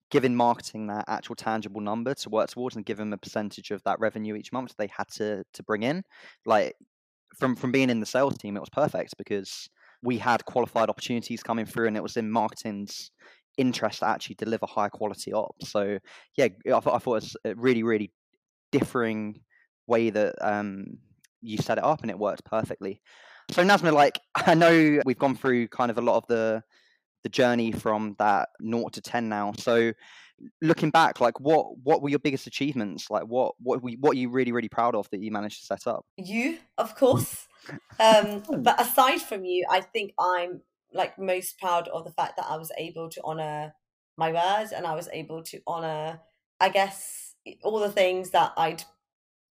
giving 0.10 0.36
marketing 0.36 0.88
that 0.88 1.06
actual 1.08 1.36
tangible 1.36 1.80
number 1.80 2.16
to 2.16 2.30
work 2.30 2.50
towards 2.50 2.76
and 2.76 2.86
give 2.86 2.98
them 2.98 3.14
a 3.14 3.18
percentage 3.18 3.70
of 3.70 3.84
that 3.84 4.00
revenue 4.00 4.36
each 4.36 4.52
month 4.52 4.74
they 4.78 4.88
had 4.88 5.08
to 5.10 5.44
to 5.54 5.62
bring 5.62 5.84
in, 5.84 6.04
like 6.48 6.74
from 7.38 7.56
from 7.56 7.72
being 7.72 7.92
in 7.92 8.00
the 8.00 8.06
sales 8.08 8.36
team, 8.39 8.58
it 8.58 8.62
was 8.62 8.70
perfect 8.70 9.16
because 9.20 9.70
we 10.04 10.18
had 10.18 10.45
qualified 10.45 10.89
opportunities 10.89 11.43
coming 11.43 11.66
through, 11.66 11.88
and 11.88 11.97
it 11.97 12.04
was 12.04 12.18
in 12.18 12.32
marketing's 12.32 13.12
interest 13.58 13.99
to 13.99 14.08
actually 14.08 14.36
deliver 14.36 14.66
high 14.66 14.89
quality 14.89 15.34
ops. 15.34 15.70
So 15.70 15.99
yeah, 16.38 16.47
I 16.68 16.80
thought 16.80 16.95
I 16.95 16.97
thought 16.99 17.16
it 17.16 17.24
was 17.24 17.38
a 17.45 17.56
really 17.56 17.84
really 17.84 18.12
differing 18.72 19.41
way 19.88 20.10
that 20.10 20.36
um, 20.41 20.86
you 21.41 21.58
set 21.58 21.78
it 21.78 21.84
up, 21.84 22.02
and 22.02 22.12
it 22.12 22.18
worked 22.18 22.45
perfectly. 22.45 23.02
So 23.52 23.64
Nazma, 23.64 23.93
like 23.93 24.20
I 24.36 24.54
know 24.54 24.99
we've 25.06 25.18
gone 25.18 25.36
through 25.36 25.68
kind 25.68 25.91
of 25.91 25.97
a 25.97 26.02
lot 26.02 26.18
of 26.18 26.28
the 26.28 26.64
the 27.24 27.30
journey 27.30 27.72
from 27.72 28.16
that 28.18 28.49
naught 28.60 28.93
to 28.93 29.02
ten 29.02 29.30
now. 29.30 29.54
So 29.58 29.93
looking 30.62 30.89
back, 30.89 31.20
like 31.20 31.39
what 31.39 31.78
what 31.84 32.02
were 32.02 32.10
your 32.10 32.20
biggest 32.20 32.48
achievements? 32.48 33.10
Like 33.10 33.24
what 33.24 33.56
what 33.60 33.82
what 34.00 34.12
are 34.12 34.20
you 34.20 34.30
really 34.30 34.52
really 34.52 34.70
proud 34.70 34.96
of 34.96 35.10
that 35.12 35.22
you 35.22 35.32
managed 35.32 35.60
to 35.62 35.66
set 35.66 35.88
up? 35.88 36.06
You, 36.18 36.58
of 36.78 36.96
course. 36.96 37.48
Um, 38.00 38.42
oh. 38.50 38.58
but 38.58 38.82
aside 38.82 39.22
from 39.22 39.46
you, 39.46 39.68
I 39.70 39.82
think 39.82 40.14
I'm 40.20 40.62
like 40.92 41.20
most 41.20 41.60
proud 41.60 41.88
of 41.89 42.06
the 42.06 42.12
fact 42.12 42.38
that 42.38 42.48
I 42.50 42.58
was 42.58 42.72
able 42.76 43.08
to 43.10 43.22
honor 43.24 43.74
my 44.18 44.32
words 44.32 44.72
and 44.72 44.86
I 44.86 44.96
was 44.96 45.08
able 45.14 45.44
to 45.44 45.60
honor, 45.68 46.20
I 46.60 46.70
guess, 46.70 47.36
all 47.64 47.80
the 47.80 47.92
things 47.92 48.32
that 48.32 48.54
I'd 48.58 48.84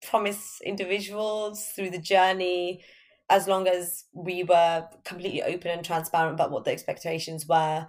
promised 0.02 0.60
individuals 0.62 1.66
through 1.74 1.90
the 1.90 1.98
journey, 1.98 2.82
as 3.30 3.46
long 3.46 3.68
as 3.68 4.04
we 4.12 4.42
were 4.42 4.88
completely 5.04 5.42
open 5.42 5.70
and 5.70 5.84
transparent 5.84 6.34
about 6.34 6.50
what 6.50 6.64
the 6.64 6.72
expectations 6.72 7.46
were, 7.46 7.86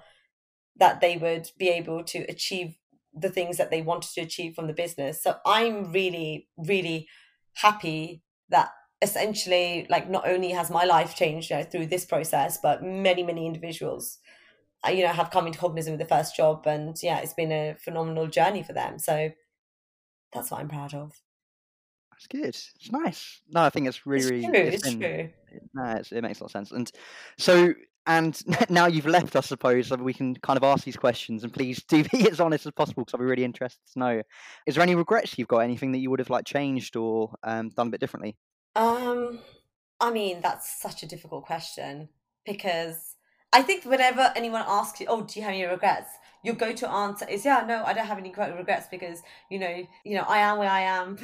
that 0.77 1.01
they 1.01 1.17
would 1.17 1.49
be 1.57 1.69
able 1.69 2.03
to 2.03 2.19
achieve 2.29 2.75
the 3.19 3.29
things 3.29 3.57
that 3.57 3.71
they 3.71 3.81
wanted 3.81 4.11
to 4.13 4.21
achieve 4.21 4.55
from 4.55 4.67
the 4.67 4.73
business. 4.73 5.21
So 5.21 5.35
I'm 5.45 5.91
really, 5.91 6.47
really 6.57 7.07
happy 7.55 8.23
that 8.49 8.69
essentially 9.01 9.87
like 9.89 10.09
not 10.09 10.27
only 10.27 10.51
has 10.51 10.69
my 10.69 10.83
life 10.83 11.15
changed 11.15 11.49
you 11.49 11.57
know, 11.57 11.63
through 11.63 11.85
this 11.85 12.05
process 12.05 12.57
but 12.61 12.83
many 12.83 13.23
many 13.23 13.45
individuals 13.45 14.17
uh, 14.85 14.91
you 14.91 15.03
know 15.03 15.13
have 15.13 15.31
come 15.31 15.47
into 15.47 15.59
Cognism 15.59 15.91
with 15.91 15.99
the 15.99 16.05
first 16.05 16.35
job 16.35 16.65
and 16.67 16.97
yeah 17.01 17.19
it's 17.19 17.33
been 17.33 17.51
a 17.51 17.75
phenomenal 17.79 18.27
journey 18.27 18.63
for 18.63 18.73
them. 18.73 18.99
So 18.99 19.31
that's 20.33 20.51
what 20.51 20.59
i'm 20.59 20.67
proud 20.67 20.93
of. 20.93 21.13
That's 22.11 22.27
good. 22.27 22.49
It's 22.49 22.91
nice. 22.91 23.41
No 23.49 23.61
i 23.61 23.69
think 23.69 23.87
it's 23.87 24.05
really 24.05 24.43
it's 24.43 24.47
true 24.47 24.55
it's, 24.55 24.75
it's 24.75 24.95
been, 24.95 24.99
true. 24.99 25.29
no, 25.73 25.83
it's, 25.91 26.11
it 26.11 26.21
makes 26.21 26.39
a 26.39 26.43
lot 26.43 26.47
of 26.47 26.51
sense. 26.51 26.71
And 26.71 26.91
so 27.37 27.73
and 28.09 28.41
now 28.69 28.87
you've 28.87 29.05
left, 29.05 29.35
I 29.35 29.41
suppose, 29.41 29.87
so 29.87 29.95
we 29.95 30.13
can 30.15 30.35
kind 30.37 30.57
of 30.57 30.63
ask 30.63 30.83
these 30.83 30.97
questions. 30.97 31.43
And 31.43 31.53
please 31.53 31.83
do 31.83 32.03
be 32.03 32.27
as 32.31 32.39
honest 32.39 32.65
as 32.65 32.73
possible, 32.73 33.03
because 33.03 33.13
I'll 33.13 33.19
be 33.19 33.29
really 33.29 33.45
interested 33.45 33.81
to 33.93 33.99
know. 33.99 34.21
Is 34.65 34.75
there 34.75 34.81
any 34.81 34.95
regrets 34.95 35.37
you've 35.37 35.47
got? 35.47 35.59
Anything 35.59 35.91
that 35.91 35.99
you 35.99 36.09
would 36.09 36.19
have 36.19 36.31
like 36.31 36.45
changed 36.45 36.95
or 36.95 37.31
um, 37.43 37.69
done 37.69 37.87
a 37.87 37.91
bit 37.91 37.99
differently? 37.99 38.35
Um, 38.75 39.39
I 40.01 40.11
mean, 40.11 40.41
that's 40.41 40.81
such 40.81 41.03
a 41.03 41.07
difficult 41.07 41.45
question 41.45 42.09
because 42.45 43.15
I 43.53 43.61
think 43.61 43.85
whenever 43.85 44.33
anyone 44.35 44.63
asks 44.67 44.99
you, 44.99 45.05
"Oh, 45.07 45.21
do 45.21 45.39
you 45.39 45.45
have 45.45 45.53
any 45.53 45.63
regrets?" 45.63 46.09
your 46.41 46.55
go-to 46.55 46.89
answer 46.89 47.27
is, 47.27 47.43
"Yeah, 47.43 47.65
no, 47.67 47.83
I 47.83 47.93
don't 47.93 48.05
have 48.07 48.17
any 48.17 48.29
regrets 48.31 48.87
because 48.89 49.21
you 49.49 49.59
know, 49.59 49.85
you 50.05 50.15
know, 50.15 50.23
I 50.27 50.39
am 50.39 50.57
where 50.57 50.69
I 50.69 50.81
am 50.81 51.17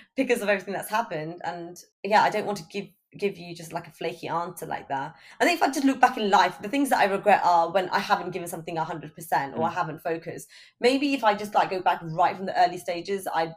because 0.16 0.40
of 0.40 0.48
everything 0.48 0.72
that's 0.74 0.88
happened." 0.88 1.42
And 1.44 1.82
yeah, 2.04 2.22
I 2.22 2.30
don't 2.30 2.46
want 2.46 2.58
to 2.58 2.64
give 2.64 2.86
give 3.18 3.36
you 3.36 3.54
just 3.54 3.72
like 3.72 3.86
a 3.86 3.90
flaky 3.90 4.28
answer 4.28 4.66
like 4.66 4.88
that. 4.88 5.14
I 5.40 5.44
think 5.44 5.58
if 5.58 5.62
I 5.62 5.70
just 5.70 5.84
look 5.84 6.00
back 6.00 6.16
in 6.16 6.30
life, 6.30 6.60
the 6.60 6.68
things 6.68 6.88
that 6.90 6.98
I 6.98 7.04
regret 7.04 7.42
are 7.44 7.70
when 7.70 7.88
I 7.90 7.98
haven't 7.98 8.30
given 8.30 8.48
something 8.48 8.76
hundred 8.76 9.14
percent 9.14 9.54
or 9.54 9.60
mm. 9.60 9.68
I 9.68 9.70
haven't 9.70 10.02
focused. 10.02 10.48
Maybe 10.80 11.14
if 11.14 11.24
I 11.24 11.34
just 11.34 11.54
like 11.54 11.70
go 11.70 11.80
back 11.80 12.00
right 12.02 12.36
from 12.36 12.46
the 12.46 12.58
early 12.58 12.78
stages, 12.78 13.28
I'd 13.32 13.54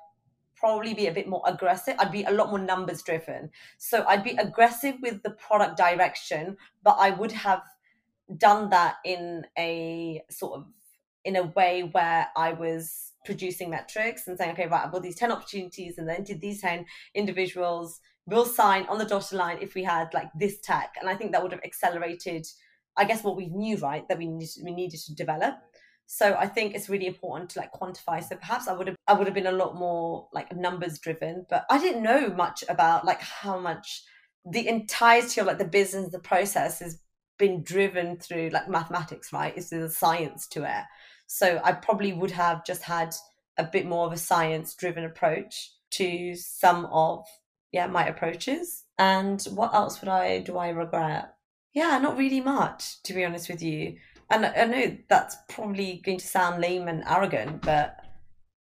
probably 0.55 0.93
be 0.93 1.07
a 1.07 1.11
bit 1.11 1.27
more 1.27 1.41
aggressive. 1.45 1.95
I'd 1.99 2.11
be 2.11 2.23
a 2.23 2.31
lot 2.31 2.49
more 2.49 2.59
numbers 2.59 3.01
driven. 3.01 3.49
So 3.77 4.05
I'd 4.07 4.23
be 4.23 4.35
aggressive 4.37 4.95
with 5.01 5.23
the 5.23 5.31
product 5.31 5.77
direction, 5.77 6.57
but 6.83 6.97
I 6.99 7.11
would 7.11 7.31
have 7.31 7.61
done 8.37 8.69
that 8.71 8.95
in 9.05 9.45
a 9.57 10.23
sort 10.29 10.59
of 10.59 10.65
in 11.23 11.35
a 11.35 11.43
way 11.43 11.81
where 11.91 12.27
I 12.35 12.53
was 12.53 13.11
producing 13.25 13.69
metrics 13.69 14.27
and 14.27 14.37
saying, 14.37 14.51
okay, 14.51 14.67
right, 14.67 14.85
I've 14.85 14.91
got 14.91 15.03
these 15.03 15.15
10 15.15 15.31
opportunities 15.31 15.97
and 15.97 16.07
then 16.07 16.23
did 16.23 16.41
these 16.41 16.61
10 16.61 16.85
individuals 17.13 17.99
will 18.27 18.45
sign 18.45 18.85
on 18.87 18.97
the 18.97 19.05
dotted 19.05 19.37
line 19.37 19.57
if 19.61 19.75
we 19.75 19.83
had 19.83 20.13
like 20.13 20.29
this 20.37 20.59
tech. 20.61 20.95
And 20.99 21.09
I 21.09 21.15
think 21.15 21.31
that 21.31 21.43
would 21.43 21.51
have 21.51 21.63
accelerated, 21.63 22.45
I 22.97 23.05
guess, 23.05 23.23
what 23.23 23.35
we 23.35 23.47
knew, 23.47 23.77
right, 23.77 24.07
that 24.07 24.17
we 24.17 24.27
needed, 24.27 24.49
we 24.63 24.73
needed 24.73 24.99
to 25.01 25.15
develop. 25.15 25.55
So 26.07 26.35
I 26.35 26.47
think 26.47 26.75
it's 26.75 26.89
really 26.89 27.07
important 27.07 27.49
to 27.51 27.59
like 27.59 27.73
quantify. 27.73 28.23
So 28.23 28.35
perhaps 28.35 28.67
I 28.67 28.73
would 28.73 28.87
have 28.87 28.95
I 29.07 29.13
would 29.13 29.27
have 29.27 29.33
been 29.33 29.47
a 29.47 29.51
lot 29.51 29.75
more 29.75 30.27
like 30.33 30.55
numbers 30.55 30.99
driven, 30.99 31.45
but 31.49 31.65
I 31.69 31.79
didn't 31.79 32.03
know 32.03 32.29
much 32.29 32.63
about 32.69 33.05
like 33.05 33.21
how 33.21 33.59
much 33.59 34.03
the 34.45 34.67
entirety 34.67 35.41
of 35.41 35.47
like 35.47 35.57
the 35.57 35.65
business, 35.65 36.11
the 36.11 36.19
process 36.19 36.79
has 36.79 36.99
been 37.37 37.63
driven 37.63 38.17
through 38.17 38.49
like 38.49 38.69
mathematics, 38.69 39.33
right? 39.33 39.57
Is 39.57 39.69
the 39.69 39.89
science 39.89 40.47
to 40.49 40.63
it. 40.63 40.83
So 41.27 41.59
I 41.63 41.73
probably 41.73 42.13
would 42.13 42.31
have 42.31 42.65
just 42.65 42.83
had 42.83 43.15
a 43.57 43.63
bit 43.63 43.85
more 43.85 44.05
of 44.05 44.13
a 44.13 44.17
science 44.17 44.75
driven 44.75 45.05
approach 45.05 45.71
to 45.91 46.35
some 46.35 46.85
of 46.87 47.25
yeah 47.71 47.87
my 47.87 48.05
approaches. 48.07 48.83
And 48.97 49.41
what 49.51 49.73
else 49.73 50.01
would 50.01 50.09
I 50.09 50.39
do 50.39 50.57
I 50.57 50.69
regret? 50.69 51.33
Yeah, 51.73 51.97
not 51.97 52.17
really 52.17 52.41
much, 52.41 53.01
to 53.03 53.13
be 53.13 53.25
honest 53.25 53.49
with 53.49 53.61
you 53.61 53.97
and 54.29 54.45
I 54.45 54.65
know 54.65 54.97
that's 55.07 55.37
probably 55.49 56.01
going 56.03 56.17
to 56.17 56.27
sound 56.27 56.61
lame 56.61 56.87
and 56.87 57.03
arrogant, 57.07 57.61
but 57.61 57.97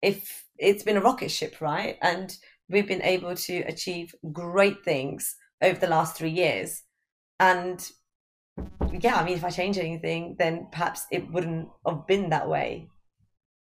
if 0.01 0.45
it's 0.57 0.84
been 0.84 0.97
a 0.97 1.01
rocket 1.01 1.30
ship, 1.30 1.62
right? 1.62 1.97
And 2.01 2.36
we've 2.68 2.88
been 2.88 3.03
able 3.03 3.36
to 3.36 3.57
achieve 3.62 4.16
great 4.32 4.84
things 4.84 5.36
over 5.62 5.80
the 5.80 5.88
last 5.88 6.16
three 6.16 6.32
years. 6.32 6.84
And 7.39 7.88
yeah, 8.99 9.16
I 9.16 9.24
mean, 9.24 9.38
if 9.38 9.43
I 9.43 9.49
change 9.49 9.78
anything, 9.78 10.36
then 10.38 10.68
perhaps 10.72 11.06
it 11.12 11.32
wouldn't 11.32 11.70
have 11.86 12.08
been 12.08 12.30
that 12.30 12.49
way. 12.49 12.89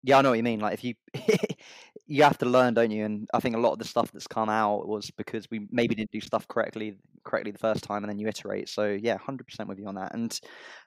Yeah, 0.03 0.19
I 0.19 0.23
know 0.23 0.31
what 0.31 0.39
you 0.39 0.43
mean. 0.43 0.61
Like 0.61 0.75
if 0.75 0.85
you 0.85 0.95
you 2.07 2.25
have 2.25 2.39
to 2.39 2.47
learn, 2.47 2.75
don't 2.75 2.91
you? 2.91 3.05
And 3.05 3.29
I 3.33 3.41
think 3.41 3.55
a 3.55 3.61
lot 3.61 3.73
of 3.73 3.79
the 3.79 3.85
stuff 3.85 4.11
that's 4.11 4.27
come 4.27 4.49
out 4.49 4.89
was 4.89 5.11
because 5.13 5.49
we 5.51 5.67
maybe 5.71 5.95
didn't 5.95 6.11
do 6.11 6.21
stuff 6.21 6.49
correctly 6.49 6.97
correctly 7.25 7.53
the 7.53 7.59
first 7.59 7.85
time 7.85 8.03
and 8.03 8.11
then 8.11 8.19
you 8.19 8.27
iterate. 8.27 8.69
So 8.69 8.99
yeah, 9.01 9.17
hundred 9.17 9.47
percent 9.47 9.69
with 9.69 9.79
you 9.79 9.87
on 9.87 9.95
that. 9.95 10.13
And 10.15 10.39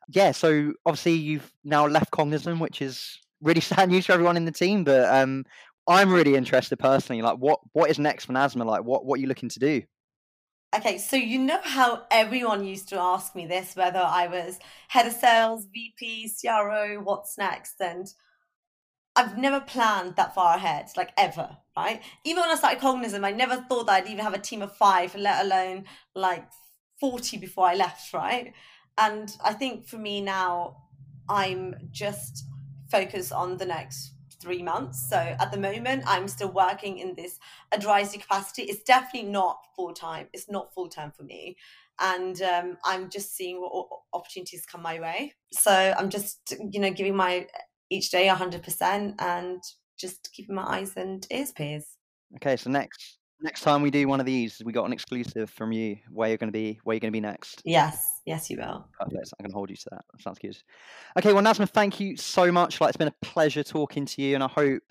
yeah, 0.09 0.31
so 0.31 0.73
obviously 0.85 1.13
you've 1.13 1.49
now 1.63 1.87
left 1.87 2.11
Cognism, 2.11 2.59
which 2.59 2.81
is 2.81 3.19
really 3.41 3.61
sad 3.71 3.89
news 3.89 4.05
for 4.05 4.11
everyone 4.11 4.37
in 4.37 4.45
the 4.45 4.51
team. 4.51 4.83
But 4.83 5.13
um, 5.13 5.45
I'm 5.87 6.11
really 6.11 6.35
interested 6.35 6.77
personally. 6.77 7.21
Like, 7.21 7.37
what 7.37 7.59
what 7.71 7.89
is 7.89 7.99
next 7.99 8.25
for 8.25 8.33
Nazma? 8.33 8.65
Like, 8.65 8.83
what 8.83 9.05
what 9.05 9.17
are 9.17 9.21
you 9.21 9.27
looking 9.27 9.49
to 9.49 9.59
do? 9.59 9.81
Okay, 10.75 10.97
so 10.97 11.15
you 11.15 11.39
know 11.39 11.59
how 11.63 12.03
everyone 12.11 12.65
used 12.65 12.89
to 12.89 12.99
ask 12.99 13.33
me 13.33 13.45
this, 13.45 13.77
whether 13.77 13.99
I 13.99 14.27
was 14.27 14.59
head 14.89 15.07
of 15.07 15.13
sales, 15.13 15.65
VP, 15.71 16.29
CRO, 16.41 16.99
what's 17.01 17.37
next, 17.37 17.75
and 17.79 18.05
I've 19.15 19.37
never 19.37 19.61
planned 19.61 20.17
that 20.17 20.35
far 20.35 20.57
ahead, 20.57 20.89
like 20.97 21.11
ever, 21.15 21.55
right? 21.77 22.01
Even 22.25 22.41
when 22.41 22.49
I 22.49 22.55
started 22.55 22.81
Cognism, 22.81 23.23
I 23.23 23.31
never 23.31 23.55
thought 23.55 23.85
that 23.85 24.03
I'd 24.03 24.09
even 24.09 24.25
have 24.25 24.33
a 24.33 24.39
team 24.39 24.61
of 24.61 24.75
five, 24.75 25.15
let 25.15 25.45
alone 25.45 25.85
like 26.13 26.45
40 26.99 27.37
before 27.37 27.67
I 27.67 27.75
left, 27.75 28.13
right? 28.13 28.51
And 28.97 29.33
I 29.41 29.53
think 29.53 29.87
for 29.87 29.97
me 29.97 30.19
now, 30.19 30.75
I'm 31.29 31.75
just 31.91 32.45
focused 32.91 33.31
on 33.31 33.55
the 33.55 33.65
next 33.65 34.14
three 34.39 34.61
months. 34.61 35.09
So 35.09 35.17
at 35.17 35.51
the 35.51 35.57
moment, 35.57 36.03
I'm 36.05 36.27
still 36.27 36.51
working 36.51 36.99
in 36.99 37.15
this 37.15 37.39
advisory 37.71 38.19
capacity. 38.19 38.63
It's 38.63 38.83
definitely 38.83 39.29
not 39.29 39.59
full 39.75 39.93
time. 39.93 40.27
It's 40.33 40.49
not 40.49 40.73
full 40.73 40.89
time 40.89 41.11
for 41.11 41.23
me. 41.23 41.57
And 41.99 42.41
um, 42.41 42.77
I'm 42.83 43.09
just 43.09 43.35
seeing 43.35 43.57
what 43.61 43.87
opportunities 44.13 44.65
come 44.65 44.81
my 44.81 44.99
way. 44.99 45.33
So 45.51 45.71
I'm 45.71 46.09
just, 46.09 46.55
you 46.71 46.79
know, 46.79 46.91
giving 46.91 47.15
my 47.15 47.47
each 47.89 48.11
day 48.11 48.27
100% 48.27 49.15
and 49.19 49.63
just 49.97 50.29
keeping 50.33 50.55
my 50.55 50.63
eyes 50.63 50.93
and 50.97 51.25
ears 51.31 51.51
pierced. 51.51 51.97
Okay, 52.35 52.57
so 52.57 52.69
next 52.69 53.19
next 53.45 53.61
time 53.61 53.81
we 53.81 53.91
do 53.91 54.07
one 54.07 54.19
of 54.19 54.25
these, 54.25 54.61
we 54.65 54.73
got 54.73 54.85
an 54.85 54.91
exclusive 54.91 55.49
from 55.49 55.71
you 55.71 55.97
where 56.09 56.27
you're 56.29 56.37
going 56.37 56.51
to 56.51 56.57
be 56.57 56.79
where 56.83 56.95
you're 56.95 56.99
going 56.99 57.13
to 57.13 57.15
be 57.15 57.21
next. 57.21 57.61
Yes, 57.63 58.21
yes, 58.25 58.49
you 58.49 58.57
will. 58.57 58.87
Perfect. 58.99 59.33
I'm 59.39 59.43
going 59.43 59.51
to 59.51 59.55
hold 59.55 59.69
you 59.69 59.75
to 59.75 59.89
that. 59.91 60.03
that. 60.11 60.21
Sounds 60.21 60.39
good. 60.39 60.57
Okay, 61.17 61.31
well, 61.31 61.43
Nazma, 61.43 61.69
thank 61.69 61.99
you 61.99 62.17
so 62.17 62.51
much. 62.51 62.81
Like, 62.81 62.89
it's 62.89 62.97
been 62.97 63.07
a 63.07 63.25
pleasure 63.25 63.63
talking 63.63 64.05
to 64.07 64.21
you, 64.21 64.35
and 64.35 64.43
I 64.43 64.47
hope 64.47 64.81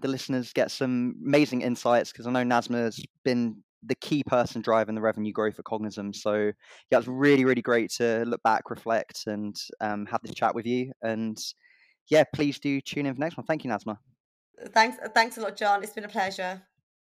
the 0.00 0.08
listeners 0.08 0.52
get 0.52 0.70
some 0.70 1.14
amazing 1.24 1.62
insights 1.62 2.10
because 2.12 2.26
I 2.26 2.32
know 2.32 2.42
Nazma 2.42 2.84
has 2.84 3.00
been 3.24 3.62
the 3.82 3.94
key 3.94 4.22
person 4.24 4.60
driving 4.60 4.94
the 4.94 5.00
revenue 5.00 5.32
growth 5.32 5.58
at 5.58 5.64
Cognism. 5.64 6.14
So 6.14 6.52
yeah, 6.90 6.98
it's 6.98 7.08
really, 7.08 7.44
really 7.44 7.62
great 7.62 7.90
to 7.92 8.24
look 8.26 8.42
back, 8.42 8.70
reflect, 8.70 9.24
and 9.26 9.56
um, 9.80 10.04
have 10.06 10.20
this 10.22 10.34
chat 10.34 10.54
with 10.54 10.66
you. 10.66 10.92
And 11.02 11.38
yeah, 12.10 12.24
please 12.34 12.58
do 12.58 12.80
tune 12.80 13.06
in 13.06 13.14
for 13.14 13.20
next 13.20 13.36
one. 13.36 13.46
Thank 13.46 13.64
you, 13.64 13.70
Nazma. 13.70 13.96
Thanks, 14.74 14.98
thanks 15.14 15.38
a 15.38 15.40
lot, 15.40 15.56
John. 15.56 15.82
It's 15.82 15.92
been 15.92 16.04
a 16.04 16.08
pleasure. 16.08 16.60